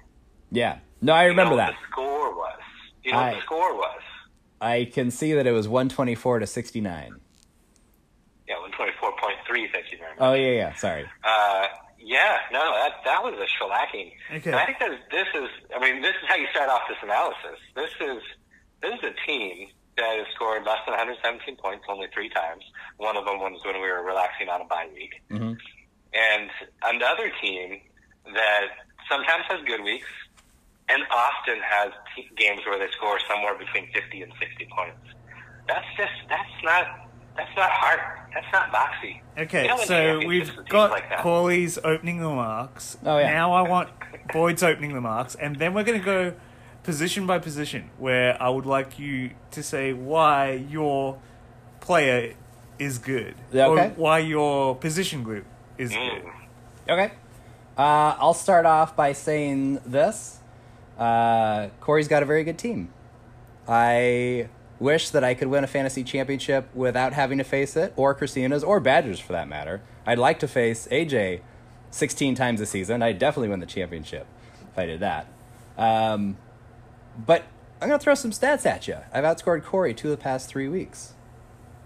yeah. 0.51 0.79
No, 1.03 1.15
I 1.15 1.25
remember 1.25 1.53
you 1.55 1.61
know 1.61 1.67
that. 1.67 1.73
The 1.81 1.87
score 1.93 2.35
was. 2.37 2.61
You 3.03 3.13
know 3.13 3.19
I- 3.19 3.31
what 3.31 3.37
the 3.37 3.43
score 3.43 3.75
was? 3.75 4.01
I 4.61 4.85
can 4.93 5.11
see 5.11 5.33
that 5.33 5.47
it 5.47 5.53
was 5.53 5.67
124 5.69 6.41
to 6.41 6.47
69. 6.47 7.19
Yeah, 8.47 8.59
one 8.61 8.71
twenty 8.73 8.93
four 9.01 9.13
point 9.13 9.37
three. 9.47 9.69
Thank 9.73 9.91
you 9.93 9.99
very 9.99 10.11
much. 10.11 10.19
Oh, 10.21 10.35
yeah, 10.35 10.51
yeah. 10.51 10.75
Sorry. 10.75 11.05
Uh, 11.25 11.67
yeah, 11.99 12.39
no, 12.53 12.59
that 12.75 12.93
that 13.05 13.23
was 13.23 13.35
a 13.35 13.47
shellacking. 13.47 14.13
Okay. 14.37 14.51
And 14.51 14.57
I 14.57 14.67
think 14.67 14.79
that 14.81 14.91
this 15.11 15.29
is, 15.35 15.49
I 15.75 15.79
mean, 15.81 16.03
this 16.03 16.11
is 16.21 16.29
how 16.29 16.35
you 16.37 16.47
start 16.51 16.69
off 16.69 16.83
this 16.89 16.99
analysis. 17.03 17.59
This 17.77 17.91
is 18.01 18.23
this 18.83 18.95
is 18.95 19.05
a 19.05 19.27
team 19.27 19.69
that 19.97 20.17
has 20.19 20.27
scored 20.35 20.65
less 20.65 20.79
than 20.87 20.93
117 20.97 21.57
points 21.57 21.85
only 21.89 22.07
three 22.15 22.29
times. 22.31 22.65
One 22.97 23.17
of 23.17 23.25
them 23.25 23.39
was 23.39 23.61
when 23.65 23.75
we 23.75 23.89
were 23.89 24.03
relaxing 24.03 24.49
on 24.49 24.61
a 24.63 24.65
bye 24.65 24.89
week, 24.95 25.21
Mhm. 25.31 25.59
and 26.15 26.51
another 26.85 27.31
team 27.43 27.81
that 28.35 28.67
sometimes 29.11 29.45
has 29.49 29.61
good 29.67 29.83
weeks 29.83 30.07
and 30.89 31.03
often 31.11 31.61
has 31.61 31.93
t- 32.17 32.29
games 32.37 32.61
where 32.67 32.79
they 32.79 32.91
score 32.93 33.19
somewhere 33.29 33.55
between 33.57 33.91
50 33.93 34.23
and 34.23 34.33
60 34.41 34.67
points. 34.75 34.99
That's 35.69 35.87
just 35.97 36.13
that's 36.29 36.63
not 36.65 36.87
that's 37.37 37.55
not 37.57 37.71
hard. 37.71 38.01
That's 38.35 38.47
not 38.53 38.73
boxy. 38.73 39.21
Okay, 39.39 39.63
You 39.63 39.69
don't 39.69 39.81
so 39.87 40.19
we've 40.27 40.51
got 40.69 40.91
like 40.91 41.09
that. 41.11 41.21
Corey's 41.21 41.79
opening 41.85 42.19
the 42.21 42.29
marks. 42.29 42.97
Oh, 43.05 43.19
yeah. 43.19 43.33
Now 43.33 43.53
I 43.53 43.63
want 43.63 43.89
Boyd's 44.33 44.63
opening 44.63 44.95
the 44.95 45.01
marks, 45.01 45.35
and 45.37 45.57
then 45.57 45.73
we're 45.75 45.85
going 45.85 45.99
to 45.99 46.05
go 46.05 46.35
position 46.83 47.27
by 47.27 47.39
position, 47.39 47.91
where 47.99 48.41
I 48.43 48.49
would 48.49 48.67
like 48.67 48.99
you 48.99 49.31
to 49.53 49.63
say 49.63 49.93
why 49.93 50.53
your 50.53 51.19
player 51.81 52.35
is 52.79 52.99
good, 52.99 53.35
Yeah, 53.53 53.67
okay. 53.69 53.87
or 53.87 53.91
why 53.91 54.19
your 54.21 54.75
position 54.77 55.23
group 55.23 55.45
is 55.77 55.91
good. 55.91 55.99
Mm. 55.99 56.33
Okay. 56.89 57.13
Uh, 57.77 58.17
I'll 58.19 58.35
start 58.35 58.67
off 58.67 58.97
by 58.97 59.13
saying 59.13 59.81
this. 59.87 60.39
Uh, 60.99 61.69
Corey's 61.81 62.09
got 62.09 62.23
a 62.23 62.27
very 62.27 62.45
good 62.45 62.59
team. 62.59 62.91
I 63.69 64.49
wish 64.79 65.11
that 65.11 65.23
I 65.23 65.35
could 65.35 65.49
win 65.49 65.63
a 65.63 65.67
fantasy 65.67 66.03
championship 66.03 66.69
without 66.75 67.13
having 67.13 67.39
to 67.39 67.45
face 67.45 67.77
it, 67.77 67.93
or 67.97 68.15
Christina's, 68.15 68.65
or 68.65 68.81
Badgers 68.81 69.21
for 69.21 69.33
that 69.33 69.49
matter. 69.49 69.83
I'd 70.07 70.19
like 70.19 70.41
to 70.41 70.49
face 70.49 70.89
AJ 70.91 71.41
16 71.91 72.35
times 72.35 72.61
a 72.61 72.67
season. 72.67 73.03
I'd 73.03 73.19
definitely 73.19 73.49
win 73.51 73.61
the 73.61 73.67
championship 73.67 74.27
if 74.73 74.79
I 74.79 74.87
did 74.87 75.01
that. 75.01 75.27
Um, 75.79 76.37
but 77.27 77.45
I'm 77.81 77.89
going 77.89 77.99
to 77.99 78.03
throw 78.03 78.15
some 78.15 78.31
stats 78.31 78.67
at 78.67 78.87
you. 78.87 78.97
I've 79.13 79.25
outscored 79.25 79.65
Corey 79.65 79.95
two 79.95 80.11
of 80.11 80.19
the 80.19 80.23
past 80.23 80.49
three 80.49 80.69
weeks. 80.69 81.15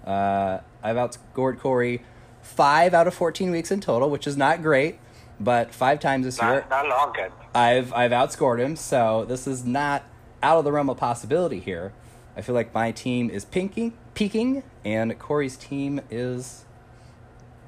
Uh, 0.05 0.59
I've 0.83 0.97
outscored 0.97 1.59
Corey 1.59 2.03
five 2.43 2.93
out 2.95 3.07
of 3.07 3.15
14 3.15 3.51
weeks 3.51 3.71
in 3.71 3.81
total, 3.81 4.11
which 4.11 4.27
is 4.27 4.37
not 4.37 4.63
great, 4.63 4.99
but 5.41 5.73
five 5.73 6.01
times 6.01 6.27
this 6.27 6.41
year 6.41 6.67
Not, 6.69 6.71
not 6.71 6.87
at 6.87 6.93
all 6.93 7.13
good. 7.13 7.33
I've 7.55 7.93
I've 7.93 8.11
outscored 8.11 8.61
him, 8.61 8.77
so 8.77 9.25
this 9.27 9.47
is 9.47 9.65
not 9.65 10.05
out 10.43 10.59
of 10.59 10.65
the 10.65 10.73
realm 10.73 10.91
of 10.91 10.97
possibility 10.97 11.61
here. 11.61 11.93
I 12.37 12.43
feel 12.43 12.55
like 12.55 12.75
my 12.75 12.91
team 12.91 13.31
is 13.31 13.45
pinking, 13.45 13.95
peaking, 14.15 14.65
and 14.85 15.17
Corey's 15.19 15.57
team 15.57 16.01
is 16.11 16.65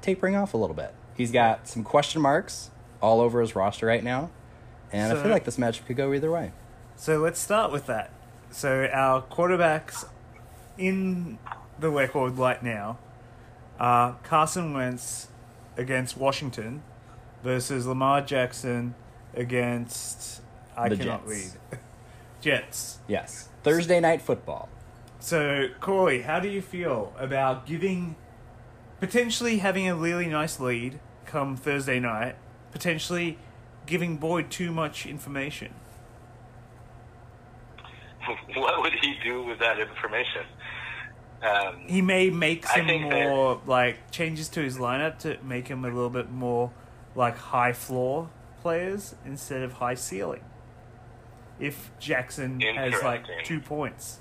tapering 0.01 0.35
off 0.35 0.53
a 0.53 0.57
little 0.57 0.75
bit. 0.75 0.93
He's 1.15 1.31
got 1.31 1.67
some 1.67 1.83
question 1.83 2.21
marks 2.21 2.69
all 3.01 3.21
over 3.21 3.41
his 3.41 3.55
roster 3.55 3.85
right 3.85 4.03
now, 4.03 4.29
and 4.91 5.11
I 5.11 5.21
feel 5.21 5.31
like 5.31 5.45
this 5.45 5.57
match 5.57 5.85
could 5.85 5.95
go 5.95 6.13
either 6.13 6.29
way. 6.29 6.51
So 6.97 7.19
let's 7.19 7.39
start 7.39 7.71
with 7.71 7.85
that. 7.85 8.09
So 8.49 8.89
our 8.91 9.21
quarterbacks 9.21 10.05
in 10.77 11.37
the 11.79 11.89
record 11.91 12.37
right 12.37 12.61
now 12.61 12.97
are 13.79 14.17
Carson 14.23 14.73
Wentz 14.73 15.27
against 15.77 16.17
Washington 16.17 16.81
versus 17.43 17.85
Lamar 17.85 18.21
Jackson 18.21 18.95
against 19.35 20.41
I 20.75 20.89
The 20.89 20.97
cannot 20.97 21.27
Jets. 21.27 21.57
read. 21.71 21.79
Jets. 22.41 22.99
Yes, 23.07 23.49
Thursday 23.63 23.99
night 23.99 24.21
football. 24.21 24.67
So 25.19 25.67
Corey, 25.79 26.21
how 26.23 26.39
do 26.39 26.47
you 26.49 26.61
feel 26.63 27.13
about 27.19 27.67
giving 27.67 28.15
potentially 28.99 29.59
having 29.59 29.87
a 29.87 29.95
really 29.95 30.27
nice 30.27 30.59
lead 30.59 30.99
come 31.25 31.55
Thursday 31.55 31.99
night, 31.99 32.35
potentially 32.71 33.37
giving 33.85 34.17
Boyd 34.17 34.49
too 34.49 34.71
much 34.71 35.05
information? 35.05 35.73
what 38.55 38.81
would 38.81 38.93
he 38.93 39.15
do 39.23 39.43
with 39.43 39.59
that 39.59 39.79
information? 39.79 40.43
Um, 41.41 41.81
he 41.87 42.01
may 42.01 42.29
make 42.29 42.65
some 42.65 42.87
think 42.87 43.09
that- 43.11 43.29
more 43.29 43.61
like 43.65 44.09
changes 44.11 44.49
to 44.49 44.61
his 44.61 44.77
lineup 44.77 45.19
to 45.19 45.37
make 45.43 45.67
him 45.67 45.85
a 45.85 45.89
little 45.89 46.09
bit 46.09 46.31
more 46.31 46.71
like 47.15 47.37
high 47.37 47.73
floor 47.73 48.29
players 48.61 49.15
instead 49.25 49.61
of 49.61 49.73
high 49.73 49.93
ceiling. 49.93 50.41
If 51.59 51.91
Jackson 51.99 52.59
has 52.59 53.01
like 53.03 53.23
two 53.43 53.59
points, 53.59 54.19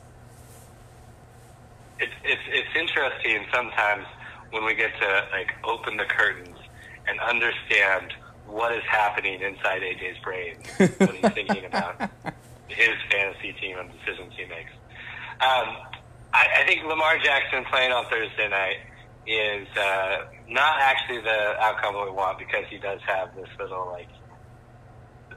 it's 1.99 2.13
it's 2.25 2.43
it's 2.49 2.69
interesting 2.79 3.45
sometimes 3.53 4.07
when 4.51 4.65
we 4.65 4.75
get 4.75 4.91
to 5.01 5.25
like 5.33 5.53
open 5.65 5.97
the 5.97 6.05
curtains 6.05 6.57
and 7.07 7.21
understand 7.21 8.13
what 8.47 8.73
is 8.73 8.83
happening 8.85 9.41
inside 9.41 9.83
AJ's 9.83 10.19
brain 10.23 10.57
when 10.99 11.17
he's 11.17 11.33
thinking 11.33 11.65
about 11.65 12.11
his 12.69 12.95
fantasy 13.11 13.53
team 13.61 13.79
and 13.79 13.91
decisions 13.93 14.33
he 14.37 14.45
makes. 14.45 14.73
Um, 15.41 15.77
I, 16.33 16.62
I 16.62 16.64
think 16.67 16.85
Lamar 16.85 17.19
Jackson 17.19 17.64
playing 17.71 17.93
on 17.93 18.07
Thursday 18.11 18.49
night 18.49 18.77
is 19.27 19.67
uh, 19.77 20.25
not 20.49 20.81
actually 20.81 21.21
the 21.21 21.57
outcome 21.61 21.95
we 21.95 22.11
want 22.11 22.39
because 22.39 22.64
he 22.71 22.79
does 22.79 23.01
have 23.07 23.35
this 23.35 23.49
little 23.59 23.89
like 23.91 24.09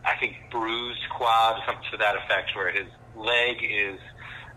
I 0.06 0.16
think 0.20 0.36
bruised 0.52 1.02
quad, 1.10 1.62
something 1.66 1.84
to 1.92 1.98
that 1.98 2.16
effect, 2.16 2.56
where 2.56 2.72
his 2.72 2.88
leg 3.16 3.58
is 3.62 4.00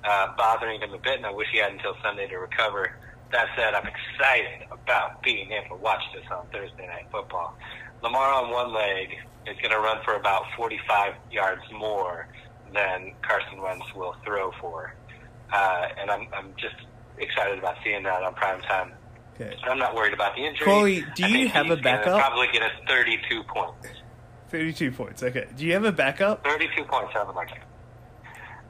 uh, 0.05 0.29
bothering 0.37 0.81
him 0.81 0.93
a 0.93 0.99
bit, 0.99 1.17
and 1.17 1.27
I 1.27 1.33
wish 1.33 1.49
he 1.53 1.59
had 1.59 1.73
until 1.73 1.95
Sunday 2.03 2.29
to 2.29 2.37
recover. 2.37 2.97
That 3.33 3.49
said, 3.57 3.75
I'm 3.75 3.87
excited 3.87 4.69
about 4.71 5.23
being 5.23 5.51
able 5.53 5.77
to 5.77 5.83
watch 5.83 6.03
this 6.15 6.25
on 6.31 6.47
Thursday 6.53 6.87
Night 6.87 7.07
Football. 7.11 7.57
Lamar 8.03 8.31
on 8.33 8.51
one 8.51 8.75
leg 8.75 9.09
is 9.47 9.57
going 9.63 9.73
to 9.73 9.81
run 9.81 9.99
for 10.05 10.15
about 10.15 10.43
45 10.57 11.15
yards 11.31 11.63
more 11.73 12.29
than 12.75 13.13
Carson 13.23 13.61
Wentz 13.61 13.85
will 13.95 14.15
throw 14.25 14.51
for, 14.61 14.95
uh, 15.53 15.87
and 15.99 16.11
I'm 16.11 16.27
I'm 16.35 16.55
just 16.57 16.77
excited 17.19 17.59
about 17.59 17.77
seeing 17.85 18.03
that 18.05 18.23
on 18.23 18.35
prime 18.35 18.61
time. 18.63 18.93
okay. 19.35 19.57
I'm 19.65 19.79
not 19.79 19.95
worried 19.95 20.15
about 20.15 20.35
the 20.35 20.43
injury. 20.45 20.65
Corey, 20.65 21.05
do 21.15 21.27
you 21.29 21.49
have 21.49 21.71
a 21.71 21.77
backup? 21.77 22.19
Probably 22.19 22.49
get 22.53 22.63
us 22.63 22.73
32 22.89 23.43
points. 23.45 23.89
Thirty-two 24.51 24.93
points. 24.93 25.23
Okay. 25.23 25.47
Do 25.57 25.65
you 25.65 25.73
have 25.73 25.85
a 25.85 25.93
backup? 25.93 26.45
32 26.45 26.85
points 26.85 27.13
I 27.17 27.21
of 27.21 27.29
the 27.29 27.33
market. 27.33 27.59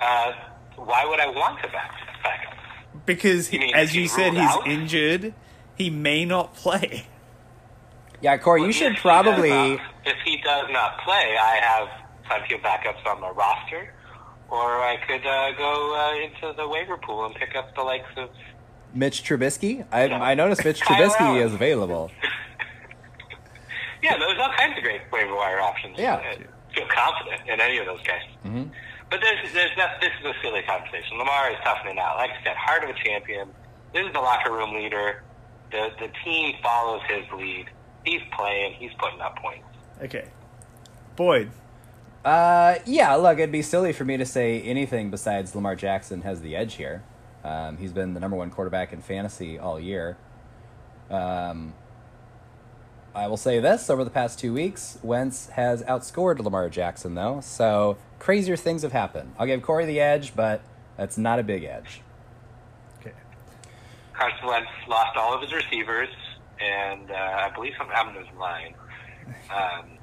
Uh, 0.01 0.33
why 0.77 1.05
would 1.05 1.19
I 1.19 1.27
want 1.27 1.61
to 1.63 1.69
back, 1.71 1.91
backup? 2.23 2.55
Because 3.05 3.49
he, 3.49 3.59
You 3.69 3.75
as 3.75 3.91
if 3.91 3.97
you 3.97 4.07
said, 4.09 4.33
ruled 4.33 4.37
he's 4.47 4.57
out? 4.57 4.67
injured. 4.69 5.35
He 5.75 5.91
may 5.91 6.25
not 6.25 6.55
play. 6.55 7.07
Yeah, 8.21 8.37
Corey, 8.39 8.63
you 8.63 8.71
should 8.73 8.97
probably. 8.99 9.51
not- 9.51 9.81
if 10.05 10.17
he 10.25 10.37
does 10.45 10.67
not 10.71 10.99
play, 11.05 11.37
I 11.41 11.57
have 11.63 11.89
plenty 12.27 12.55
of 12.55 12.61
backups 12.61 13.05
on 13.07 13.21
my 13.21 13.31
roster, 13.31 13.93
or 14.49 14.61
I 14.83 14.97
could 15.07 15.27
uh, 15.27 15.53
go 15.57 15.95
uh, 15.95 16.25
into 16.25 16.57
the 16.57 16.69
waiver 16.69 16.97
pool 16.97 17.27
and 17.27 17.35
pick 17.35 17.55
up 17.57 17.75
the 17.75 17.83
likes 17.83 18.09
of. 18.17 18.31
Mitch 18.95 19.23
Trubisky. 19.25 19.87
I, 19.91 20.09
No. 20.09 20.17
I 20.17 20.35
noticed 20.35 20.65
Mitch 20.65 20.81
Kyle 20.83 20.97
Trubisky 21.11 21.21
Allen. 21.21 21.43
is 21.43 21.55
available. 21.55 22.11
Yeah, 24.03 24.19
there's 24.19 24.39
all 24.39 24.53
kinds 24.57 24.77
of 24.77 24.83
great 24.83 25.01
waiver 25.13 25.35
wire 25.37 25.61
options. 25.61 25.97
Yeah. 25.97 26.17
I 26.17 26.37
feel 26.75 26.89
confident 26.89 27.49
in 27.49 27.61
any 27.61 27.79
of 27.79 27.87
those 27.87 28.03
guys. 28.03 28.23
hmm 28.43 28.65
But 29.11 29.21
there's, 29.21 29.53
there's 29.53 29.71
not, 29.77 30.01
this 30.01 30.11
is 30.21 30.27
a 30.27 30.33
silly 30.43 30.63
conversation. 30.63 31.19
Lamar 31.19 31.51
is 31.53 31.57
toughening 31.63 32.01
out. 32.01 32.17
Like 32.17 32.31
I 32.31 32.43
said, 32.43 32.57
heart 32.57 32.83
of 32.83 32.91
a 32.91 32.95
champion. 33.05 33.49
This 33.95 34.05
is 34.07 34.13
the 34.13 34.19
locker 34.21 34.51
room 34.51 34.75
leader. 34.75 35.23
The 35.71 35.91
the 36.01 36.09
team 36.25 36.57
follows 36.63 37.01
his 37.09 37.25
lead. 37.39 37.67
He's 38.05 38.21
playing. 38.37 38.75
He's 38.75 38.91
putting 38.99 39.21
up 39.21 39.37
points. 39.37 39.69
Okay. 40.03 40.29
Boyd. 41.15 41.51
Uh, 42.25 42.77
yeah, 42.87 43.15
look, 43.15 43.39
it'd 43.39 43.51
be 43.51 43.63
silly 43.63 43.93
for 43.93 44.05
me 44.05 44.17
to 44.17 44.27
say 44.27 44.61
anything 44.63 45.11
besides 45.11 45.55
Lamar 45.55 45.75
Jackson 45.75 46.23
has 46.23 46.41
the 46.41 46.55
edge 46.55 46.75
here. 46.75 47.03
Um, 47.43 47.79
he's 47.79 47.93
been 47.93 48.15
the 48.15 48.21
number 48.21 48.37
one 48.37 48.51
quarterback 48.51 48.93
in 48.93 49.03
fantasy 49.03 49.59
all 49.59 49.81
year. 49.81 50.17
Um, 51.11 51.75
I 53.15 53.27
will 53.27 53.37
say 53.37 53.59
this 53.59 53.91
over 53.91 54.05
the 54.05 54.11
past 54.11 54.39
two 54.39 54.55
weeks, 54.55 54.99
Wentz 55.03 55.49
has 55.51 55.83
outscored 55.83 56.39
Lamar 56.39 56.69
Jackson, 56.69 57.15
though, 57.15 57.41
so 57.43 57.99
crazier 58.19 58.57
things 58.57 58.83
have 58.83 58.93
happened. 58.93 59.35
I'll 59.39 59.47
give 59.47 59.61
Corey 59.63 59.85
the 59.85 60.01
edge, 60.01 60.35
but 60.35 60.63
that's 60.97 61.19
not 61.19 61.39
a 61.39 61.43
big 61.43 61.65
edge. 61.65 62.01
Okay. 63.01 63.13
Carson 64.15 64.47
Wentz 64.47 64.71
lost 64.89 65.17
all 65.17 65.35
of 65.35 65.43
his 65.43 65.53
receivers, 65.53 66.09
and 66.61 67.11
uh, 67.11 67.15
I 67.15 67.51
believe 67.55 67.75
something 67.77 67.95
happened 67.95 68.17
to 68.17 68.25
his 68.25 68.39
line. 68.39 68.75
Um, 69.55 69.99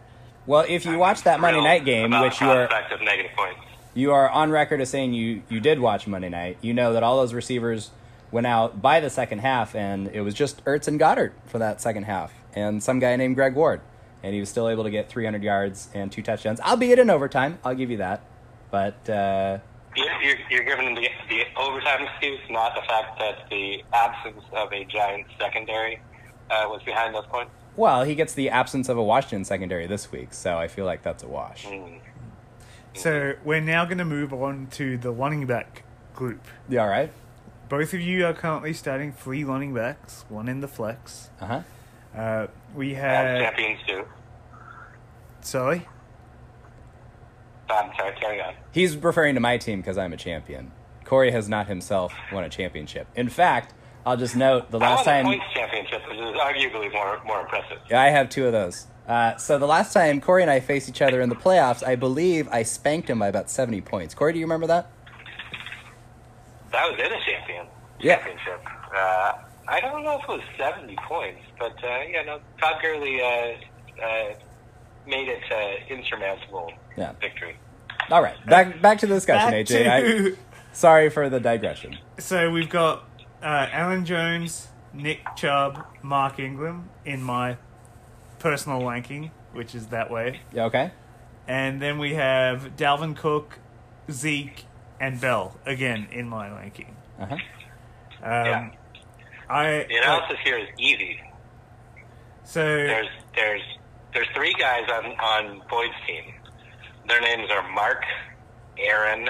Well, 0.46 0.66
if 0.68 0.86
you 0.86 0.98
watch 0.98 1.24
that 1.24 1.40
Monday 1.40 1.62
night 1.62 1.86
game, 1.86 2.12
which 2.12 2.42
you 2.42 2.48
are 2.48 2.64
of 2.64 3.02
negative 3.02 3.32
points. 3.36 3.60
you 3.94 4.12
are 4.12 4.30
on 4.30 4.50
record 4.52 4.82
as 4.82 4.90
saying 4.90 5.14
you 5.14 5.44
you 5.50 5.60
did 5.60 5.80
watch 5.80 6.08
Monday 6.08 6.30
night, 6.30 6.58
you 6.62 6.74
know 6.74 6.94
that 6.94 7.04
all 7.04 7.18
those 7.18 7.34
receivers 7.34 7.92
went 8.32 8.48
out 8.48 8.82
by 8.82 9.00
the 9.00 9.10
second 9.10 9.40
half, 9.40 9.76
and 9.76 10.08
it 10.10 10.22
was 10.22 10.34
just 10.34 10.64
Ertz 10.66 10.88
and 10.88 11.00
Goedert 11.00 11.32
for 11.48 11.60
that 11.60 11.82
second 11.82 12.04
half, 12.04 12.34
and 12.54 12.82
some 12.82 13.00
guy 13.00 13.16
named 13.16 13.36
Greg 13.36 13.56
Ward, 13.56 13.82
and 14.24 14.34
he 14.34 14.40
was 14.40 14.50
still 14.50 14.70
able 14.70 14.84
to 14.84 14.92
get 14.92 15.10
300 15.10 15.44
yards 15.44 15.90
and 15.94 16.12
two 16.12 16.22
touchdowns, 16.22 16.60
albeit 16.62 17.00
in 17.00 17.10
overtime. 17.10 17.60
I'll 17.64 17.76
give 17.76 17.90
you 17.92 17.98
that, 17.98 18.22
but 18.72 19.10
uh, 19.10 19.58
You're, 19.96 20.22
you're, 20.22 20.38
you're 20.50 20.64
giving 20.64 20.88
him 20.88 20.96
the, 20.96 21.10
the 21.30 21.44
overtime 21.58 22.08
excuse, 22.08 22.40
not 22.50 22.76
the 22.76 22.82
fact 22.88 23.20
that 23.20 23.50
the 23.50 23.84
absence 23.94 24.44
of 24.54 24.72
a 24.72 24.86
giant 24.86 25.26
secondary 25.40 26.00
uh, 26.52 26.66
was 26.68 26.82
behind 26.84 27.14
those 27.16 27.26
points. 27.28 27.52
Well, 27.76 28.04
he 28.04 28.16
gets 28.16 28.34
the 28.34 28.50
absence 28.50 28.90
of 28.90 28.98
a 28.98 29.04
Washington 29.04 29.46
secondary 29.46 29.88
this 29.88 30.12
week, 30.12 30.34
so 30.34 30.58
I 30.58 30.68
feel 30.68 30.86
like 30.86 31.02
that's 31.04 31.24
a 31.24 31.28
wash. 31.28 31.66
Mm. 31.66 32.00
So 32.94 33.34
we're 33.46 33.62
now 33.62 33.86
going 33.86 34.00
to 34.00 34.06
move 34.06 34.34
on 34.34 34.68
to 34.72 34.98
the 34.98 35.12
running 35.12 35.46
back 35.46 35.84
group. 36.16 36.42
Yeah, 36.68 36.84
all 36.84 36.90
right? 36.90 37.12
Both 37.70 37.94
of 37.94 38.02
you 38.02 38.26
are 38.26 38.34
currently 38.34 38.74
starting 38.74 39.12
three 39.14 39.44
running 39.44 39.74
backs, 39.74 40.26
one 40.28 40.50
in 40.50 40.60
the 40.62 40.68
flex. 40.68 41.30
Uh 41.40 41.46
huh. 41.46 41.62
Uh, 42.20 42.48
we 42.76 42.96
And 42.96 42.98
have. 42.98 43.40
champions 43.56 43.80
too. 43.88 44.06
Sorry? 45.42 45.88
I'm 47.70 47.92
sorry, 47.96 48.16
carry 48.20 48.42
on. 48.42 48.56
He's 48.72 48.98
referring 48.98 49.36
to 49.36 49.40
my 49.42 49.58
team 49.58 49.80
because 49.80 49.98
I'm 49.98 50.12
a 50.12 50.18
champion. 50.18 50.72
Corey 51.06 51.32
has 51.32 51.48
not 51.48 51.68
himself 51.68 52.14
won 52.32 52.44
a 52.44 52.50
championship. 52.50 53.08
In 53.16 53.30
fact, 53.30 53.74
I'll 54.06 54.18
just 54.18 54.36
note 54.36 54.72
the 54.72 54.80
last 54.80 55.06
won 55.06 55.06
time. 55.06 55.26
the 55.26 55.38
points 55.38 55.46
championship, 55.54 56.02
which 56.10 56.18
is 56.18 56.36
arguably 56.36 56.92
more 56.92 57.22
more 57.26 57.42
impressive. 57.42 57.80
Yeah, 57.90 58.02
I 58.02 58.10
have 58.10 58.30
two 58.30 58.46
of 58.46 58.52
those. 58.52 58.88
Uh, 59.08 59.36
so 59.38 59.58
the 59.58 59.66
last 59.68 59.92
time 59.94 60.22
Corey 60.22 60.42
and 60.44 60.52
I 60.52 60.60
faced 60.60 60.88
each 60.88 61.02
other 61.02 61.20
in 61.22 61.30
the 61.30 61.36
playoffs, 61.36 61.84
I 61.86 61.96
believe 61.96 62.48
I 62.52 62.62
spanked 62.64 63.10
him 63.10 63.18
by 63.20 63.28
about 63.28 63.50
70 63.50 63.82
points. 63.82 64.14
Corey, 64.14 64.34
do 64.34 64.40
you 64.40 64.46
remember 64.46 64.68
that? 64.68 64.92
That 66.72 66.90
was 66.92 67.00
in 67.00 67.06
a 67.12 67.20
champion 67.26 67.66
Yeah. 68.00 68.18
championship. 68.18 68.62
Uh, 68.96 69.34
I 69.68 69.80
don't 69.82 70.04
know 70.04 70.18
if 70.20 70.24
it 70.24 70.30
was 70.30 70.42
70 70.58 70.96
points, 71.08 71.42
but 71.58 71.74
uh, 71.84 71.88
yeah, 72.10 72.24
no, 72.24 72.40
Todd 72.60 72.76
Gurley 72.82 73.22
uh, 73.22 73.26
uh, 74.04 74.34
made 75.08 75.28
it 75.28 75.42
uh, 75.52 75.92
insurmountable 75.94 76.72
Yeah. 76.96 77.14
victory. 77.20 77.58
All 78.12 78.22
right, 78.22 78.44
back 78.46 78.82
back 78.82 79.00
to 79.00 79.08
the 79.08 79.16
discussion, 79.16 79.50
Back 79.52 79.66
AJ. 79.66 79.90
I, 79.90 80.02
to- 80.02 80.38
sorry 80.74 81.10
for 81.10 81.30
the 81.30 81.40
digression. 81.40 81.98
So 82.20 82.50
we've 82.52 82.70
got 82.70 83.09
uh, 83.42 83.68
Aaron 83.72 84.06
Jones, 84.06 84.68
Nick 84.94 85.20
Chubb, 85.36 85.86
Mark 86.02 86.40
Ingram 86.40 86.90
in 87.06 87.22
my 87.22 87.58
personal 88.40 88.86
ranking, 88.88 89.32
which 89.54 89.76
is 89.76 89.88
that 89.88 90.10
way. 90.12 90.42
Yeah, 90.54 90.66
okay. 90.66 90.92
And 91.48 91.82
then 91.82 91.98
we 92.00 92.14
have 92.14 92.76
Dalvin 92.78 93.16
Cook, 93.16 93.60
Zeke, 94.12 94.66
and 95.00 95.20
Bell 95.20 95.58
again 95.66 96.08
in 96.12 96.28
my 96.28 96.50
ranking. 96.50 96.96
Uh 97.20 97.26
huh. 97.26 97.36
Um, 97.36 97.42
Yeah. 98.22 98.70
I 99.50 99.86
The 99.90 99.96
analysis 99.96 100.38
here 100.44 100.58
is 100.60 100.68
easy. 100.78 101.20
So 102.44 102.62
There's 102.64 103.08
there's 103.36 103.62
there's 104.14 104.28
three 104.36 104.54
guys 104.60 104.84
on 104.92 105.06
on 105.06 105.62
Boyd's 105.70 105.94
team. 106.06 106.34
Their 107.08 107.22
names 107.22 107.50
are 107.50 107.68
Mark, 107.72 108.04
Aaron, 108.78 109.28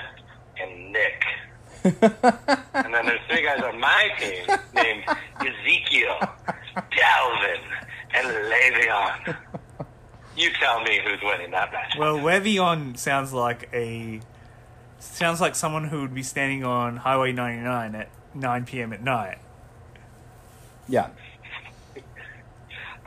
and 0.62 0.92
Nick. 0.92 1.24
and 1.84 2.94
then 2.94 3.06
there's 3.06 3.22
three 3.30 3.39
guys 3.56 3.64
on 3.64 3.80
my 3.80 4.10
team 4.20 4.46
named 4.74 5.04
Ezekiel, 5.40 6.18
Dalvin, 6.76 7.62
and 8.14 8.28
Le'Veon. 8.28 9.38
You 10.38 10.50
tell 10.60 10.82
me 10.84 11.00
who's 11.04 11.20
winning 11.22 11.52
that 11.52 11.72
match. 11.72 11.96
well, 11.98 12.18
Le'Veon 12.18 12.98
sounds 12.98 13.34
like 13.34 13.70
a 13.74 14.22
sounds 15.00 15.42
like 15.42 15.56
someone 15.56 15.86
who 15.86 16.02
would 16.02 16.14
be 16.14 16.24
standing 16.24 16.64
on 16.64 16.98
Highway 16.98 17.32
99 17.32 17.96
at 17.96 18.10
9 18.34 18.66
p.m. 18.66 18.94
at 18.94 19.02
night. 19.04 19.38
Yeah. 20.88 21.10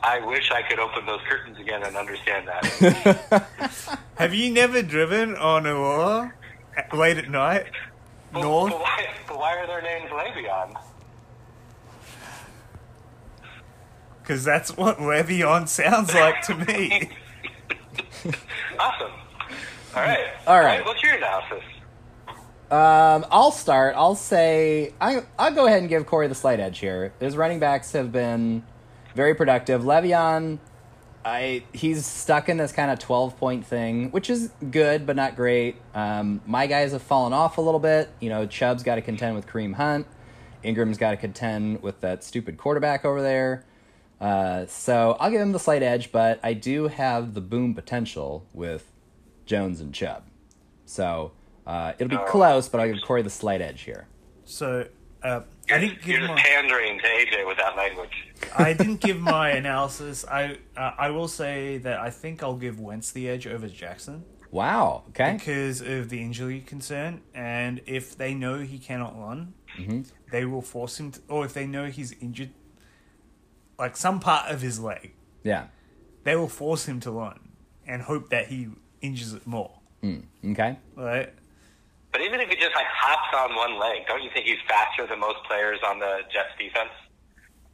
I 0.05 0.19
wish 0.27 0.51
I 0.51 0.63
could 0.63 0.81
open 0.81 1.07
those 1.07 1.21
curtains 1.29 1.59
again 1.61 1.83
and 1.85 1.97
understand 1.97 2.49
that. 2.49 3.47
Have 4.17 4.35
you 4.35 4.53
never 4.53 4.83
driven 4.83 5.37
on 5.37 5.67
Aurora 5.67 6.33
at- 6.77 6.93
late 6.93 7.19
at 7.19 7.31
night? 7.31 7.67
But, 8.33 8.43
North? 8.43 8.73
but, 8.73 8.81
why, 8.81 9.07
but 9.29 9.39
why 9.39 9.57
are 9.57 9.67
their 9.67 9.83
names 9.83 10.11
Le'Veon? 10.11 10.75
Because 14.23 14.45
that's 14.45 14.77
what 14.77 14.99
Le'Veon 14.99 15.69
sounds 15.69 16.15
like 16.15 16.43
to 16.43 16.55
me. 16.55 17.11
Awesome. 18.79 19.11
All 19.95 20.03
right. 20.03 20.27
All 20.47 20.61
right. 20.61 20.85
What's 20.87 21.03
your 21.03 21.15
analysis? 21.15 21.63
Um, 22.71 23.27
I'll 23.31 23.51
start. 23.51 23.95
I'll 23.97 24.15
say 24.15 24.95
I 25.01 25.25
I'll 25.39 25.53
go 25.53 25.67
ahead 25.67 25.81
and 25.81 25.89
give 25.89 26.07
Corey 26.07 26.29
the 26.29 26.35
slight 26.35 26.59
edge 26.61 26.79
here. 26.79 27.13
His 27.21 27.37
running 27.37 27.59
backs 27.59 27.93
have 27.93 28.13
been 28.13 28.65
very 29.15 29.35
productive. 29.35 29.83
Le'Veon, 29.83 30.59
I 31.25 31.65
he's 31.73 32.05
stuck 32.05 32.49
in 32.49 32.57
this 32.57 32.73
kind 32.73 32.91
of 32.91 32.99
twelve 32.99 33.37
point 33.37 33.65
thing, 33.67 34.11
which 34.11 34.29
is 34.31 34.51
good 34.71 35.07
but 35.07 35.17
not 35.17 35.37
great. 35.37 35.77
Um, 35.95 36.41
my 36.47 36.67
guys 36.67 36.93
have 36.93 37.03
fallen 37.03 37.33
off 37.33 37.59
a 37.59 37.61
little 37.61 37.81
bit. 37.81 38.11
You 38.21 38.29
know, 38.29 38.47
Chubb's 38.47 38.83
got 38.83 38.97
to 38.97 39.03
contend 39.03 39.37
with 39.37 39.47
Kareem 39.47 39.75
Hunt. 39.75 40.07
Ingram's 40.63 40.99
got 40.99 41.11
to 41.11 41.17
contend 41.17 41.83
with 41.83 42.01
that 42.01 42.23
stupid 42.25 42.57
quarterback 42.57 43.05
over 43.05 43.21
there. 43.23 43.65
Uh, 44.21 44.67
so 44.67 45.17
I'll 45.19 45.31
give 45.31 45.41
him 45.41 45.51
the 45.53 45.59
slight 45.59 45.83
edge, 45.83 46.13
but 46.13 46.39
I 46.45 46.55
do 46.55 46.87
have 46.87 47.35
the 47.35 47.41
boom 47.41 47.75
potential 47.75 48.47
with 48.53 48.93
Jones 49.47 49.81
and 49.81 49.93
Chubb. 49.93 50.25
So 50.85 51.33
uh, 51.67 51.95
it'll 51.99 52.09
be 52.09 52.25
close, 52.29 52.69
but 52.69 52.81
I'll 52.81 52.93
give 52.93 53.03
Corey 53.03 53.23
the 53.23 53.31
slight 53.31 53.61
edge 53.61 53.83
here. 53.83 54.07
So 54.45 54.87
uh, 55.25 55.41
I 55.75 55.79
didn't 55.81 55.99
give 56.03 56.07
You're 56.09 56.21
give 56.21 56.29
just 56.29 56.37
my 56.37 56.43
pandering 56.43 56.99
to 56.99 57.05
AJ 57.05 57.47
with 57.47 57.57
that 57.59 57.77
language. 57.77 58.11
I 58.57 58.73
didn't 58.73 59.01
give 59.01 59.19
my 59.21 59.51
analysis. 59.51 60.25
I 60.27 60.59
uh, 60.77 60.93
I 60.99 61.11
will 61.11 61.29
say 61.29 61.79
that 61.79 61.99
I 62.01 62.11
think 62.11 62.43
I'll 62.43 62.57
give 62.57 62.79
Wentz 62.81 63.11
the 63.13 63.29
edge 63.29 63.47
over 63.47 63.69
Jackson 63.69 64.25
Wow. 64.51 65.05
Okay. 65.11 65.33
because 65.33 65.81
of 65.81 66.11
the 66.11 66.21
injury 66.21 66.61
concern, 66.61 67.23
and 67.35 67.81
if 67.87 68.17
they 68.17 68.35
know 68.35 68.59
he 68.61 68.79
cannot 68.79 69.19
run, 69.19 69.55
Mm-hmm. 69.79 70.03
they 70.31 70.45
will 70.45 70.61
force 70.61 71.01
him 71.01 71.13
to, 71.13 71.21
or 71.29 71.47
if 71.47 71.55
they 71.55 71.67
know 71.67 71.87
he's 71.87 72.13
injured, 72.21 72.51
like 73.79 73.97
some 73.97 74.21
part 74.21 74.51
of 74.51 74.61
his 74.61 74.79
leg, 74.79 75.15
Yeah. 75.43 75.69
they 76.25 76.37
will 76.37 76.49
force 76.49 76.87
him 76.87 77.01
to 77.01 77.11
run 77.11 77.41
and 77.87 78.03
hope 78.03 78.29
that 78.29 78.49
he 78.49 78.69
injures 79.01 79.33
it 79.33 79.47
more. 79.47 79.81
Mm. 80.03 80.25
Okay. 80.51 80.77
Right? 80.95 81.33
But 82.13 82.21
even 82.21 82.41
if 82.41 82.51
he 82.51 82.57
just 82.57 82.75
like 82.75 82.87
hops 82.87 83.35
on 83.35 83.57
one 83.57 83.81
leg, 83.81 84.07
don't 84.07 84.23
you 84.23 84.31
think 84.33 84.47
he's 84.47 84.59
faster 84.69 85.07
than 85.07 85.19
most 85.19 85.39
players 85.49 85.79
on 85.85 85.99
the 85.99 86.21
Jets 86.31 86.51
defense? 86.59 86.91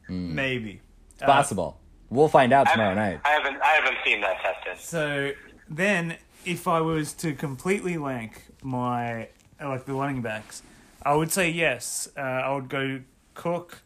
Maybe. 0.09 0.81
It's 1.15 1.23
possible. 1.25 1.81
We'll 2.09 2.29
find 2.29 2.53
out 2.53 2.69
tomorrow 2.71 2.95
haven't, 2.95 3.15
night. 3.15 3.21
I 3.25 3.31
haven't 3.31 3.61
I 3.61 3.73
haven't 3.73 3.97
seen 4.05 4.21
that 4.23 4.41
tested. 4.41 4.79
So 4.83 5.33
then, 5.69 6.17
if 6.45 6.67
I 6.67 6.81
was 6.81 7.13
to 7.15 7.35
completely 7.35 7.99
rank 7.99 8.45
my 8.63 9.29
like 9.61 9.85
the 9.85 9.93
running 9.93 10.23
backs, 10.23 10.63
I 11.03 11.15
would 11.15 11.33
say 11.33 11.51
yes. 11.51 12.09
Uh, 12.17 12.21
I 12.21 12.55
would 12.55 12.69
go 12.69 13.01
Cook, 13.35 13.83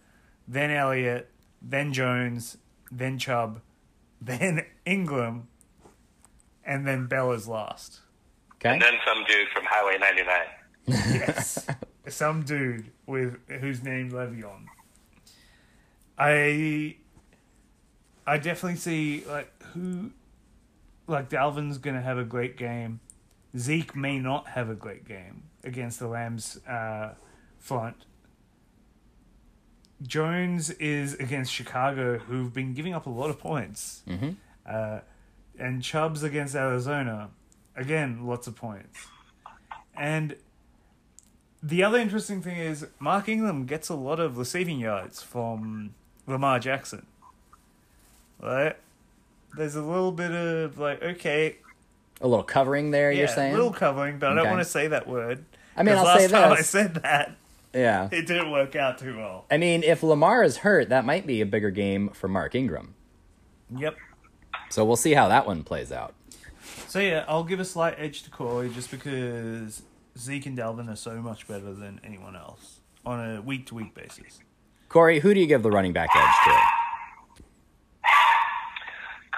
then 0.47 0.71
Elliott, 0.71 1.31
then 1.61 1.93
Jones, 1.93 2.59
then 2.91 3.19
Chubb, 3.19 3.61
then 4.21 4.67
Ingram, 4.85 5.49
and 6.65 6.87
then 6.87 7.07
Bella's 7.07 7.49
last. 7.49 8.02
Okay. 8.65 8.75
And 8.75 8.81
then 8.83 8.95
some 9.05 9.25
dude 9.25 9.49
from 9.49 9.65
Highway 9.67 9.99
99. 9.99 10.37
Yes, 10.87 11.67
some 12.09 12.45
dude 12.45 12.93
with 13.07 13.37
who's 13.61 13.83
named 13.83 14.13
Le'Veon. 14.13 14.67
I 16.17 16.97
I 18.27 18.37
definitely 18.39 18.79
see 18.79 19.25
like 19.27 19.53
who 19.75 20.11
like 21.09 21.29
Dalvin's 21.29 21.79
gonna 21.79 22.03
have 22.03 22.19
a 22.19 22.25
great 22.25 22.57
game. 22.57 23.01
Zeke 23.59 23.97
may 23.97 24.19
not 24.19 24.49
have 24.49 24.71
a 24.71 24.75
great 24.75 25.07
game 25.07 25.43
against 25.65 25.99
the 25.99 26.07
Rams 26.07 26.59
uh, 26.67 27.15
front. 27.59 28.05
Jones 30.03 30.71
is 30.71 31.15
against 31.15 31.53
Chicago, 31.53 32.19
who've 32.19 32.53
been 32.53 32.75
giving 32.75 32.95
up 32.95 33.07
a 33.07 33.11
lot 33.11 33.31
of 33.31 33.39
points. 33.39 34.03
Mhm. 34.09 34.37
Uh, 34.67 35.01
and 35.59 35.83
Chubb's 35.83 36.23
against 36.23 36.55
Arizona, 36.55 37.31
again, 37.77 38.27
lots 38.27 38.47
of 38.47 38.57
points. 38.57 39.07
And 39.97 40.37
the 41.63 41.83
other 41.85 41.99
interesting 41.99 42.43
thing 42.43 42.57
is 42.59 42.87
Mark 42.99 43.29
Ingram 43.29 43.67
gets 43.67 43.89
a 43.89 43.95
lot 43.95 44.19
of 44.21 44.39
receiving 44.39 44.79
yards 44.79 45.23
from 45.23 45.95
Lamar 46.27 46.59
Jackson. 46.59 47.07
Right? 48.41 48.77
There's 49.57 49.77
a 49.77 49.83
little 49.83 50.13
bit 50.13 50.31
of 50.33 50.79
like, 50.79 51.03
okay, 51.03 51.57
A 52.21 52.27
little 52.27 52.43
covering 52.45 52.91
there, 52.91 53.13
yeah, 53.13 53.21
you're 53.21 53.29
saying? 53.29 53.53
a 53.53 53.57
little 53.57 53.73
covering, 53.73 54.19
but 54.19 54.33
I 54.33 54.35
don't 54.35 54.49
want 54.49 54.61
to 54.61 54.65
say 54.69 54.89
that 54.89 55.07
word. 55.07 55.45
I 55.77 55.83
mean, 55.83 55.97
I'll 55.97 56.05
last 56.05 56.21
say 56.21 56.29
time 56.29 56.53
I 56.53 56.61
said 56.63 56.95
that, 56.97 57.37
Yeah. 57.73 58.09
it 58.11 58.27
didn't 58.27 58.51
work 58.51 58.75
out 58.77 58.99
too 58.99 59.17
well. 59.17 59.45
I 59.51 59.59
mean, 59.59 59.83
if 59.83 60.03
Lamar 60.03 60.43
is 60.43 60.59
hurt, 60.59 60.89
that 60.89 61.05
might 61.05 61.27
be 61.27 61.41
a 61.41 61.47
bigger 61.47 61.71
game 61.71 62.09
for 62.11 62.29
Mark 62.29 62.55
Ingram. 62.55 62.95
Yep. 63.77 63.97
So 64.71 64.85
we'll 64.85 64.97
see 64.97 65.13
how 65.15 65.29
that 65.29 65.47
one 65.47 65.63
plays 65.65 65.93
out. 65.93 66.15
So 66.93 66.99
yeah, 66.99 67.25
I'll 67.27 67.43
give 67.43 67.59
a 67.59 67.65
slight 67.65 67.95
edge 67.97 68.23
to 68.25 68.31
Corey 68.31 68.69
just 68.69 68.91
because 68.91 69.81
Zeke 70.19 70.45
and 70.45 70.59
Dalvin 70.59 70.93
are 70.93 70.97
so 70.97 71.23
much 71.23 71.49
better 71.49 71.73
than 71.73 71.99
anyone 72.05 72.37
else 72.37 72.81
on 73.07 73.19
a 73.19 73.41
week 73.41 73.65
to 73.69 73.75
week 73.75 73.95
basis. 73.95 74.41
Corey, 74.91 75.19
who 75.19 75.33
do 75.33 75.41
you 75.41 75.47
give 75.47 75.63
the 75.63 75.71
running 75.71 75.95
back 75.95 76.11
edge 76.15 76.35
to? 76.45 76.61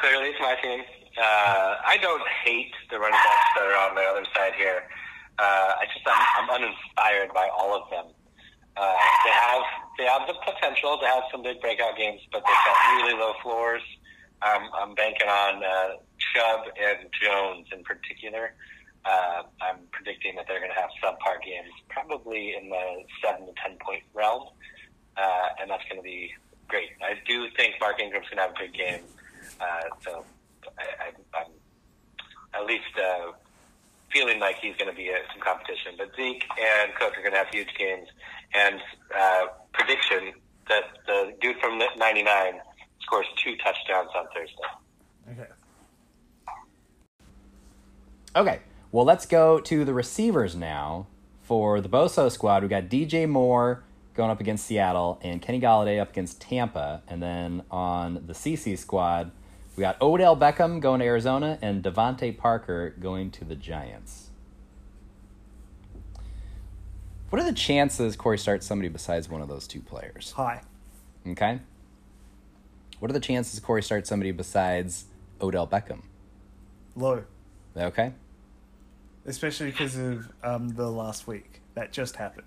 Clearly, 0.01 0.31
it's 0.31 0.41
my 0.41 0.57
team. 0.65 0.83
Uh, 1.17 1.77
I 1.87 1.97
don't 2.03 2.27
hate 2.45 2.73
the 2.91 2.99
running 2.99 3.13
backs 3.13 3.49
that 3.55 3.63
are 3.63 3.89
on 3.89 3.95
the 3.95 4.03
other 4.03 4.27
side 4.35 4.55
here. 4.59 4.91
Uh, 5.39 5.79
I 5.79 5.85
just 5.95 6.05
I'm, 6.09 6.51
I'm 6.51 6.51
uninspired 6.61 7.33
by 7.33 7.49
all 7.57 7.81
of 7.81 7.89
them. 7.89 8.07
Uh, 8.77 8.95
they 9.25 9.31
have 9.31 9.63
they 9.97 10.05
have 10.07 10.27
the 10.27 10.35
potential 10.45 10.99
to 10.99 11.07
have 11.07 11.23
some 11.31 11.45
big 11.45 11.61
breakout 11.61 11.97
games, 11.97 12.21
but 12.33 12.43
they've 12.45 12.65
got 12.67 12.97
really 12.97 13.15
low 13.15 13.33
floors. 13.45 13.83
Um, 14.43 14.69
I'm 14.75 14.95
banking 14.97 15.29
on 15.29 15.63
uh, 15.63 15.89
Chubb 16.33 16.67
and 16.81 17.09
Jones 17.21 17.67
in 17.73 17.83
particular. 17.85 18.55
Uh, 19.05 19.43
I'm 19.61 19.85
predicting 19.93 20.37
that 20.37 20.47
they're 20.49 20.61
going 20.61 20.73
to 20.73 20.81
have 20.81 20.91
subpar 21.03 21.43
games, 21.45 21.69
probably 21.91 22.55
in 22.57 22.71
the 22.71 23.05
seven 23.23 23.47
to 23.47 23.53
ten 23.63 23.77
point 23.79 24.03
realm, 24.15 24.49
uh, 25.17 25.61
and 25.61 25.71
that's 25.71 25.85
going 25.91 26.01
to 26.01 26.03
be 26.03 26.33
great. 26.69 26.89
I 27.03 27.21
do 27.27 27.47
think 27.57 27.75
Mark 27.81 28.01
Ingram's 28.01 28.27
going 28.29 28.39
to 28.39 28.43
have 28.43 28.57
a 28.57 28.61
big 28.61 28.73
game, 28.73 29.01
uh, 29.61 29.89
so 30.03 30.25
I, 30.79 31.13
I, 31.13 31.39
I'm 31.39 31.53
at 32.55 32.67
least 32.67 32.97
uh, 32.97 33.33
feeling 34.11 34.41
like 34.41 34.57
he's 34.63 34.77
going 34.77 34.91
to 34.91 34.97
be 34.97 35.11
uh, 35.11 35.19
some 35.33 35.43
competition. 35.43 35.95
But 35.99 36.09
Zeke 36.17 36.45
and 36.59 36.95
Cook 36.95 37.19
are 37.19 37.21
going 37.21 37.33
to 37.33 37.39
have 37.39 37.53
huge 37.53 37.75
games, 37.79 38.09
and 38.55 38.81
uh, 39.15 39.47
prediction 39.75 40.33
that 40.69 40.85
the 41.07 41.35
dude 41.43 41.59
from 41.61 41.79
'99 41.79 42.61
scores 43.03 43.27
two 43.37 43.55
touchdowns 43.57 44.09
on 44.17 44.27
Thursday. 44.35 45.33
Okay. 45.33 45.51
Okay. 48.37 48.61
Well, 48.91 49.05
let's 49.05 49.27
go 49.27 49.61
to 49.61 49.85
the 49.85 49.95
receivers 49.95 50.55
now. 50.55 51.07
For 51.43 51.81
the 51.81 51.89
Boso 51.91 52.31
squad, 52.31 52.63
we 52.63 52.69
got 52.69 52.85
DJ 52.85 53.29
Moore 53.29 53.85
going 54.15 54.31
up 54.31 54.41
against 54.41 54.65
Seattle 54.67 55.19
and 55.23 55.43
Kenny 55.43 55.61
Golladay 55.61 56.01
up 56.01 56.11
against 56.11 56.41
Tampa. 56.41 57.03
And 57.07 57.23
then 57.23 57.65
on 57.71 58.23
the 58.27 58.33
CC 58.33 58.79
squad, 58.79 59.31
we 59.77 59.83
got 59.83 60.01
Odell 60.01 60.37
Beckham 60.37 60.81
going 60.81 61.01
to 61.01 61.07
Arizona 61.07 61.59
and 61.61 61.83
DeVante 61.83 62.37
Parker 62.37 62.95
going 62.99 63.31
to 63.33 63.45
the 63.45 63.55
Giants. 63.55 64.31
What 67.29 67.43
are 67.43 67.45
the 67.45 67.53
chances 67.53 68.17
Corey 68.17 68.39
starts 68.39 68.65
somebody 68.65 68.89
besides 68.89 69.29
one 69.29 69.43
of 69.43 69.49
those 69.49 69.67
two 69.67 69.81
players? 69.81 70.33
Hi. 70.37 70.63
Okay. 71.27 71.59
What 73.01 73.11
are 73.11 73.15
the 73.15 73.21
chances 73.21 73.59
Corey 73.61 73.83
starts 73.83 74.09
somebody 74.09 74.31
besides 74.31 75.07
Odell 75.43 75.67
Beckham? 75.67 76.03
Low. 76.95 77.25
Okay. 77.77 78.13
Especially 79.27 79.71
because 79.71 79.97
of 79.97 80.29
um, 80.43 80.69
the 80.71 80.89
last 80.91 81.27
week. 81.27 81.61
That 81.75 81.93
just 81.93 82.17
happened. 82.17 82.47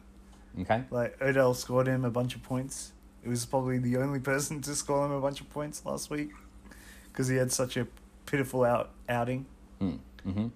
Okay. 0.62 0.84
Like, 0.92 1.22
Odell 1.22 1.54
scored 1.54 1.88
him 1.88 2.06
a 2.06 2.10
bunch 2.10 2.36
of 2.36 2.44
points. 2.44 2.94
It 3.24 3.30
was 3.30 3.46
probably 3.46 3.78
the 3.80 3.98
only 3.98 4.20
person 4.32 4.62
to 4.62 4.76
score 4.76 5.06
him 5.06 5.12
a 5.12 5.20
bunch 5.22 5.42
of 5.42 5.50
points 5.50 5.86
last 5.86 6.10
week. 6.10 6.30
because 7.12 7.28
he 7.28 7.36
had 7.36 7.52
such 7.52 7.78
a 7.78 7.88
pitiful 8.26 8.64
out 8.64 8.92
outing. 9.10 9.46
Mm-hmm. 9.82 10.48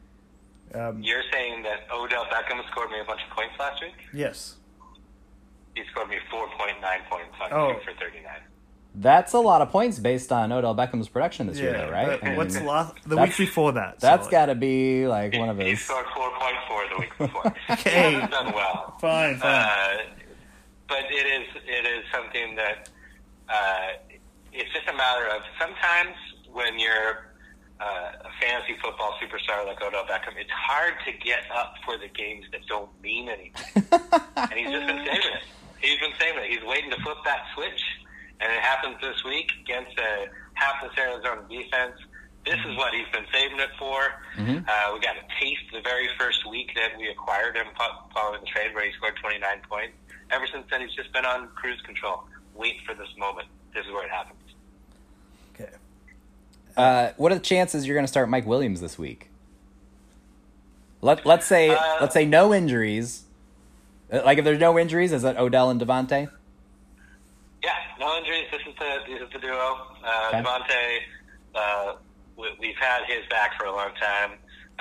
Um, 0.73 1.01
You're 1.03 1.23
saying 1.33 1.63
that 1.63 1.87
Odell 1.93 2.25
Beckham 2.25 2.65
scored 2.71 2.91
me 2.91 2.99
a 3.01 3.03
bunch 3.03 3.21
of 3.29 3.35
points 3.35 3.53
last 3.59 3.81
week? 3.81 3.93
yes. 4.13 4.55
He 5.75 5.83
scored 5.91 6.09
me 6.09 6.17
4.9 6.31 6.81
points 7.09 7.35
on 7.41 7.53
Oh. 7.53 7.73
2 7.73 7.79
for 7.85 7.93
39. 7.99 8.25
That's 8.93 9.31
a 9.33 9.39
lot 9.39 9.61
of 9.61 9.69
points 9.69 9.99
based 9.99 10.31
on 10.33 10.51
Odell 10.51 10.75
Beckham's 10.75 11.07
production 11.07 11.47
this 11.47 11.57
year, 11.59 11.71
though, 11.71 11.89
right? 11.89 12.07
but 12.19 12.23
I 12.23 12.27
mean, 12.29 12.37
what's 12.37 12.59
last 12.61 12.93
the 13.03 13.15
that's- 13.15 13.37
week 13.39 13.47
before 13.47 13.71
that? 13.73 13.99
that's 14.01 14.25
so- 14.25 14.31
got 14.31 14.47
to 14.47 14.55
be 14.55 15.07
like 15.07 15.33
one 15.33 15.47
of 15.49 15.57
he 15.59 15.69
his. 15.71 15.81
scored 15.81 16.05
4.4 16.07 16.89
the 16.93 16.99
week 16.99 17.17
before. 17.17 17.55
Okay. 17.69 17.89
He 18.09 18.13
hasn't 18.15 18.31
done 18.31 18.51
well. 18.53 18.97
fine, 18.99 19.37
fine. 19.37 19.49
Uh, 19.65 19.97
but 20.89 21.05
it 21.09 21.25
is 21.25 21.47
it 21.65 21.85
is 21.85 22.03
something 22.13 22.55
that 22.55 22.89
uh, 23.47 23.87
it's 24.51 24.71
just 24.73 24.87
a 24.89 24.93
matter 24.97 25.25
of 25.27 25.41
sometimes 25.57 26.15
when 26.51 26.77
you're 26.77 27.27
uh, 27.79 28.11
a 28.25 28.29
fantasy 28.41 28.75
football 28.83 29.15
superstar 29.23 29.65
like 29.65 29.81
Odell 29.81 30.03
Beckham, 30.03 30.35
it's 30.37 30.51
hard 30.51 30.95
to 31.05 31.13
get 31.13 31.43
up 31.55 31.75
for 31.85 31.97
the 31.97 32.09
games 32.09 32.43
that 32.51 32.59
don't 32.67 32.89
mean 33.01 33.29
anything. 33.29 33.53
and 34.35 34.51
he's 34.53 34.69
just 34.69 34.85
been 34.85 35.05
saving 35.05 35.31
it. 35.31 35.43
He's 35.79 35.97
been 35.99 36.11
saving 36.19 36.43
it. 36.43 36.49
He's 36.49 36.63
waiting 36.65 36.91
to 36.91 37.01
flip 37.01 37.17
that 37.25 37.45
switch, 37.55 37.81
and 38.41 38.51
it 38.51 38.59
happens 38.61 38.97
this 39.01 39.23
week 39.23 39.51
against 39.61 39.97
a 39.97 40.27
hapless 40.53 40.91
Arizona 40.97 41.41
defense. 41.49 41.93
This 42.45 42.57
is 42.67 42.75
what 42.75 42.91
he's 42.93 43.07
been 43.13 43.25
saving 43.31 43.59
it 43.59 43.69
for. 43.77 44.01
Mhm. 44.35 44.67
Uh, 44.67 44.93
we 44.93 44.99
got 44.99 45.15
a 45.15 45.23
taste 45.39 45.61
the 45.71 45.81
very 45.81 46.09
first 46.19 46.43
week 46.49 46.71
that 46.75 46.97
we 46.97 47.07
acquired 47.09 47.55
him 47.55 47.67
following 48.13 48.41
the 48.41 48.47
trade 48.47 48.73
where 48.73 48.83
he 48.85 48.91
scored 48.93 49.15
29 49.17 49.61
points. 49.69 49.93
Ever 50.31 50.47
since 50.47 50.65
then, 50.71 50.81
he's 50.81 50.93
just 50.95 51.13
been 51.13 51.25
on 51.25 51.49
cruise 51.49 51.79
control. 51.81 52.23
Wait 52.55 52.81
for 52.85 52.95
this 52.95 53.09
moment. 53.17 53.47
This 53.73 53.85
is 53.85 53.91
where 53.91 54.05
it 54.05 54.11
happens. 54.11 54.37
okay. 55.53 55.69
Uh, 56.75 57.11
what 57.17 57.31
are 57.31 57.35
the 57.35 57.41
chances 57.41 57.85
you're 57.85 57.95
going 57.95 58.05
to 58.05 58.11
start 58.11 58.27
Mike 58.29 58.47
Williams 58.47 58.81
this 58.81 58.97
week? 58.97 59.29
Let 61.01 61.25
Let's 61.25 61.45
say 61.45 61.69
Uh, 61.69 61.97
let's 62.01 62.13
say 62.13 62.25
no 62.25 62.53
injuries. 62.53 63.23
Uh, 64.11 64.21
Like 64.25 64.37
if 64.37 64.45
there's 64.45 64.59
no 64.59 64.77
injuries, 64.79 65.11
is 65.11 65.23
it 65.23 65.37
Odell 65.37 65.69
and 65.69 65.79
DeVante? 65.81 66.29
No 68.01 68.17
injuries. 68.17 68.49
This 68.49 68.61
is 68.65 68.73
the 68.81 68.91
this 69.05 69.21
is 69.21 69.29
the 69.31 69.37
duo. 69.37 69.77
Uh, 70.01 70.33
Okay. 70.33 70.41
DeVante, 70.41 70.85
uh, 71.53 71.93
we, 72.35 72.49
we've 72.59 72.81
had 72.81 73.05
his 73.05 73.21
back 73.29 73.53
for 73.59 73.65
a 73.65 73.71
long 73.71 73.91
time. 74.01 74.31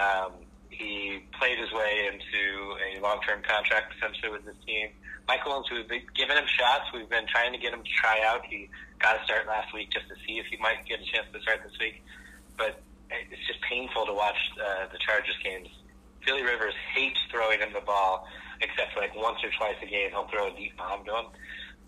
Um, 0.01 0.33
he 0.71 1.21
played 1.39 1.59
his 1.59 1.71
way 1.73 2.09
into 2.09 2.41
a 2.81 2.99
long 3.05 3.21
term 3.29 3.43
contract 3.45 3.93
essentially 3.95 4.33
with 4.33 4.47
this 4.47 4.57
team. 4.64 4.89
Michael 5.29 5.53
Owens, 5.53 5.66
we've 5.71 5.87
been 5.87 6.01
giving 6.16 6.37
him 6.37 6.49
shots. 6.49 6.89
We've 6.95 7.11
been 7.11 7.27
trying 7.27 7.53
to 7.53 7.59
get 7.59 7.75
him 7.75 7.83
to 7.85 7.91
try 7.93 8.25
out. 8.25 8.41
He 8.49 8.71
got 8.99 9.21
a 9.21 9.25
start 9.25 9.47
last 9.47 9.75
week 9.75 9.91
just 9.93 10.09
to 10.09 10.14
see 10.27 10.39
if 10.41 10.47
he 10.47 10.57
might 10.57 10.87
get 10.89 11.01
a 11.01 11.05
chance 11.05 11.27
to 11.31 11.41
start 11.43 11.61
this 11.62 11.77
week. 11.79 12.03
But 12.57 12.81
it's 13.11 13.47
just 13.47 13.61
painful 13.61 14.07
to 14.07 14.14
watch 14.14 14.39
uh, 14.57 14.89
the 14.91 14.99
Chargers 14.99 15.37
games. 15.45 15.68
Philly 16.25 16.43
Rivers 16.43 16.75
hates 16.95 17.21
throwing 17.31 17.61
him 17.61 17.73
the 17.75 17.85
ball, 17.85 18.27
except 18.62 18.95
for 18.95 19.01
like 19.01 19.14
once 19.14 19.39
or 19.45 19.51
twice 19.59 19.77
a 19.83 19.87
game 19.87 20.09
he'll 20.11 20.29
throw 20.29 20.49
a 20.49 20.57
deep 20.57 20.77
bomb 20.79 21.05
to 21.05 21.12
him. 21.12 21.27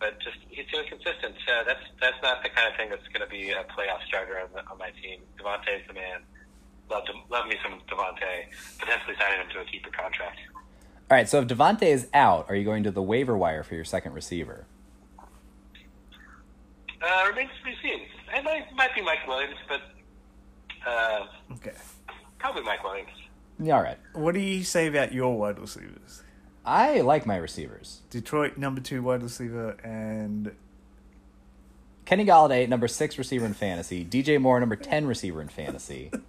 But 0.03 0.19
just 0.19 0.35
he's 0.51 0.67
too 0.67 0.81
inconsistent. 0.83 1.39
Uh, 1.47 1.63
that's 1.63 1.79
that's 2.03 2.19
not 2.27 2.43
the 2.43 2.49
kind 2.51 2.67
of 2.67 2.75
thing 2.77 2.91
that's 2.91 3.07
going 3.15 3.23
to 3.23 3.31
be 3.31 3.51
a 3.55 3.63
playoff 3.71 4.03
starter 4.09 4.35
on, 4.43 4.49
the, 4.53 4.67
on 4.69 4.77
my 4.77 4.91
team. 4.99 5.21
DeVante's 5.39 5.87
the 5.87 5.95
man. 5.95 6.27
Love 6.91 7.05
to, 7.07 7.13
love 7.31 7.47
me 7.47 7.55
some 7.63 7.79
DeVante. 7.87 8.51
Potentially 8.81 9.15
signing 9.17 9.47
him 9.47 9.47
to 9.55 9.61
a 9.61 9.65
keeper 9.65 9.91
contract. 9.95 10.39
All 11.09 11.17
right. 11.17 11.29
So 11.29 11.39
if 11.41 11.47
DeVante 11.47 11.85
is 11.85 12.09
out, 12.13 12.47
are 12.51 12.57
you 12.57 12.65
going 12.65 12.83
to 12.83 12.91
the 12.91 13.01
waiver 13.01 13.39
wire 13.39 13.63
for 13.63 13.77
your 13.77 13.85
second 13.85 14.13
receiver? 14.13 14.67
Uh, 17.01 17.29
remains 17.29 17.51
to 17.61 17.65
be 17.65 17.77
seen. 17.83 18.01
It 18.37 18.43
might, 18.45 18.73
might 18.75 18.95
be 18.95 19.03
Mike 19.03 19.27
Williams, 19.29 19.57
but 19.69 19.81
uh, 20.85 21.27
Okay. 21.53 21.73
probably 22.41 22.63
Mike 22.63 22.83
Williams. 22.83 23.11
Yeah, 23.61 23.77
all 23.77 23.83
right. 23.83 23.99
What 24.15 24.35
do 24.35 24.41
you 24.41 24.65
say 24.65 24.89
about 24.89 25.13
your 25.13 25.37
wide 25.39 25.59
receivers? 25.61 26.22
I 26.65 27.01
like 27.01 27.27
my 27.27 27.37
receivers. 27.37 28.01
Detroit 28.11 28.57
number 28.57 28.81
two 28.81 29.03
wide 29.03 29.23
receiver 29.23 29.77
and 29.83 30.53
Kenny 32.05 32.25
Golladay, 32.25 32.69
number 32.69 32.89
six 32.89 33.19
receiver 33.19 33.47
in 33.47 33.55
fantasy. 33.55 34.05
DJ 34.05 34.41
Moore, 34.41 34.61
number 34.61 34.77
ten 34.77 35.07
receiver 35.07 35.41
in 35.41 35.49
fantasy. 35.49 36.11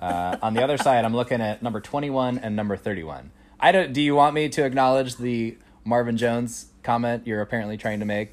Uh, 0.00 0.38
on 0.40 0.54
the 0.54 0.64
other 0.64 0.78
side, 0.78 1.04
I'm 1.04 1.14
looking 1.14 1.42
at 1.42 1.62
number 1.62 1.78
21 1.78 2.38
and 2.38 2.56
number 2.56 2.74
31. 2.74 3.30
I 3.60 3.70
don't. 3.70 3.92
Do 3.92 4.00
you 4.00 4.14
want 4.14 4.34
me 4.34 4.48
to 4.48 4.64
acknowledge 4.64 5.16
the 5.16 5.58
Marvin 5.84 6.16
Jones 6.16 6.68
comment 6.82 7.26
you're 7.26 7.42
apparently 7.42 7.76
trying 7.76 8.00
to 8.00 8.06
make? 8.06 8.32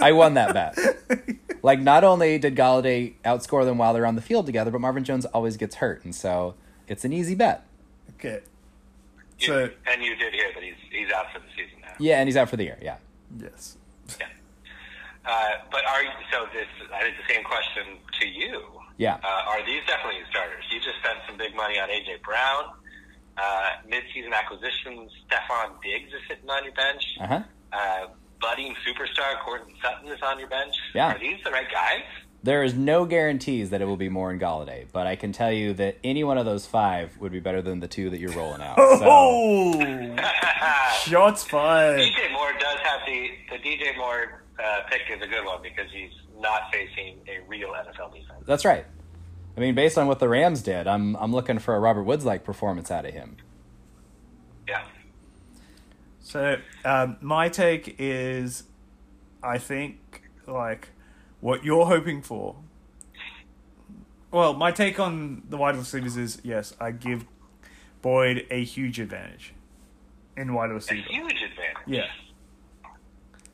I 0.00 0.12
won 0.12 0.32
that 0.34 0.54
bet. 0.54 0.78
Like, 1.62 1.80
not 1.80 2.02
only 2.02 2.38
did 2.38 2.56
Golladay 2.56 3.14
outscore 3.24 3.64
them 3.66 3.76
while 3.76 3.92
they're 3.92 4.06
on 4.06 4.14
the 4.14 4.22
field 4.22 4.46
together, 4.46 4.70
but 4.70 4.80
Marvin 4.80 5.04
Jones 5.04 5.26
always 5.26 5.56
gets 5.58 5.74
hurt, 5.76 6.02
and 6.04 6.14
so 6.14 6.54
it's 6.88 7.04
an 7.04 7.12
easy 7.12 7.34
bet. 7.34 7.66
okay. 8.14 8.40
You- 9.38 9.46
So 9.46 9.70
and 9.90 10.02
you 10.02 10.16
did 10.16 10.32
hear 10.34 10.50
that 10.54 10.62
he's 10.62 10.74
he's 10.90 11.10
out 11.12 11.26
for 11.32 11.38
the 11.40 11.46
season 11.56 11.80
now. 11.82 11.92
Yeah, 11.98 12.18
and 12.20 12.28
he's 12.28 12.36
out 12.36 12.48
for 12.48 12.56
the 12.56 12.64
year. 12.64 12.78
Yeah. 12.80 12.96
yes. 13.38 13.76
Yeah. 14.18 14.26
Uh, 15.24 15.50
but 15.70 15.84
are 15.84 16.02
so 16.32 16.46
this? 16.52 16.66
I 16.94 17.00
think 17.02 17.16
the 17.16 17.34
same 17.34 17.44
question 17.44 17.98
to 18.20 18.26
you. 18.28 18.62
Yeah. 18.96 19.18
Uh, 19.22 19.50
are 19.50 19.66
these 19.66 19.82
definitely 19.86 20.20
starters? 20.30 20.64
You 20.70 20.78
just 20.80 20.98
spent 21.04 21.18
some 21.26 21.36
big 21.36 21.54
money 21.54 21.78
on 21.78 21.88
AJ 21.88 22.22
Brown. 22.22 22.72
Uh, 23.36 23.70
mid-season 23.86 24.32
acquisitions. 24.32 25.10
Stefon 25.28 25.82
Diggs 25.82 26.10
is 26.14 26.20
sitting 26.28 26.48
on 26.48 26.64
your 26.64 26.72
bench. 26.72 27.04
Uh 27.20 27.26
huh. 27.26 27.40
Uh, 27.72 28.06
budding 28.40 28.74
superstar 28.86 29.38
Courtland 29.44 29.74
Sutton 29.82 30.08
is 30.08 30.22
on 30.22 30.38
your 30.38 30.48
bench. 30.48 30.74
Yeah. 30.94 31.12
Are 31.14 31.18
these 31.18 31.38
the 31.44 31.50
right 31.50 31.70
guys? 31.70 32.04
There 32.46 32.62
is 32.62 32.74
no 32.74 33.06
guarantees 33.06 33.70
that 33.70 33.82
it 33.82 33.86
will 33.86 33.96
be 33.96 34.08
more 34.08 34.30
in 34.32 34.38
Golladay, 34.38 34.86
but 34.92 35.04
I 35.04 35.16
can 35.16 35.32
tell 35.32 35.50
you 35.50 35.72
that 35.74 35.98
any 36.04 36.22
one 36.22 36.38
of 36.38 36.44
those 36.44 36.64
five 36.64 37.18
would 37.18 37.32
be 37.32 37.40
better 37.40 37.60
than 37.60 37.80
the 37.80 37.88
two 37.88 38.08
that 38.10 38.20
you're 38.20 38.30
rolling 38.30 38.62
out. 38.62 38.76
So, 38.76 39.00
Oh, 39.02 40.16
shots 41.04 41.42
fired. 41.42 41.98
DJ 41.98 42.32
Moore 42.32 42.52
does 42.60 42.78
have 42.84 43.00
the 43.04 43.30
the 43.50 43.56
DJ 43.58 43.96
Moore 43.96 44.44
uh, 44.64 44.82
pick 44.88 45.00
is 45.10 45.20
a 45.20 45.26
good 45.26 45.44
one 45.44 45.60
because 45.60 45.90
he's 45.92 46.12
not 46.38 46.72
facing 46.72 47.18
a 47.26 47.40
real 47.48 47.70
NFL 47.70 48.12
defense. 48.12 48.44
that's 48.46 48.64
right. 48.64 48.86
I 49.56 49.60
mean, 49.60 49.74
based 49.74 49.98
on 49.98 50.06
what 50.06 50.20
the 50.20 50.28
Rams 50.28 50.62
did, 50.62 50.86
I'm 50.86 51.16
I'm 51.16 51.32
looking 51.32 51.58
for 51.58 51.74
a 51.74 51.80
Robert 51.80 52.04
Woods 52.04 52.24
like 52.24 52.44
performance 52.44 52.92
out 52.92 53.04
of 53.04 53.12
him. 53.12 53.38
Yeah. 54.68 54.84
So 56.20 56.58
um, 56.84 57.16
my 57.20 57.48
take 57.48 57.96
is, 57.98 58.62
I 59.42 59.58
think 59.58 60.22
like 60.46 60.90
what 61.40 61.64
you're 61.64 61.86
hoping 61.86 62.22
for. 62.22 62.56
Well, 64.30 64.54
my 64.54 64.72
take 64.72 64.98
on 65.00 65.42
the 65.48 65.56
wide 65.56 65.76
receivers 65.76 66.16
is 66.16 66.40
yes, 66.42 66.74
I 66.80 66.90
give 66.90 67.24
Boyd 68.02 68.46
a 68.50 68.62
huge 68.62 69.00
advantage 69.00 69.54
in 70.36 70.52
wide 70.52 70.70
receivers. 70.70 71.06
A 71.08 71.12
huge 71.12 71.42
advantage. 71.42 71.76
Yeah. 71.86 72.06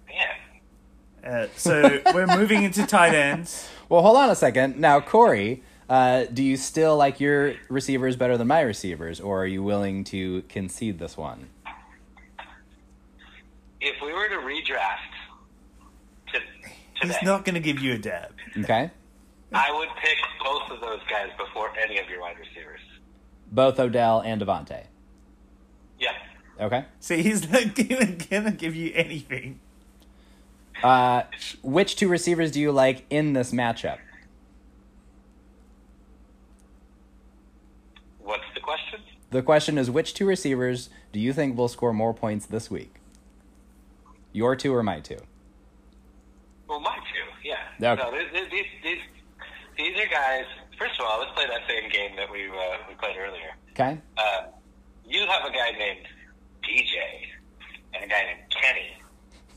Man. 0.08 1.34
Uh, 1.34 1.46
so 1.56 2.00
we're 2.14 2.26
moving 2.26 2.62
into 2.62 2.86
tight 2.86 3.14
ends. 3.14 3.68
Well, 3.88 4.02
hold 4.02 4.16
on 4.16 4.30
a 4.30 4.34
second. 4.34 4.78
Now, 4.78 5.00
Corey, 5.00 5.62
uh, 5.88 6.24
do 6.32 6.42
you 6.42 6.56
still 6.56 6.96
like 6.96 7.20
your 7.20 7.54
receivers 7.68 8.16
better 8.16 8.36
than 8.36 8.48
my 8.48 8.62
receivers, 8.62 9.20
or 9.20 9.42
are 9.42 9.46
you 9.46 9.62
willing 9.62 10.04
to 10.04 10.42
concede 10.48 10.98
this 10.98 11.16
one? 11.16 11.48
If 13.80 14.00
we 14.00 14.12
were 14.12 14.28
to 14.28 14.36
redraft 14.36 15.10
to 15.11 15.11
He's 17.02 17.22
not 17.22 17.44
going 17.44 17.54
to 17.54 17.60
give 17.60 17.80
you 17.80 17.94
a 17.94 17.98
dab. 17.98 18.32
Okay, 18.58 18.90
I 19.52 19.72
would 19.78 19.88
pick 20.02 20.16
both 20.42 20.70
of 20.70 20.80
those 20.80 21.00
guys 21.10 21.28
before 21.38 21.70
any 21.78 21.98
of 21.98 22.08
your 22.08 22.20
wide 22.20 22.36
receivers. 22.38 22.80
both 23.50 23.78
Odell 23.80 24.20
and 24.20 24.40
DeVante. 24.40 24.84
Yeah. 25.98 26.12
Okay. 26.60 26.84
See, 27.00 27.22
he's 27.22 27.50
not 27.50 27.78
even 27.78 28.18
going 28.30 28.44
to 28.44 28.50
give 28.52 28.74
you 28.74 28.92
anything. 28.94 29.60
Uh, 30.82 31.22
which 31.62 31.96
two 31.96 32.08
receivers 32.08 32.50
do 32.50 32.60
you 32.60 32.72
like 32.72 33.04
in 33.10 33.32
this 33.34 33.52
matchup? 33.52 33.98
What's 38.20 38.44
the 38.54 38.60
question? 38.60 39.00
The 39.30 39.42
question 39.42 39.78
is, 39.78 39.90
which 39.90 40.14
two 40.14 40.26
receivers 40.26 40.90
do 41.12 41.20
you 41.20 41.32
think 41.32 41.56
will 41.56 41.68
score 41.68 41.92
more 41.92 42.14
points 42.14 42.46
this 42.46 42.70
week? 42.70 42.94
Your 44.32 44.56
two 44.56 44.74
or 44.74 44.82
my 44.82 45.00
two? 45.00 45.18
Well, 46.72 46.80
my 46.80 46.96
two. 46.96 47.48
Yeah. 47.48 47.92
Okay. 47.92 48.02
No, 48.02 48.10
these, 48.16 48.48
these, 48.50 48.64
these, 48.82 48.98
these 49.76 49.94
are 50.00 50.08
guys. 50.08 50.46
First 50.78 50.98
of 50.98 51.04
all, 51.04 51.18
let's 51.20 51.30
play 51.32 51.44
that 51.46 51.60
same 51.68 51.90
game 51.90 52.16
that 52.16 52.32
we 52.32 52.48
uh, 52.48 52.78
we 52.88 52.94
played 52.94 53.16
earlier. 53.18 53.52
Okay. 53.72 54.00
Uh, 54.16 54.44
you 55.06 55.20
have 55.26 55.44
a 55.44 55.52
guy 55.52 55.72
named 55.72 56.06
DJ 56.62 56.96
and 57.92 58.04
a 58.04 58.08
guy 58.08 58.22
named 58.24 58.48
Kenny. 58.48 58.96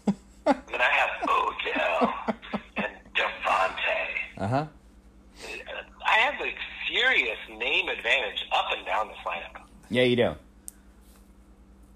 and 0.46 0.58
then 0.68 0.82
I 0.82 0.92
have 0.92 1.10
Odell 1.30 2.14
and 2.76 2.94
DeVante. 3.16 4.38
Uh 4.38 4.48
huh. 4.48 4.66
I 6.06 6.18
have 6.18 6.36
a 6.42 6.54
serious 6.92 7.40
name 7.48 7.88
advantage 7.88 8.46
up 8.52 8.66
and 8.76 8.86
down 8.86 9.08
this 9.08 9.18
lineup. 9.26 9.62
Yeah, 9.90 10.04
you 10.04 10.18
do. 10.18 10.36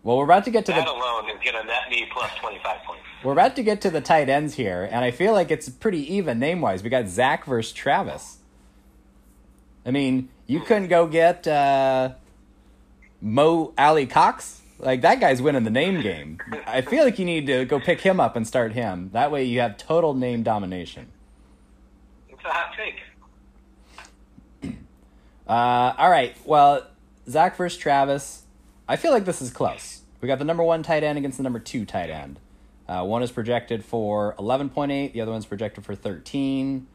Well, 0.10 0.18
we're 0.18 0.24
about 0.24 0.45
to 0.45 0.49
get 0.49 0.66
to 0.66 0.72
That 0.72 0.88
the 0.88 0.91
alone 0.91 1.30
is 1.30 1.36
going 1.36 1.62
to 1.62 1.68
net 1.68 1.88
me 1.88 2.07
plus 2.12 2.32
25 2.39 2.84
points. 2.84 3.03
we're 3.24 3.32
about 3.32 3.55
to 3.57 3.62
get 3.62 3.80
to 3.82 3.91
the 3.91 4.01
tight 4.01 4.28
ends 4.28 4.55
here, 4.55 4.89
and 4.91 5.05
I 5.05 5.12
feel 5.12 5.34
like 5.34 5.51
it's 5.51 5.70
pretty 5.70 6.16
even 6.16 6.39
name 6.39 6.62
wise. 6.62 6.82
We 6.82 6.89
got 6.89 7.07
Zach 7.07 7.45
versus 7.45 7.72
Travis. 7.72 8.39
I 9.86 9.91
mean, 9.91 10.30
you 10.47 10.62
couldn't 10.62 10.88
go 10.88 11.05
get 11.05 11.47
uh, 11.47 12.14
Mo 13.22 13.72
Alie-Cox. 13.78 14.62
Like 14.80 15.01
that 15.01 15.20
guy's 15.20 15.43
winning 15.43 15.64
the 15.64 15.70
name 15.70 16.01
game. 16.01 16.39
I 16.66 16.82
feel 16.82 17.03
like 17.03 17.20
you 17.20 17.26
need 17.26 17.45
to 17.45 17.66
go 17.66 17.80
pick 17.80 18.01
him 18.01 18.20
up 18.20 18.36
and 18.36 18.47
start 18.47 18.74
him. 18.74 19.12
That 19.14 19.30
way, 19.32 19.43
you 19.43 19.60
have 19.60 19.78
total 19.78 20.16
name 20.16 20.41
domination. 20.41 21.12
It's 22.30 22.43
a 22.43 22.47
hot 22.47 22.74
take. 22.76 24.74
Uh, 25.47 25.93
all 25.99 26.10
right. 26.10 26.36
Well, 26.45 26.88
Zach 27.30 27.55
versus 27.55 27.78
Travis. 27.78 28.41
I 28.88 28.95
feel 28.95 29.12
like 29.12 29.26
this 29.26 29.39
is 29.39 29.51
close. 29.51 29.99
We 30.22 30.28
got 30.28 30.39
the 30.39 30.45
number 30.45 30.63
one 30.63 30.84
tight 30.84 31.03
end 31.03 31.17
against 31.17 31.38
the 31.38 31.43
number 31.43 31.59
two 31.59 31.86
tight 31.86 32.09
end. 32.09 32.39
Uh, 32.88 33.03
one 33.03 33.22
is 33.22 33.32
projected 33.32 33.86
for 33.86 34.36
11.8, 34.39 35.13
the 35.13 35.22
other 35.22 35.32
one's 35.32 35.45
projected 35.45 35.86
for 35.86 35.95
13. 35.95 36.88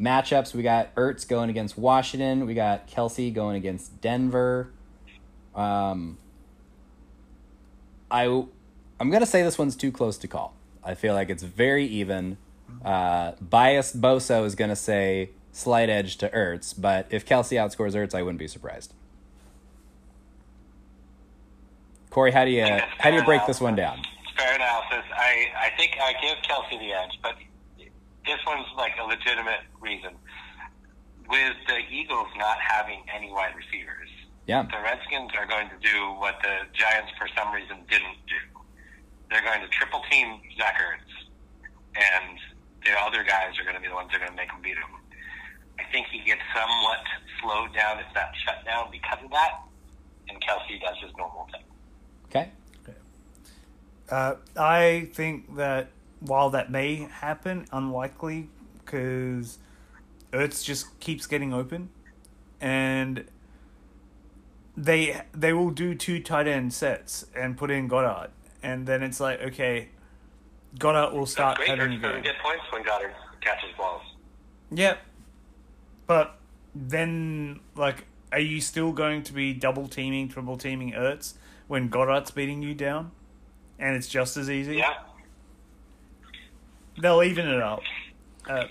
Matchups 0.00 0.52
we 0.52 0.62
got 0.62 0.92
Ertz 0.96 1.26
going 1.28 1.48
against 1.48 1.78
Washington, 1.78 2.44
we 2.44 2.54
got 2.54 2.88
Kelce 2.88 3.32
going 3.32 3.56
against 3.56 4.00
Denver. 4.00 4.72
Um, 5.54 6.18
I, 8.10 8.24
I'm 8.24 9.10
going 9.10 9.20
to 9.20 9.26
say 9.26 9.42
this 9.42 9.58
one's 9.58 9.76
too 9.76 9.92
close 9.92 10.18
to 10.18 10.28
call. 10.28 10.54
I 10.82 10.94
feel 10.94 11.14
like 11.14 11.30
it's 11.30 11.42
very 11.42 11.86
even. 11.86 12.36
Uh, 12.84 13.32
biased 13.40 14.00
Boso 14.00 14.44
is 14.44 14.54
going 14.54 14.70
to 14.70 14.76
say 14.76 15.30
slight 15.52 15.88
edge 15.88 16.16
to 16.16 16.28
Ertz, 16.30 16.74
but 16.76 17.06
if 17.10 17.24
Kelce 17.24 17.56
outscores 17.56 17.92
Ertz, 17.92 18.14
I 18.14 18.22
wouldn't 18.22 18.38
be 18.38 18.48
surprised. 18.48 18.92
Corey, 22.12 22.30
how 22.30 22.44
do 22.44 22.50
you 22.50 22.62
how 22.98 23.10
do 23.10 23.16
you 23.16 23.24
break 23.24 23.40
this 23.46 23.58
one 23.58 23.74
down? 23.74 23.96
Fair 24.36 24.54
analysis. 24.54 25.04
I, 25.16 25.48
I 25.56 25.70
think 25.78 25.96
I 25.96 26.12
give 26.20 26.36
Kelce 26.44 26.78
the 26.78 26.92
edge, 26.92 27.16
but 27.22 27.36
this 28.26 28.38
one's 28.46 28.68
like 28.76 28.92
a 29.00 29.04
legitimate 29.04 29.64
reason. 29.80 30.12
With 31.28 31.56
the 31.66 31.80
Eagles 31.90 32.28
not 32.36 32.58
having 32.60 33.00
any 33.08 33.32
wide 33.32 33.56
receivers, 33.56 34.12
Yeah, 34.46 34.68
the 34.68 34.76
Redskins 34.84 35.32
are 35.38 35.46
going 35.46 35.70
to 35.72 35.78
do 35.80 36.12
what 36.20 36.36
the 36.42 36.68
Giants, 36.76 37.12
for 37.16 37.28
some 37.32 37.48
reason, 37.54 37.78
didn't 37.88 38.20
do. 38.28 38.60
They're 39.30 39.40
going 39.40 39.62
to 39.62 39.68
triple 39.68 40.02
team 40.10 40.36
Zach 40.58 40.76
Ertz, 40.76 41.08
and 41.96 42.36
the 42.84 42.92
other 43.00 43.24
guys 43.24 43.56
are 43.58 43.64
going 43.64 43.76
to 43.76 43.80
be 43.80 43.88
the 43.88 43.94
ones 43.96 44.12
that 44.12 44.20
are 44.20 44.28
going 44.28 44.36
to 44.36 44.40
make 44.42 44.52
him 44.52 44.60
beat 44.60 44.76
him. 44.76 44.92
I 45.80 45.88
think 45.90 46.08
he 46.12 46.20
gets 46.20 46.44
somewhat 46.52 47.00
slowed 47.40 47.72
down, 47.72 48.04
if 48.04 48.12
not 48.14 48.36
shut 48.44 48.60
down, 48.66 48.92
because 48.92 49.24
of 49.24 49.30
that, 49.30 49.64
and 50.28 50.36
Kelce 50.44 50.76
does 50.84 51.00
his 51.00 51.16
normal 51.16 51.48
thing. 51.48 51.64
Okay. 52.34 52.50
Uh, 54.10 54.36
I 54.56 55.08
think 55.12 55.56
that 55.56 55.90
while 56.20 56.50
that 56.50 56.70
may 56.70 57.08
happen, 57.10 57.66
unlikely 57.72 58.48
because 58.84 59.58
Ertz 60.32 60.64
just 60.64 60.98
keeps 61.00 61.26
getting 61.26 61.52
open, 61.52 61.90
and 62.60 63.24
they 64.76 65.22
they 65.32 65.52
will 65.52 65.70
do 65.70 65.94
two 65.94 66.20
tight 66.20 66.46
end 66.46 66.72
sets 66.72 67.26
and 67.34 67.56
put 67.56 67.70
in 67.70 67.88
Goedert, 67.88 68.30
and 68.62 68.86
then 68.86 69.02
it's 69.02 69.20
like 69.20 69.40
okay, 69.42 69.88
Goedert 70.78 71.12
will 71.12 71.26
start 71.26 71.58
That's 71.58 71.68
great. 71.68 71.78
having 71.78 71.94
a 71.94 71.98
Ertz 71.98 72.02
doesn't 72.02 72.22
get 72.22 72.38
points 72.42 72.64
when 72.70 72.82
Goedert 72.82 73.12
catches 73.40 73.76
balls. 73.76 74.02
Yep, 74.70 74.98
but 76.06 76.38
then 76.74 77.60
like, 77.76 78.06
are 78.30 78.40
you 78.40 78.60
still 78.60 78.92
going 78.92 79.22
to 79.24 79.32
be 79.34 79.52
double 79.52 79.86
teaming, 79.86 80.28
triple 80.28 80.56
teaming 80.56 80.92
Ertz 80.92 81.34
when 81.72 81.88
Goedert's 81.88 82.30
beating 82.30 82.60
you 82.60 82.74
down, 82.74 83.12
and 83.78 83.96
it's 83.96 84.06
just 84.06 84.36
as 84.36 84.50
easy? 84.50 84.76
Yeah. 84.76 84.92
They'll 87.00 87.22
even 87.22 87.48
it 87.48 87.62
up. 87.62 87.80
Uh, 88.46 88.64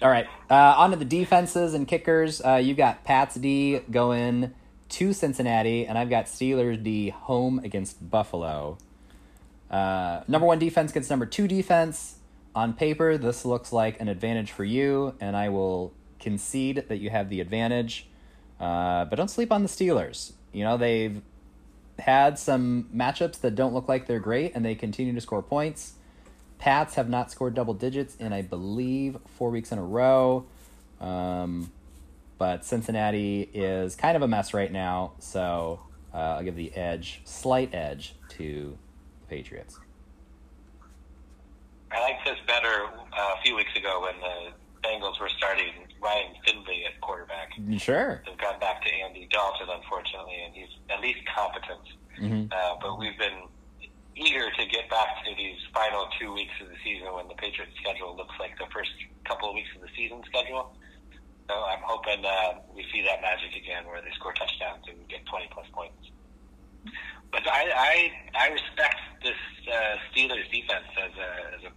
All 0.00 0.08
right. 0.08 0.26
Uh, 0.48 0.54
on 0.78 0.92
to 0.92 0.96
the 0.96 1.04
defenses 1.04 1.74
and 1.74 1.86
kickers. 1.86 2.40
Uh, 2.42 2.54
you 2.54 2.72
got 2.72 3.04
Pats 3.04 3.34
D 3.34 3.80
going 3.90 4.54
to 4.88 5.12
Cincinnati, 5.12 5.84
and 5.84 5.98
I've 5.98 6.08
got 6.08 6.24
Steelers 6.24 6.82
D 6.82 7.10
home 7.10 7.58
against 7.58 8.10
Buffalo. 8.10 8.78
Uh, 9.70 10.22
number 10.26 10.46
one 10.46 10.58
defense 10.58 10.92
against 10.92 11.10
number 11.10 11.26
two 11.26 11.46
defense. 11.46 12.16
On 12.54 12.72
paper, 12.72 13.18
this 13.18 13.44
looks 13.44 13.74
like 13.74 14.00
an 14.00 14.08
advantage 14.08 14.52
for 14.52 14.64
you, 14.64 15.14
and 15.20 15.36
I 15.36 15.50
will 15.50 15.92
concede 16.18 16.86
that 16.88 16.96
you 16.96 17.10
have 17.10 17.28
the 17.28 17.42
advantage. 17.42 18.08
Uh, 18.58 19.04
but 19.04 19.16
don't 19.16 19.28
sleep 19.28 19.52
on 19.52 19.62
the 19.62 19.68
Steelers. 19.68 20.32
You 20.50 20.64
know, 20.64 20.78
they've 20.78 21.20
had 21.98 22.38
some 22.38 22.88
matchups 22.94 23.40
that 23.40 23.54
don't 23.54 23.74
look 23.74 23.88
like 23.88 24.06
they're 24.06 24.20
great, 24.20 24.52
and 24.54 24.64
they 24.64 24.74
continue 24.74 25.12
to 25.14 25.20
score 25.20 25.42
points. 25.42 25.94
Pats 26.58 26.94
have 26.94 27.08
not 27.08 27.30
scored 27.30 27.54
double 27.54 27.74
digits 27.74 28.16
in, 28.16 28.32
I 28.32 28.42
believe, 28.42 29.16
four 29.26 29.50
weeks 29.50 29.72
in 29.72 29.78
a 29.78 29.84
row. 29.84 30.46
Um, 31.00 31.70
but 32.38 32.64
Cincinnati 32.64 33.48
is 33.52 33.96
kind 33.96 34.16
of 34.16 34.22
a 34.22 34.28
mess 34.28 34.54
right 34.54 34.70
now, 34.70 35.12
so 35.18 35.80
uh, 36.14 36.16
I'll 36.16 36.44
give 36.44 36.56
the 36.56 36.72
edge, 36.74 37.20
slight 37.24 37.74
edge, 37.74 38.14
to 38.30 38.78
the 39.20 39.26
Patriots. 39.26 39.78
I 41.90 42.00
liked 42.00 42.24
this 42.24 42.38
better 42.46 42.86
uh, 43.12 43.34
a 43.38 43.42
few 43.42 43.56
weeks 43.56 43.74
ago 43.76 44.02
when 44.02 44.14
the 44.20 44.88
Bengals 44.88 45.20
were 45.20 45.30
starting 45.36 45.72
Ryan 46.00 46.34
Finley 46.44 46.84
at 46.86 47.00
quarterback. 47.00 47.52
Sure. 47.78 48.22
They've 48.24 48.38
gone 48.38 48.58
back 48.60 48.82
to 48.84 48.90
Andy 48.92 49.28
Dalton, 49.30 49.68
unfortunately, 49.70 50.36
and 50.44 50.54
he's 50.54 50.70
at 50.90 51.00
least 51.00 51.18
competent. 51.34 51.80
Mhm. 52.18 52.52
Uh, 52.52 52.76
but 52.80 52.98
we've 52.98 53.18
been 53.18 53.42
eager 54.16 54.50
to 54.50 54.66
get 54.66 54.88
back 54.90 55.24
to 55.24 55.34
these 55.36 55.58
final 55.72 56.08
two 56.18 56.32
weeks 56.32 56.52
of 56.60 56.68
the 56.68 56.76
season 56.82 57.12
when 57.12 57.28
the 57.28 57.34
Patriots' 57.34 57.72
schedule 57.80 58.16
looks 58.16 58.34
like 58.40 58.58
the 58.58 58.66
first 58.72 58.90
couple 59.24 59.48
of 59.48 59.54
weeks 59.54 59.68
of 59.76 59.82
the 59.82 59.88
season 59.96 60.22
schedule. 60.26 60.74
So 61.48 61.54
I'm 61.54 61.80
hoping 61.82 62.24
uh, 62.24 62.60
we 62.74 62.84
see 62.92 63.02
that 63.02 63.22
magic 63.22 63.54
again 63.56 63.86
where 63.86 64.02
they 64.02 64.10
score 64.12 64.32
touchdowns 64.34 64.84
and 64.88 64.96
get 65.08 65.24
20 65.26 65.48
plus 65.50 65.66
points. 65.72 66.10
But 67.30 67.46
I 67.46 67.62
I, 67.70 68.12
I 68.34 68.48
respect 68.48 68.96
this 69.22 69.36
uh, 69.72 69.96
Steelers 70.12 70.50
defense 70.50 70.86
as 70.96 71.12
a, 71.16 71.56
as 71.56 71.62
a, 71.64 71.72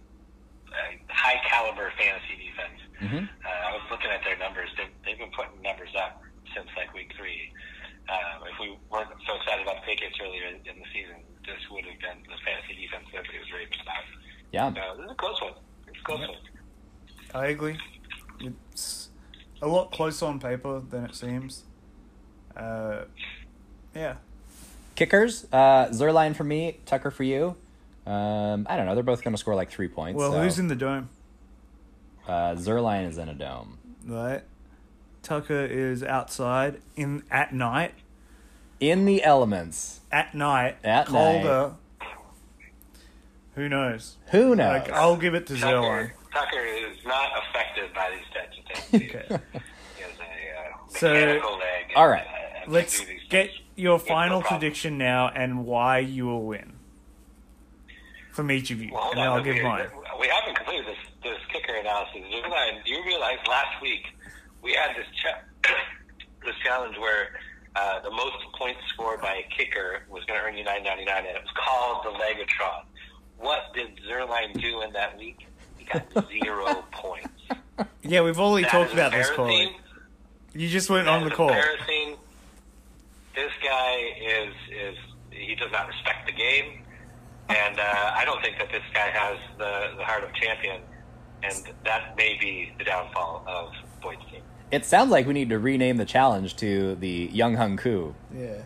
a 0.72 1.12
high 1.12 1.40
caliber 1.48 1.92
fantasy 1.98 2.36
defense. 2.48 2.78
Mhm. 3.00 3.28
Uh, 3.44 3.48
I 3.48 3.72
was 3.72 3.82
looking 3.90 4.10
at 4.10 4.22
their 4.24 4.36
numbers. 4.38 4.70
They've, 4.76 4.92
they've 5.04 5.18
been 5.18 5.30
putting 5.32 5.60
numbers 5.62 5.90
up 5.96 6.22
since 6.54 6.68
like 6.76 6.92
week 6.94 7.12
three. 7.16 7.52
Uh, 8.08 8.44
if 8.50 8.58
we 8.60 8.76
weren't 8.90 9.08
so 9.26 9.36
excited 9.36 9.62
about 9.62 9.76
the 9.82 9.86
Patriots 9.86 10.18
earlier 10.22 10.46
in 10.48 10.58
the 10.78 10.88
season, 10.92 11.22
this 11.46 11.58
would 11.70 11.84
have 11.84 11.98
been 12.00 12.18
the 12.26 12.38
fantasy 12.44 12.74
defense 12.82 13.06
that 13.12 13.24
it 13.24 13.38
was 13.40 13.52
raving 13.52 13.78
about. 13.82 14.04
Yeah. 14.50 14.72
So 14.74 14.96
this 14.96 15.04
is 15.06 15.10
a 15.10 15.14
close 15.14 15.40
one. 15.40 15.52
It's 15.88 15.98
a 16.00 16.02
close 16.04 16.28
one. 16.28 16.36
I 17.34 17.46
agree. 17.46 17.78
It's 18.40 19.08
a 19.62 19.68
lot 19.68 19.92
closer 19.92 20.26
on 20.26 20.40
paper 20.40 20.80
than 20.80 21.04
it 21.04 21.14
seems. 21.14 21.64
Uh, 22.56 23.04
yeah. 23.94 24.16
Kickers, 24.94 25.46
uh, 25.52 25.86
Zuerlein 25.88 26.36
for 26.36 26.44
me, 26.44 26.78
Tucker 26.84 27.10
for 27.10 27.22
you. 27.22 27.56
Um, 28.06 28.66
I 28.68 28.76
don't 28.76 28.86
know. 28.86 28.94
They're 28.94 29.02
both 29.04 29.22
going 29.22 29.34
to 29.34 29.38
score 29.38 29.54
like 29.54 29.70
three 29.70 29.88
points. 29.88 30.18
Well, 30.18 30.32
so, 30.32 30.42
who's 30.42 30.58
in 30.58 30.68
the 30.68 30.74
dome? 30.76 31.08
Uh, 32.26 32.54
Zuerlein 32.54 33.08
is 33.08 33.18
in 33.18 33.28
a 33.28 33.34
dome. 33.34 33.78
Right. 34.06 34.42
Tucker 35.22 35.64
is 35.64 36.02
outside 36.02 36.80
in 36.96 37.22
at 37.30 37.54
night. 37.54 37.94
In 38.80 39.04
the 39.04 39.22
elements. 39.22 40.00
At 40.10 40.34
night. 40.34 40.76
At 40.82 41.06
colder. 41.06 41.74
Who 43.54 43.68
knows? 43.68 44.16
Who 44.30 44.56
knows? 44.56 44.80
Like 44.82 44.90
I'll 44.92 45.16
give 45.16 45.34
it 45.34 45.46
to 45.48 45.52
Zuerlein. 45.54 46.10
Tucker, 46.10 46.14
Tucker 46.32 46.64
is 46.64 46.96
not 47.06 47.30
affected 47.38 47.92
by 47.94 48.10
these 48.10 48.34
types 48.34 48.56
of 48.58 48.84
things. 48.84 49.10
Okay. 49.14 49.26
He 49.96 50.02
has 50.02 50.12
a 50.18 50.22
uh, 50.22 50.98
So- 50.98 51.12
mechanical 51.12 51.52
leg. 51.52 51.84
and, 51.88 51.96
All 51.96 52.08
right. 52.08 52.26
uh, 52.26 52.70
Let's 52.70 53.04
get 53.28 53.50
your 53.76 53.96
It's 53.96 54.06
final 54.08 54.42
prediction 54.42 54.98
now 54.98 55.28
and 55.28 55.64
why 55.66 55.98
you 55.98 56.26
will 56.26 56.42
win. 56.44 56.72
From 58.32 58.50
each 58.50 58.70
of 58.70 58.80
you. 58.82 58.90
Well, 58.92 59.10
and 59.10 59.18
then. 59.18 59.28
I'll 59.28 59.42
give 59.42 59.56
we, 59.56 59.62
mine. 59.62 59.86
we 60.18 60.28
haven't 60.28 60.56
completed 60.56 60.86
this, 60.86 60.96
this 61.22 61.38
kicker 61.52 61.74
analysis. 61.74 62.14
Do 62.14 62.36
you 62.36 62.42
realize, 62.42 62.72
do 62.84 62.92
you 62.92 63.04
realize 63.04 63.38
last 63.48 63.80
week 63.82 64.06
we 64.62 64.72
had 64.72 64.96
this 64.96 65.06
cha- 65.22 65.42
this 66.44 66.54
challenge 66.64 66.96
where 66.98 67.30
uh, 67.76 68.00
the 68.00 68.10
most 68.10 68.36
points 68.58 68.80
scored 68.88 69.20
by 69.20 69.34
a 69.44 69.48
kicker 69.56 70.02
was 70.10 70.24
going 70.24 70.38
to 70.40 70.46
earn 70.46 70.56
you 70.56 70.64
nine 70.64 70.82
ninety 70.82 71.04
nine, 71.04 71.26
and 71.26 71.36
it 71.36 71.42
was 71.42 71.52
called 71.54 72.04
the 72.04 72.10
Legatron. 72.18 72.84
What 73.38 73.72
did 73.74 73.88
Zuerlein 74.08 74.58
do 74.60 74.82
in 74.82 74.92
that 74.92 75.18
week? 75.18 75.46
He 75.76 75.84
got 75.84 76.06
zero 76.30 76.84
points. 76.92 77.28
Yeah, 78.02 78.22
we've 78.22 78.38
already 78.38 78.64
That 78.64 78.72
talked 78.72 78.92
about 78.92 79.12
this. 79.12 79.30
Corey. 79.30 79.76
You 80.54 80.68
just 80.68 80.90
went 80.90 81.06
That 81.06 81.12
on 81.20 81.24
the 81.24 81.30
call. 81.34 81.48
This 83.34 83.50
guy 83.64 83.96
is 84.20 84.54
is 84.70 84.98
he 85.30 85.54
does 85.54 85.72
not 85.72 85.88
respect 85.88 86.26
the 86.26 86.32
game, 86.32 86.81
and 87.56 87.78
uh, 87.78 88.12
I 88.14 88.24
don't 88.24 88.40
think 88.42 88.58
that 88.58 88.70
this 88.70 88.82
guy 88.94 89.08
has 89.10 89.38
the 89.58 89.96
the 89.96 90.04
heart 90.04 90.24
of 90.24 90.32
champion, 90.34 90.80
and 91.42 91.54
that 91.84 92.16
may 92.16 92.36
be 92.40 92.72
the 92.78 92.84
downfall 92.84 93.44
of 93.46 93.72
Boyd's 94.02 94.22
team. 94.30 94.42
It 94.70 94.84
sounds 94.86 95.10
like 95.10 95.26
we 95.26 95.34
need 95.34 95.50
to 95.50 95.58
rename 95.58 95.96
the 95.98 96.04
challenge 96.06 96.56
to 96.56 96.94
the 96.96 97.28
Younghoe 97.28 97.76
Koo. 97.78 98.14
Yeah. 98.34 98.62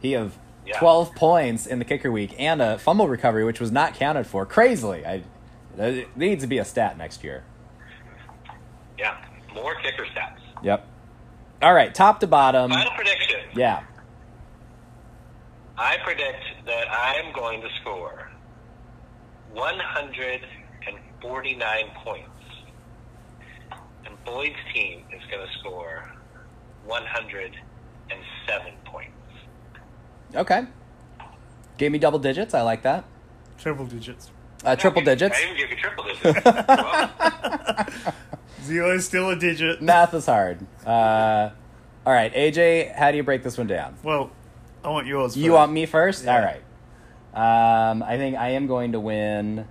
He 0.00 0.14
of 0.14 0.38
Yeah. 0.64 0.78
12 0.78 1.14
points 1.14 1.66
in 1.66 1.78
the 1.78 1.84
kicker 1.84 2.10
week 2.10 2.34
and 2.38 2.60
a 2.62 2.78
fumble 2.78 3.06
recovery, 3.06 3.44
which 3.44 3.60
was 3.60 3.70
not 3.70 3.94
counted 3.94 4.26
for. 4.26 4.46
Crazily. 4.46 5.04
I, 5.06 5.22
it 5.78 6.16
needs 6.16 6.42
to 6.42 6.48
be 6.48 6.58
a 6.58 6.64
stat 6.64 6.96
next 6.96 7.22
year. 7.22 7.44
Yeah, 8.98 9.16
more 9.54 9.74
kicker 9.82 10.06
stats. 10.06 10.40
Yep. 10.62 10.86
All 11.62 11.74
right, 11.74 11.94
top 11.94 12.20
to 12.20 12.26
bottom. 12.26 12.70
Final 12.70 12.92
prediction. 12.92 13.40
Yeah. 13.54 13.82
I 15.78 15.98
predict 16.02 16.42
that 16.66 16.90
I'm 16.90 17.32
going 17.32 17.62
to 17.62 17.68
score 17.80 18.28
149 19.52 21.84
points. 22.04 22.28
And 24.04 24.24
Boyd's 24.24 24.56
team 24.74 25.04
is 25.12 25.22
going 25.30 25.46
to 25.46 25.52
score 25.60 26.12
107 26.84 28.72
points. 28.84 29.12
Okay. 30.34 30.64
Gave 31.78 31.92
me 31.92 31.98
double 31.98 32.18
digits. 32.18 32.52
I 32.54 32.62
like 32.62 32.82
that. 32.82 33.04
Triple 33.58 33.86
digits. 33.86 34.30
Uh, 34.64 34.74
triple 34.74 35.02
digits. 35.02 35.38
I 35.38 35.42
even 35.44 35.56
give 35.56 35.70
you 35.70 35.76
triple 35.76 36.02
digits. 36.04 36.40
Zero 38.64 38.96
is 38.96 39.06
still 39.06 39.30
a 39.30 39.36
digit. 39.36 39.80
Math 39.80 40.12
is 40.14 40.26
hard. 40.26 40.66
Uh, 40.84 41.50
all 42.04 42.12
right, 42.12 42.34
AJ, 42.34 42.94
how 42.96 43.10
do 43.10 43.16
you 43.16 43.22
break 43.22 43.42
this 43.44 43.56
one 43.58 43.66
down? 43.66 43.96
Well, 44.02 44.30
I 44.86 44.90
want 44.90 45.08
yours. 45.08 45.36
You 45.36 45.52
want 45.52 45.72
me 45.72 45.84
first? 45.84 46.24
Yeah. 46.24 46.36
All 46.36 46.42
right. 46.44 46.62
Um, 47.90 48.04
I 48.04 48.16
think 48.16 48.36
I 48.36 48.50
am 48.50 48.68
going 48.68 48.92
to 48.92 49.00
win 49.00 49.66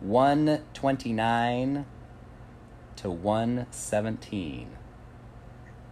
129 0.00 1.84
to 2.96 3.10
117. 3.10 4.68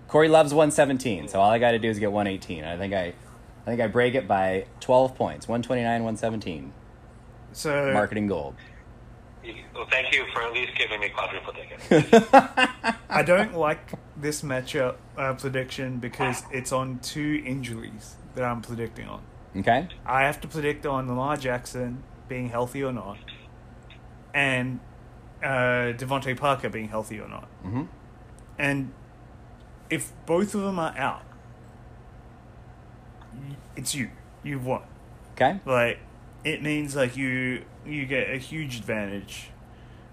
Corey 0.09 0.29
loves 0.29 0.55
117, 0.55 1.29
so 1.29 1.41
all 1.41 1.51
I 1.51 1.59
got 1.59 1.73
to 1.73 1.79
do 1.79 1.91
is 1.91 1.99
get 1.99 2.11
118. 2.11 2.65
I 2.65 2.79
think 2.79 2.95
I, 2.95 3.13
I 3.67 3.67
think 3.67 3.83
I 3.83 3.87
break 3.87 4.15
it 4.15 4.27
by 4.27 4.65
12 4.81 5.15
points. 5.15 5.47
129, 5.47 5.85
117. 6.03 6.73
So 7.53 7.93
Marketing 7.93 8.29
gold. 8.29 8.55
well, 9.75 9.87
thank 9.91 10.15
you 10.15 10.25
for 10.33 10.41
at 10.43 10.55
least 10.55 10.73
giving 10.79 11.01
me 11.01 11.11
quadruple 11.11 11.53
digits. 11.53 11.87
I 13.11 13.23
don't 13.23 13.55
like 13.55 13.93
this 14.17 14.41
matchup 14.41 14.97
uh, 15.19 15.35
prediction 15.35 15.99
because 15.99 16.45
it's 16.51 16.73
on 16.73 16.99
two 17.01 17.43
injuries 17.45 18.17
that 18.35 18.45
I'm 18.45 18.63
predicting 18.63 19.09
on. 19.09 19.23
Okay. 19.57 19.89
I 20.07 20.23
have 20.23 20.41
to 20.43 20.49
predict 20.49 20.87
on 20.87 21.09
Lamar 21.09 21.37
Jackson 21.37 22.03
being 22.29 22.49
healthy 22.49 22.83
or 22.83 22.93
not, 22.93 23.19
and 24.33 24.81
uh, 25.43 25.93
DeVante 25.93 26.37
Parker 26.37 26.69
being 26.71 26.89
healthy 26.89 27.21
or 27.21 27.29
not. 27.29 27.49
Mm-hmm. 27.65 27.83
And 28.59 28.93
if 29.91 30.13
both 30.25 30.55
of 30.55 30.63
them 30.63 30.79
are 30.79 30.97
out, 30.97 31.23
it's 33.77 33.95
you. 33.95 34.11
You've 34.43 34.65
won. 34.65 34.83
Okay. 35.35 35.61
Like 35.67 35.99
it 36.45 36.63
means 36.63 36.97
like 36.97 37.17
you 37.17 37.65
you 37.85 38.07
get 38.07 38.31
a 38.31 38.39
huge 38.39 38.79
advantage. 38.79 39.51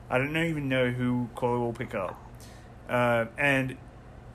I 0.09 0.17
don't 0.17 0.35
even 0.35 0.67
know 0.67 0.89
who 0.89 1.29
Corey 1.35 1.59
will 1.59 1.73
pick 1.73 1.93
up, 1.93 2.19
uh, 2.89 3.25
and 3.37 3.77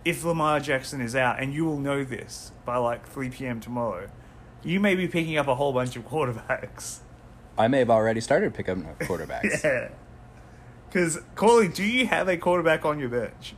if 0.05 0.24
Lamar 0.24 0.61
Jackson 0.61 1.00
is 1.00 1.16
out, 1.16 1.40
and 1.40 1.52
you 1.55 1.64
will 1.64 1.78
know 1.78 2.05
this 2.05 2.52
by 2.64 2.76
like 2.76 3.07
three 3.09 3.30
p.m. 3.30 3.61
tomorrow, 3.61 4.09
you 4.62 4.80
may 4.80 4.94
be 4.94 5.09
picking 5.09 5.36
up 5.36 5.48
a 5.48 5.55
whole 5.55 5.72
bunch 5.72 5.96
of 5.96 6.07
quarterbacks. 6.09 6.98
I 7.57 7.68
may 7.68 7.78
have 7.78 7.90
already 7.90 8.20
started 8.20 8.52
picking 8.55 8.84
up 8.86 8.98
quarterbacks. 9.00 9.62
Yeah, 9.64 9.88
because 10.88 11.20
Corey, 11.34 11.68
do 11.68 11.82
you 11.82 12.07
have 12.07 12.28
a 12.28 12.36
quarterback 12.36 12.84
on 12.84 12.98
your 13.00 13.09
bench? 13.09 13.55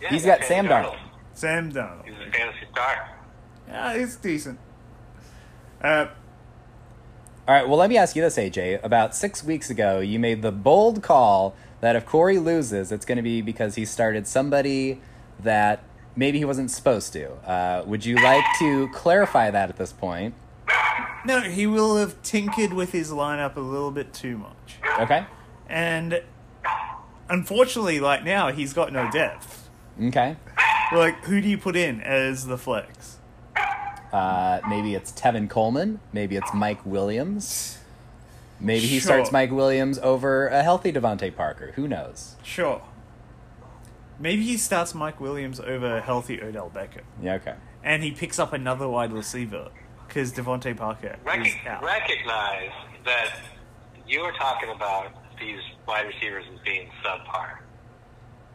Yeah, 0.00 0.08
He's 0.10 0.24
I 0.24 0.28
got 0.28 0.38
got 0.40 0.48
Sam 0.48 0.66
Sam 0.66 0.84
Darnold. 0.84 0.98
Sam 1.34 1.72
Darnold. 1.72 2.04
He's 2.06 2.14
a 2.14 2.30
fantasy 2.30 2.66
star. 2.72 3.18
Yeah, 3.68 3.98
he's 3.98 4.16
decent. 4.16 4.58
Uh, 5.82 6.06
All 7.46 7.54
right, 7.54 7.68
well, 7.68 7.76
let 7.76 7.90
me 7.90 7.96
ask 7.98 8.16
you 8.16 8.22
this, 8.22 8.36
AJ. 8.38 8.82
About 8.82 9.14
six 9.14 9.44
weeks 9.44 9.68
ago, 9.68 10.00
you 10.00 10.18
made 10.18 10.40
the 10.42 10.52
bold 10.52 11.02
call 11.02 11.54
that 11.80 11.94
if 11.96 12.06
Corey 12.06 12.38
loses, 12.38 12.90
it's 12.90 13.04
going 13.04 13.16
to 13.16 13.22
be 13.22 13.42
because 13.42 13.74
he 13.74 13.84
started 13.84 14.26
somebody 14.26 15.00
that 15.40 15.82
maybe 16.16 16.38
he 16.38 16.44
wasn't 16.44 16.70
supposed 16.70 17.12
to. 17.14 17.30
Uh, 17.48 17.82
would 17.86 18.04
you 18.04 18.16
like 18.16 18.44
to 18.58 18.88
clarify 18.88 19.50
that 19.50 19.68
at 19.68 19.76
this 19.76 19.92
point? 19.92 20.34
no, 21.26 21.40
he 21.40 21.66
will 21.66 21.96
have 21.96 22.20
tinkered 22.22 22.72
with 22.72 22.92
his 22.92 23.10
lineup 23.10 23.56
a 23.56 23.60
little 23.60 23.90
bit 23.90 24.12
too 24.12 24.36
much. 24.38 24.76
Okay. 25.00 25.24
And 25.68 26.22
unfortunately, 27.28 28.00
like 28.00 28.24
now, 28.24 28.50
he's 28.52 28.72
got 28.72 28.92
no 28.92 29.10
depth. 29.10 29.68
Okay. 30.02 30.36
Like, 30.92 31.24
who 31.24 31.40
do 31.40 31.48
you 31.48 31.56
put 31.58 31.76
in 31.76 32.00
as 32.02 32.46
the 32.46 32.58
flex? 32.58 33.16
Uh, 34.12 34.60
maybe 34.68 34.94
it's 34.94 35.10
Tevin 35.12 35.48
Coleman. 35.48 36.00
Maybe 36.12 36.36
it's 36.36 36.52
Mike 36.54 36.84
Williams. 36.84 37.78
Maybe 38.60 38.86
he 38.86 38.98
Sure. 39.00 39.08
starts 39.08 39.32
Mike 39.32 39.50
Williams 39.50 39.98
over 39.98 40.46
a 40.48 40.62
healthy 40.62 40.92
DeVante 40.92 41.34
Parker. 41.34 41.72
Who 41.74 41.88
knows? 41.88 42.36
Sure. 42.42 42.82
Maybe 44.18 44.42
he 44.44 44.56
starts 44.56 44.94
Mike 44.94 45.20
Williams 45.20 45.60
over 45.60 46.00
healthy 46.00 46.40
Odell 46.40 46.70
Beckham. 46.74 47.02
Yeah, 47.20 47.34
okay. 47.34 47.54
And 47.82 48.02
he 48.02 48.12
picks 48.12 48.38
up 48.38 48.52
another 48.52 48.88
wide 48.88 49.12
receiver 49.12 49.70
because 50.06 50.32
DeVante 50.32 50.76
Parker 50.76 51.18
is 51.44 51.54
out. 51.66 51.82
recognize 51.82 52.70
that 53.04 53.30
you 54.06 54.20
are 54.20 54.32
talking 54.32 54.70
about 54.70 55.08
these 55.40 55.60
wide 55.86 56.06
receivers 56.06 56.44
as 56.52 56.60
being 56.64 56.88
subpar. 57.04 57.58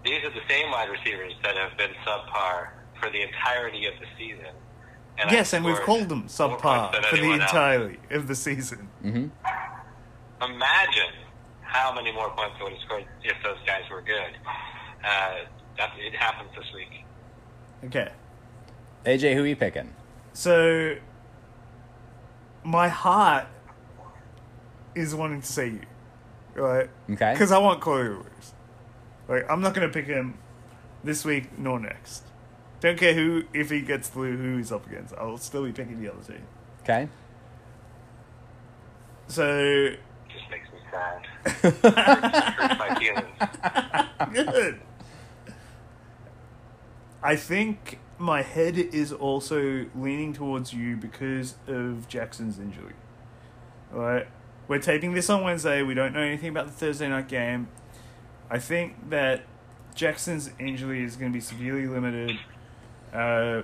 These 0.05 0.23
are 0.23 0.29
the 0.29 0.47
same 0.49 0.71
wide 0.71 0.89
receivers 0.89 1.33
that 1.43 1.57
have 1.57 1.77
been 1.77 1.91
subpar 2.07 2.69
for 3.01 3.09
the 3.09 3.21
entirety 3.21 3.85
of 3.85 3.93
the 3.99 4.05
season. 4.17 4.53
And 5.17 5.29
yes, 5.31 5.53
and 5.53 5.65
we've 5.65 5.81
called 5.81 6.07
them 6.07 6.23
subpar 6.27 6.95
for 6.95 7.15
the 7.15 7.17
anyone 7.17 7.41
else. 7.41 7.51
entirety 7.51 7.99
of 8.11 8.27
the 8.27 8.35
season. 8.35 8.87
Mm-hmm. 9.03 9.27
Imagine 10.41 11.13
how 11.61 11.93
many 11.93 12.11
more 12.13 12.29
points 12.29 12.55
they 12.57 12.63
would 12.63 12.73
have 12.73 12.81
scored 12.83 13.05
if 13.23 13.35
those 13.43 13.57
guys 13.65 13.81
were 13.91 14.01
good. 14.01 14.37
Uh, 15.03 15.45
that 15.77 15.91
it 15.97 16.13
happens 16.15 16.49
this 16.55 16.65
week. 16.73 17.03
Okay. 17.85 18.11
AJ, 19.05 19.33
who 19.35 19.43
are 19.43 19.47
you 19.47 19.55
picking? 19.55 19.93
So, 20.33 20.95
my 22.63 22.89
heart 22.89 23.47
is 24.95 25.15
wanting 25.15 25.41
to 25.41 25.47
say 25.47 25.69
you, 25.69 25.81
right? 26.61 26.89
Okay. 27.09 27.31
Because 27.33 27.51
I 27.51 27.57
want 27.59 27.79
Corey 27.81 28.09
to 28.09 28.15
lose. 28.15 28.53
Like, 29.27 29.49
I'm 29.49 29.61
not 29.61 29.73
going 29.73 29.87
to 29.87 29.93
pick 29.93 30.05
him 30.07 30.37
this 31.03 31.23
week 31.23 31.57
nor 31.57 31.79
next. 31.79 32.23
Don't 32.81 32.97
care 32.97 33.13
who, 33.13 33.43
if 33.53 33.69
he 33.69 33.81
gets 33.81 34.09
through, 34.09 34.37
who 34.37 34.57
he's 34.57 34.71
up 34.71 34.85
against. 34.87 35.13
I'll 35.15 35.37
still 35.37 35.63
be 35.65 35.71
picking 35.71 36.01
the 36.01 36.11
other 36.11 36.21
team. 36.21 36.43
Okay. 36.83 37.07
So, 39.27 39.91
Just 40.27 40.49
makes 40.49 40.67
me 40.71 40.79
sad. 40.91 41.25
Hurts 42.57 42.79
my 42.79 42.95
feelings. 42.99 44.47
good. 44.51 44.81
I 47.21 47.35
think 47.35 47.99
my 48.17 48.41
head 48.41 48.77
is 48.77 49.11
also 49.11 49.85
leaning 49.95 50.33
towards 50.33 50.73
you 50.73 50.95
because 50.97 51.55
of 51.67 52.07
Jackson's 52.07 52.59
injury. 52.59 52.93
Right? 53.91 54.27
We're 54.67 54.79
taping 54.79 55.13
this 55.13 55.29
on 55.29 55.43
Wednesday. 55.43 55.81
We 55.81 55.93
don't 55.93 56.13
know 56.13 56.21
anything 56.21 56.49
about 56.49 56.67
the 56.67 56.71
Thursday 56.71 57.09
night 57.09 57.27
game. 57.27 57.69
I 58.49 58.59
think 58.59 59.09
that 59.09 59.43
Jackson's 59.95 60.51
injury 60.59 61.03
is 61.03 61.15
going 61.15 61.31
to 61.31 61.35
be 61.35 61.41
severely 61.41 61.87
limited. 61.87 62.37
Uh, 63.13 63.63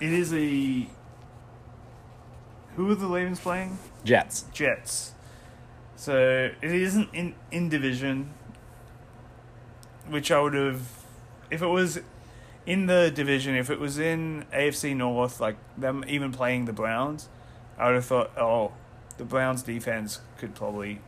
it 0.00 0.12
is 0.12 0.32
a. 0.32 0.88
Who 2.76 2.90
are 2.90 2.94
the 2.94 3.06
Ravens 3.06 3.38
playing? 3.38 3.78
Jets. 4.04 4.46
Jets. 4.52 5.12
So 5.94 6.50
it 6.60 6.72
isn't 6.72 7.10
in 7.14 7.34
in 7.52 7.68
division, 7.68 8.34
which 10.08 10.32
I 10.32 10.40
would 10.40 10.54
have, 10.54 11.01
if 11.52 11.62
it 11.62 11.66
was 11.66 12.00
in 12.64 12.86
the 12.86 13.12
division, 13.14 13.54
if 13.54 13.68
it 13.70 13.78
was 13.78 13.98
in 13.98 14.46
AFC 14.52 14.96
North, 14.96 15.40
like 15.40 15.56
them 15.76 16.04
even 16.08 16.32
playing 16.32 16.64
the 16.64 16.72
Browns, 16.72 17.28
I 17.78 17.86
would 17.86 17.94
have 17.96 18.06
thought, 18.06 18.30
oh, 18.38 18.72
the 19.18 19.24
Browns 19.24 19.62
defense 19.62 20.20
could 20.38 20.54
probably 20.54 21.00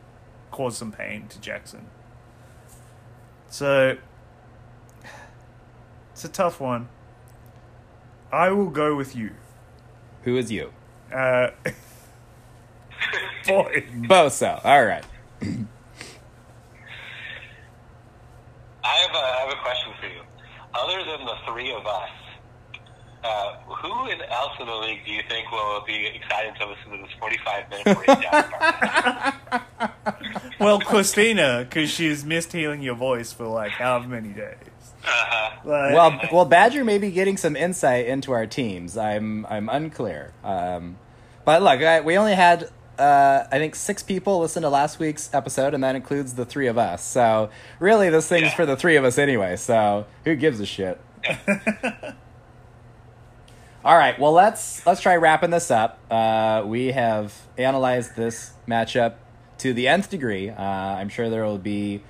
cause 0.51 0.77
some 0.77 0.91
pain 0.91 1.27
to 1.29 1.41
Jackson. 1.41 1.87
So 3.49 3.97
it's 6.11 6.23
a 6.23 6.29
tough 6.29 6.61
one. 6.61 6.89
I 8.31 8.51
will 8.51 8.69
go 8.69 8.95
with 8.95 9.15
you. 9.15 9.31
Who 10.23 10.37
is 10.37 10.51
you? 10.51 10.71
Uh, 11.11 11.49
boy. 13.47 13.85
Boso. 13.93 14.63
All 14.63 14.85
right. 14.85 15.03
I 15.41 15.45
have 18.97 19.11
a, 19.11 19.17
I 19.17 19.39
have 19.39 19.49
a 19.49 19.55
question 19.61 19.93
for 19.99 20.07
you. 20.07 20.14
Other 20.77 21.03
than 21.03 21.25
the 21.25 21.35
three 21.47 21.71
of 21.73 21.85
us, 21.87 22.09
uh, 23.23 23.55
who 23.67 24.09
in- 24.09 24.21
else 24.21 24.51
in 24.59 24.67
the 24.67 24.75
league 24.75 24.99
do 25.05 25.11
you 25.11 25.21
think 25.29 25.49
will 25.51 25.81
be 25.85 26.07
excited 26.07 26.53
to 26.59 26.67
listen 26.67 26.91
to 26.91 26.97
this 26.97 27.11
45 27.19 27.69
minute 27.69 28.05
breakdown? 28.05 29.33
Well, 30.59 30.79
Christina, 30.79 31.65
because 31.67 31.89
she's 31.89 32.23
missed 32.23 32.53
hearing 32.53 32.81
your 32.81 32.95
voice 32.95 33.33
for 33.33 33.45
like 33.45 33.71
however 33.71 34.07
many 34.07 34.29
days. 34.29 34.55
uh-huh. 35.03 35.51
Like, 35.65 35.93
Well, 35.93 36.19
well, 36.31 36.45
Badger 36.45 36.85
may 36.85 36.97
be 36.97 37.11
getting 37.11 37.35
some 37.35 37.55
insight 37.57 38.05
into 38.05 38.31
our 38.31 38.47
teams. 38.47 38.95
I'm 38.97 39.45
I'm 39.47 39.67
unclear. 39.67 40.31
Um, 40.45 40.97
but 41.43 41.61
look, 41.61 41.81
I, 41.81 41.99
we 42.01 42.17
only 42.17 42.35
had 42.35 42.69
uh, 42.99 43.47
I 43.51 43.57
think 43.59 43.75
six 43.75 44.01
people 44.03 44.39
listened 44.39 44.63
to 44.63 44.69
last 44.69 44.99
week's 44.99 45.33
episode, 45.33 45.73
and 45.73 45.83
that 45.83 45.95
includes 45.95 46.33
the 46.35 46.45
three 46.45 46.67
of 46.67 46.77
us. 46.77 47.03
So 47.03 47.49
really, 47.79 48.09
this 48.09 48.27
thing's 48.27 48.43
Yeah. 48.43 48.55
for 48.55 48.65
the 48.65 48.75
three 48.75 48.95
of 48.95 49.03
us 49.05 49.17
anyway. 49.17 49.55
So 49.57 50.05
who 50.23 50.35
gives 50.35 50.59
a 50.59 50.65
shit? 50.65 50.99
All 53.83 53.95
right, 53.97 54.17
well 54.19 54.31
let's 54.31 54.83
let's 54.85 54.99
try 55.01 55.15
wrapping 55.15 55.51
this 55.51 55.69
up. 55.69 55.99
Uh, 56.09 56.63
we 56.65 56.87
have 56.87 57.33
analyzed 57.57 58.15
this 58.15 58.51
matchup 58.67 59.15
to 59.59 59.73
the 59.73 59.87
nth 59.87 60.09
degree. 60.09 60.49
Uh, 60.49 60.61
I'm 60.61 61.09
sure 61.09 61.29
there 61.29 61.43
will 61.45 61.59
be 61.59 62.01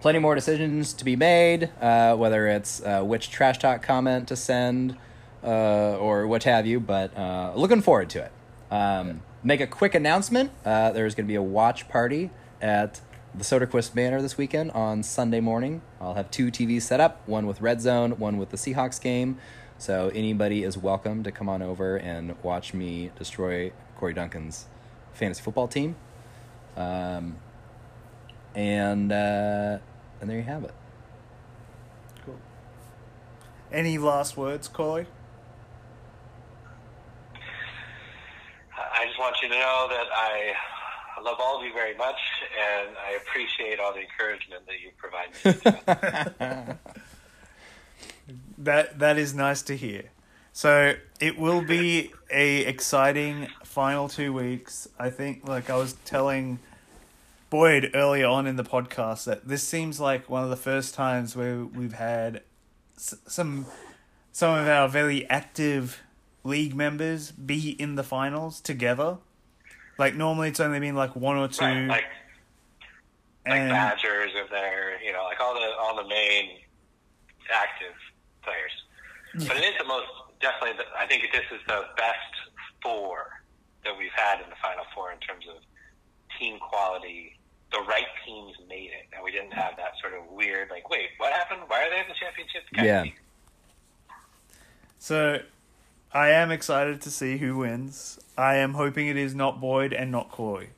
plenty 0.00 0.20
more 0.20 0.36
decisions 0.36 0.92
to 0.94 1.04
be 1.04 1.16
made, 1.16 1.70
uh, 1.80 2.14
whether 2.14 2.46
it's 2.46 2.80
uh, 2.84 3.02
which 3.02 3.30
trash 3.30 3.58
talk 3.58 3.82
comment 3.82 4.28
to 4.28 4.36
send 4.36 4.96
uh, 5.42 5.96
or 5.98 6.26
what 6.28 6.44
have 6.44 6.66
you. 6.66 6.78
But 6.78 7.16
uh, 7.18 7.52
looking 7.56 7.80
forward 7.82 8.10
to 8.10 8.24
it. 8.26 8.32
Um, 8.70 9.22
make 9.44 9.60
a 9.60 9.66
quick 9.66 9.94
announcement. 9.94 10.50
Uh, 10.64 10.90
there's 10.90 11.14
going 11.14 11.26
to 11.26 11.30
be 11.30 11.36
a 11.36 11.42
watch 11.42 11.88
party 11.88 12.30
at 12.60 13.00
the 13.34 13.44
Soderquist 13.44 13.94
Manor 13.94 14.22
this 14.22 14.38
weekend 14.38 14.70
on 14.72 15.02
Sunday 15.02 15.40
morning. 15.40 15.82
I'll 16.00 16.14
have 16.14 16.30
two 16.30 16.50
TVs 16.50 16.82
set 16.82 16.98
up, 16.98 17.20
one 17.28 17.46
with 17.46 17.60
Red 17.60 17.80
Zone, 17.80 18.12
one 18.12 18.38
with 18.38 18.50
the 18.50 18.56
Seahawks 18.56 19.00
game. 19.00 19.38
So 19.76 20.10
anybody 20.14 20.62
is 20.64 20.78
welcome 20.78 21.22
to 21.24 21.30
come 21.30 21.48
on 21.48 21.60
over 21.60 21.96
and 21.96 22.42
watch 22.42 22.72
me 22.72 23.10
destroy 23.18 23.72
Corey 23.98 24.14
Duncan's 24.14 24.66
fantasy 25.12 25.42
football 25.42 25.68
team. 25.68 25.96
Um, 26.76 27.36
and 28.54 29.12
uh, 29.12 29.78
and 30.20 30.30
there 30.30 30.38
you 30.38 30.44
have 30.44 30.64
it. 30.64 30.74
Cool. 32.24 32.38
Any 33.70 33.98
last 33.98 34.36
words, 34.36 34.68
Corey? 34.68 35.06
I 39.04 39.08
just 39.08 39.18
want 39.18 39.36
you 39.42 39.48
to 39.48 39.54
know 39.54 39.86
that 39.90 40.06
I 40.14 40.54
love 41.22 41.36
all 41.38 41.58
of 41.60 41.66
you 41.66 41.74
very 41.74 41.94
much, 41.94 42.16
and 42.58 42.96
I 42.96 43.18
appreciate 43.22 43.78
all 43.78 43.92
the 43.92 44.00
encouragement 44.00 44.62
that 44.66 44.80
you 44.80 44.90
provide 44.96 45.28
me. 46.64 46.74
That 48.56 48.98
that 49.00 49.18
is 49.18 49.34
nice 49.34 49.60
to 49.62 49.76
hear. 49.76 50.04
So 50.54 50.94
it 51.20 51.38
will 51.38 51.60
be 51.62 52.12
a 52.30 52.60
exciting 52.64 53.48
final 53.64 54.08
two 54.08 54.32
weeks. 54.32 54.88
I 54.98 55.10
think, 55.10 55.46
like 55.46 55.68
I 55.68 55.76
was 55.76 55.94
telling 56.06 56.60
Boyd 57.50 57.90
earlier 57.92 58.26
on 58.26 58.46
in 58.46 58.56
the 58.56 58.64
podcast, 58.64 59.24
that 59.24 59.46
this 59.46 59.62
seems 59.62 60.00
like 60.00 60.30
one 60.30 60.42
of 60.44 60.48
the 60.48 60.56
first 60.56 60.94
times 60.94 61.36
where 61.36 61.64
we've 61.66 61.92
had 61.92 62.40
s- 62.96 63.16
some 63.26 63.66
some 64.32 64.58
of 64.58 64.66
our 64.66 64.88
very 64.88 65.28
active 65.28 66.00
league 66.44 66.74
members 66.74 67.32
be 67.32 67.70
in 67.70 67.96
the 67.96 68.04
finals 68.04 68.60
together. 68.60 69.18
Like 69.98 70.14
normally, 70.14 70.48
it's 70.48 70.60
only 70.60 70.80
been 70.80 70.94
like 70.94 71.16
one 71.16 71.36
or 71.36 71.48
two, 71.48 71.64
Right, 71.64 71.88
like 71.88 72.04
like 73.46 73.60
and 73.60 73.70
Badgers 73.70 74.30
if 74.34 74.50
they're 74.50 75.02
you 75.02 75.12
know 75.12 75.24
like 75.24 75.40
all 75.40 75.54
the 75.54 75.68
all 75.80 75.96
the 75.96 76.08
main 76.08 76.58
active 77.52 77.94
players. 78.42 78.72
But 79.48 79.56
it 79.56 79.64
is 79.64 79.74
the 79.78 79.84
most 79.84 80.06
definitely. 80.40 80.78
The, 80.78 80.84
I 80.98 81.06
think 81.06 81.24
this 81.32 81.46
is 81.50 81.60
the 81.66 81.82
best 81.96 82.34
four 82.82 83.40
that 83.84 83.96
we've 83.96 84.14
had 84.14 84.40
in 84.40 84.50
the 84.50 84.56
Final 84.62 84.84
Four 84.94 85.12
in 85.12 85.18
terms 85.18 85.44
of 85.48 85.62
team 86.38 86.58
quality. 86.58 87.38
The 87.72 87.80
right 87.80 88.06
teams 88.24 88.54
made 88.68 88.90
it, 88.94 89.10
and 89.12 89.24
we 89.24 89.32
didn't 89.32 89.52
have 89.52 89.76
that 89.76 89.92
sort 90.00 90.14
of 90.14 90.30
weird 90.30 90.70
like, 90.70 90.88
wait, 90.90 91.08
what 91.18 91.32
happened? 91.32 91.62
Why 91.66 91.82
are 91.82 91.90
they 91.90 91.98
in 91.98 92.06
the 92.06 92.14
championship? 92.14 92.62
kind 92.72 92.86
Yeah. 92.86 93.04
So, 94.98 95.40
I 96.14 96.30
am 96.30 96.50
excited 96.52 97.00
to 97.02 97.10
see 97.10 97.38
who 97.38 97.56
wins. 97.58 98.18
I 98.38 98.56
am 98.56 98.74
hoping 98.74 99.08
it 99.08 99.16
is 99.16 99.34
not 99.34 99.60
Boyd 99.60 99.92
and 99.92 100.10
not 100.12 100.30
Corey. 100.30 100.70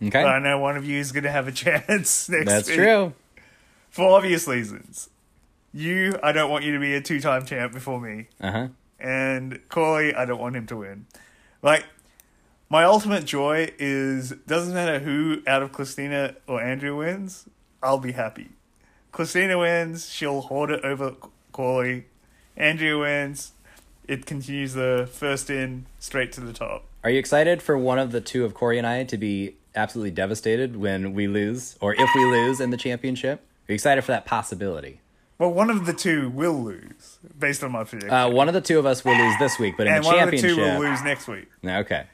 Okay, 0.00 0.10
But 0.22 0.26
I 0.26 0.38
know 0.38 0.58
one 0.58 0.76
of 0.76 0.84
you 0.84 0.98
is 0.98 1.12
going 1.12 1.24
to 1.24 1.30
have 1.30 1.48
a 1.48 1.52
chance 1.64 2.28
next 2.28 2.46
that's 2.46 2.68
week. 2.68 2.76
true. 2.76 3.12
For 3.90 4.08
obvious 4.16 4.46
reasons. 4.46 5.10
You, 5.72 6.18
I 6.22 6.32
don't 6.32 6.50
want 6.50 6.64
you 6.64 6.72
to 6.74 6.78
be 6.78 6.94
a 6.94 7.00
two 7.00 7.20
time 7.20 7.44
champ 7.44 7.72
before 7.72 8.00
me. 8.00 8.28
Uh 8.40 8.50
huh. 8.52 8.68
And 9.00 9.60
Corey, 9.68 10.14
I 10.14 10.24
don't 10.24 10.40
want 10.40 10.54
him 10.56 10.66
to 10.68 10.76
win. 10.76 11.06
Like, 11.62 11.84
my 12.68 12.84
ultimate 12.84 13.24
joy 13.24 13.72
is 13.78 14.30
doesn't 14.46 14.72
matter 14.74 15.00
who 15.00 15.42
out 15.46 15.62
of 15.62 15.72
Christina 15.72 16.36
or 16.46 16.62
Andrew 16.62 16.96
wins, 16.98 17.48
I'll 17.82 17.98
be 17.98 18.12
happy. 18.12 18.50
Christina 19.12 19.58
wins, 19.58 20.10
she'll 20.10 20.42
hoard 20.42 20.70
it 20.70 20.84
over 20.84 21.14
Corey. 21.52 22.06
Andrew 22.56 23.00
wins, 23.00 23.52
it 24.08 24.26
continues 24.26 24.74
the 24.74 25.08
first 25.12 25.50
in 25.50 25.86
straight 25.98 26.32
to 26.32 26.40
the 26.40 26.52
top. 26.52 26.84
Are 27.02 27.10
you 27.10 27.18
excited 27.18 27.62
for 27.62 27.76
one 27.76 27.98
of 27.98 28.12
the 28.12 28.20
two 28.20 28.44
of 28.44 28.54
Corey 28.54 28.78
and 28.78 28.86
I 28.86 29.04
to 29.04 29.16
be 29.18 29.56
absolutely 29.74 30.10
devastated 30.12 30.76
when 30.76 31.14
we 31.14 31.26
lose, 31.26 31.76
or 31.80 31.94
if 31.94 32.08
we 32.14 32.24
lose 32.24 32.60
in 32.60 32.70
the 32.70 32.76
championship? 32.76 33.40
Are 33.68 33.72
you 33.72 33.74
excited 33.74 34.02
for 34.04 34.12
that 34.12 34.24
possibility? 34.26 35.00
Well, 35.38 35.50
one 35.50 35.68
of 35.68 35.84
the 35.86 35.92
two 35.92 36.30
will 36.30 36.62
lose, 36.62 37.18
based 37.38 37.64
on 37.64 37.72
my 37.72 37.82
prediction. 37.84 38.10
Uh, 38.14 38.28
one 38.30 38.46
of 38.48 38.54
the 38.54 38.60
two 38.60 38.78
of 38.78 38.86
us 38.86 39.04
will 39.04 39.16
lose 39.16 39.34
this 39.40 39.58
week, 39.58 39.74
but 39.76 39.86
in 39.88 39.94
and 39.94 40.04
the 40.04 40.06
one 40.08 40.18
of 40.20 40.30
the 40.30 40.38
two 40.38 40.56
will 40.56 40.78
lose 40.78 41.02
next 41.02 41.26
week. 41.26 41.48
okay. 41.64 42.04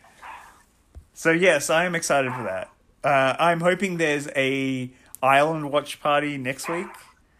So 1.12 1.30
yes, 1.30 1.68
I 1.68 1.84
am 1.84 1.94
excited 1.94 2.32
for 2.32 2.44
that. 2.44 2.70
Uh, 3.04 3.36
I'm 3.38 3.60
hoping 3.60 3.98
there's 3.98 4.28
a 4.34 4.90
island 5.22 5.70
watch 5.70 6.00
party 6.00 6.38
next 6.38 6.66
week, 6.68 6.86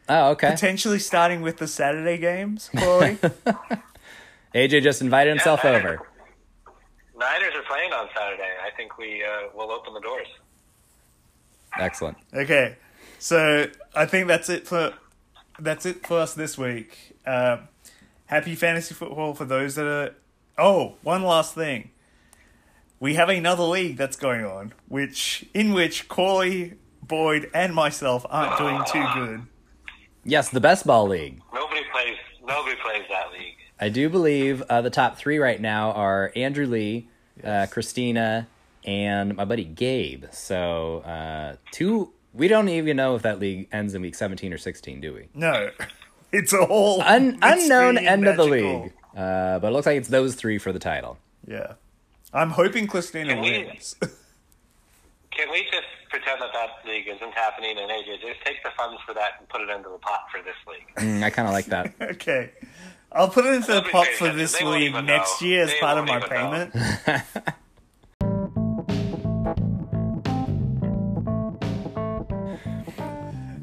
Oh, 0.09 0.31
okay. 0.33 0.51
potentially 0.51 0.99
starting 0.99 1.41
with 1.41 1.57
the 1.57 1.67
Saturday 1.67 2.19
games. 2.19 2.69
Corey, 2.77 3.17
AJ 4.55 4.83
just 4.83 5.01
invited 5.01 5.31
himself 5.31 5.61
Yeah, 5.65 5.71
over. 5.71 6.07
Niners 7.17 7.53
are 7.55 7.63
playing 7.63 7.93
on 7.93 8.09
Saturday. 8.17 8.49
I 8.67 8.71
think 8.77 8.97
we 8.99 9.23
uh, 9.25 9.49
will 9.55 9.71
open 9.71 9.93
the 9.95 10.01
doors. 10.01 10.27
Excellent. 11.79 12.17
okay. 12.35 12.77
So 13.19 13.69
I 13.95 14.07
think 14.07 14.27
that's 14.29 14.49
it 14.49 14.67
for 14.67 14.95
that's 15.59 15.85
it 15.87 16.07
for 16.07 16.19
us 16.21 16.35
this 16.35 16.57
week. 16.57 17.17
Uh, 17.27 17.59
happy 18.27 18.55
fantasy 18.55 18.95
football 18.95 19.35
for 19.35 19.45
those 19.45 19.75
that 19.75 19.87
are. 19.87 20.15
Oh, 20.59 20.95
one 21.03 21.23
last 21.23 21.55
thing. 21.55 21.91
We 22.99 23.15
have 23.15 23.29
another 23.29 23.63
league 23.63 23.97
that's 23.97 24.17
going 24.17 24.45
on, 24.45 24.73
which 24.89 25.47
in 25.55 25.73
which 25.75 26.09
Corey, 26.09 26.75
Boyd, 27.03 27.51
and 27.55 27.75
myself 27.75 28.27
aren't 28.29 28.59
doing 28.59 28.83
too 28.91 29.07
good. 29.15 29.43
Yes, 30.25 30.49
the 30.49 30.61
best 30.61 30.87
ball 30.87 31.07
league. 31.09 31.41
Nobody 31.55 31.83
plays. 31.93 32.17
Nobody 32.47 32.77
plays 32.83 33.03
that 33.11 33.31
league. 33.33 33.57
I 33.81 33.89
do 33.89 34.09
believe 34.09 34.63
uh, 34.63 34.83
the 34.83 34.91
top 34.91 35.17
three 35.17 35.39
right 35.39 35.61
now 35.61 35.93
are 35.93 36.33
Andrew 36.37 36.67
Lee, 36.67 37.09
uh, 37.43 37.67
Christina, 37.71 38.47
and 38.85 39.37
my 39.37 39.45
buddy 39.45 39.65
Gabe. 39.65 40.27
So 40.33 40.99
uh, 41.01 41.57
two. 41.73 42.13
We 42.33 42.47
don't 42.47 42.69
even 42.69 42.97
know 42.97 43.17
if 43.17 43.23
that 43.23 43.41
league 43.41 43.67
ends 43.73 43.95
in 43.95 44.03
week 44.03 44.15
seventeen 44.15 44.53
or 44.53 44.59
sixteen, 44.59 45.01
do 45.01 45.13
we? 45.15 45.29
No, 45.35 45.71
it's 46.33 46.53
a 46.53 46.65
whole 46.65 47.01
Un- 47.03 47.39
unknown 47.43 47.95
mystery 47.95 48.09
end 48.09 48.27
of 48.29 48.37
the 48.37 48.45
league. 48.45 48.93
Uh, 49.17 49.59
but 49.59 49.69
it 49.69 49.71
looks 49.73 49.87
like 49.87 49.97
it's 49.97 50.09
those 50.09 50.37
three 50.37 50.59
for 50.59 50.73
the 50.73 50.79
title. 50.79 51.19
Yeah, 51.47 51.73
I'm 52.33 52.51
hoping 52.51 52.87
Christina 52.87 53.35
Can 53.35 53.43
we- 53.43 53.65
wins. 53.67 53.97
Can 55.33 55.51
we 55.53 55.63
just 55.63 55.87
pretend 56.11 56.41
that 56.43 56.51
that 56.53 56.89
league 56.91 57.07
isn't 57.09 57.33
happening 57.33 57.79
and 57.79 57.91
AJ 57.91 58.21
just 58.21 58.41
take 58.45 58.63
the 58.65 58.71
funds 58.77 59.01
for 59.07 59.15
that 59.15 59.33
and 59.39 59.49
put 59.49 59.61
it 59.61 59.71
into 59.71 59.89
the 59.89 59.97
pot 59.99 60.23
for 60.31 60.43
this 60.43 60.55
league? 60.69 60.95
Mm, 60.97 61.23
I 61.23 61.31
kind 61.31 61.49
of 61.49 61.55
like 61.55 61.67
that. 61.67 61.95
okay, 62.01 62.51
I'll 63.13 63.29
put 63.29 63.45
it 63.45 63.55
into 63.55 63.73
the 63.73 63.83
pot 63.83 64.07
for 64.19 64.33
this 64.33 64.57
They 64.59 64.65
won't 64.65 64.81
league 64.81 65.05
next 65.05 65.43
know. 65.43 65.49
year 65.49 65.65
as 65.65 65.71
They 65.71 65.81
part 65.81 65.99
of 65.99 66.07
my 66.07 66.21
payment. 66.21 66.75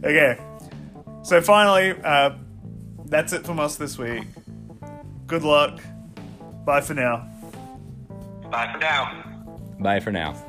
okay, 0.04 0.38
so 1.24 1.42
finally, 1.42 1.92
uh, 2.04 2.32
that's 3.06 3.34
it 3.34 3.46
from 3.46 3.60
us 3.60 3.78
this 3.78 3.98
week. 3.98 4.24
Good 5.26 5.44
luck. 5.44 5.80
Bye 6.66 6.82
for 6.82 6.94
now. 6.94 7.28
Bye 8.52 8.72
for 8.74 8.80
now. 8.80 9.46
Bye 9.80 10.00
for 10.00 10.12
now. 10.12 10.47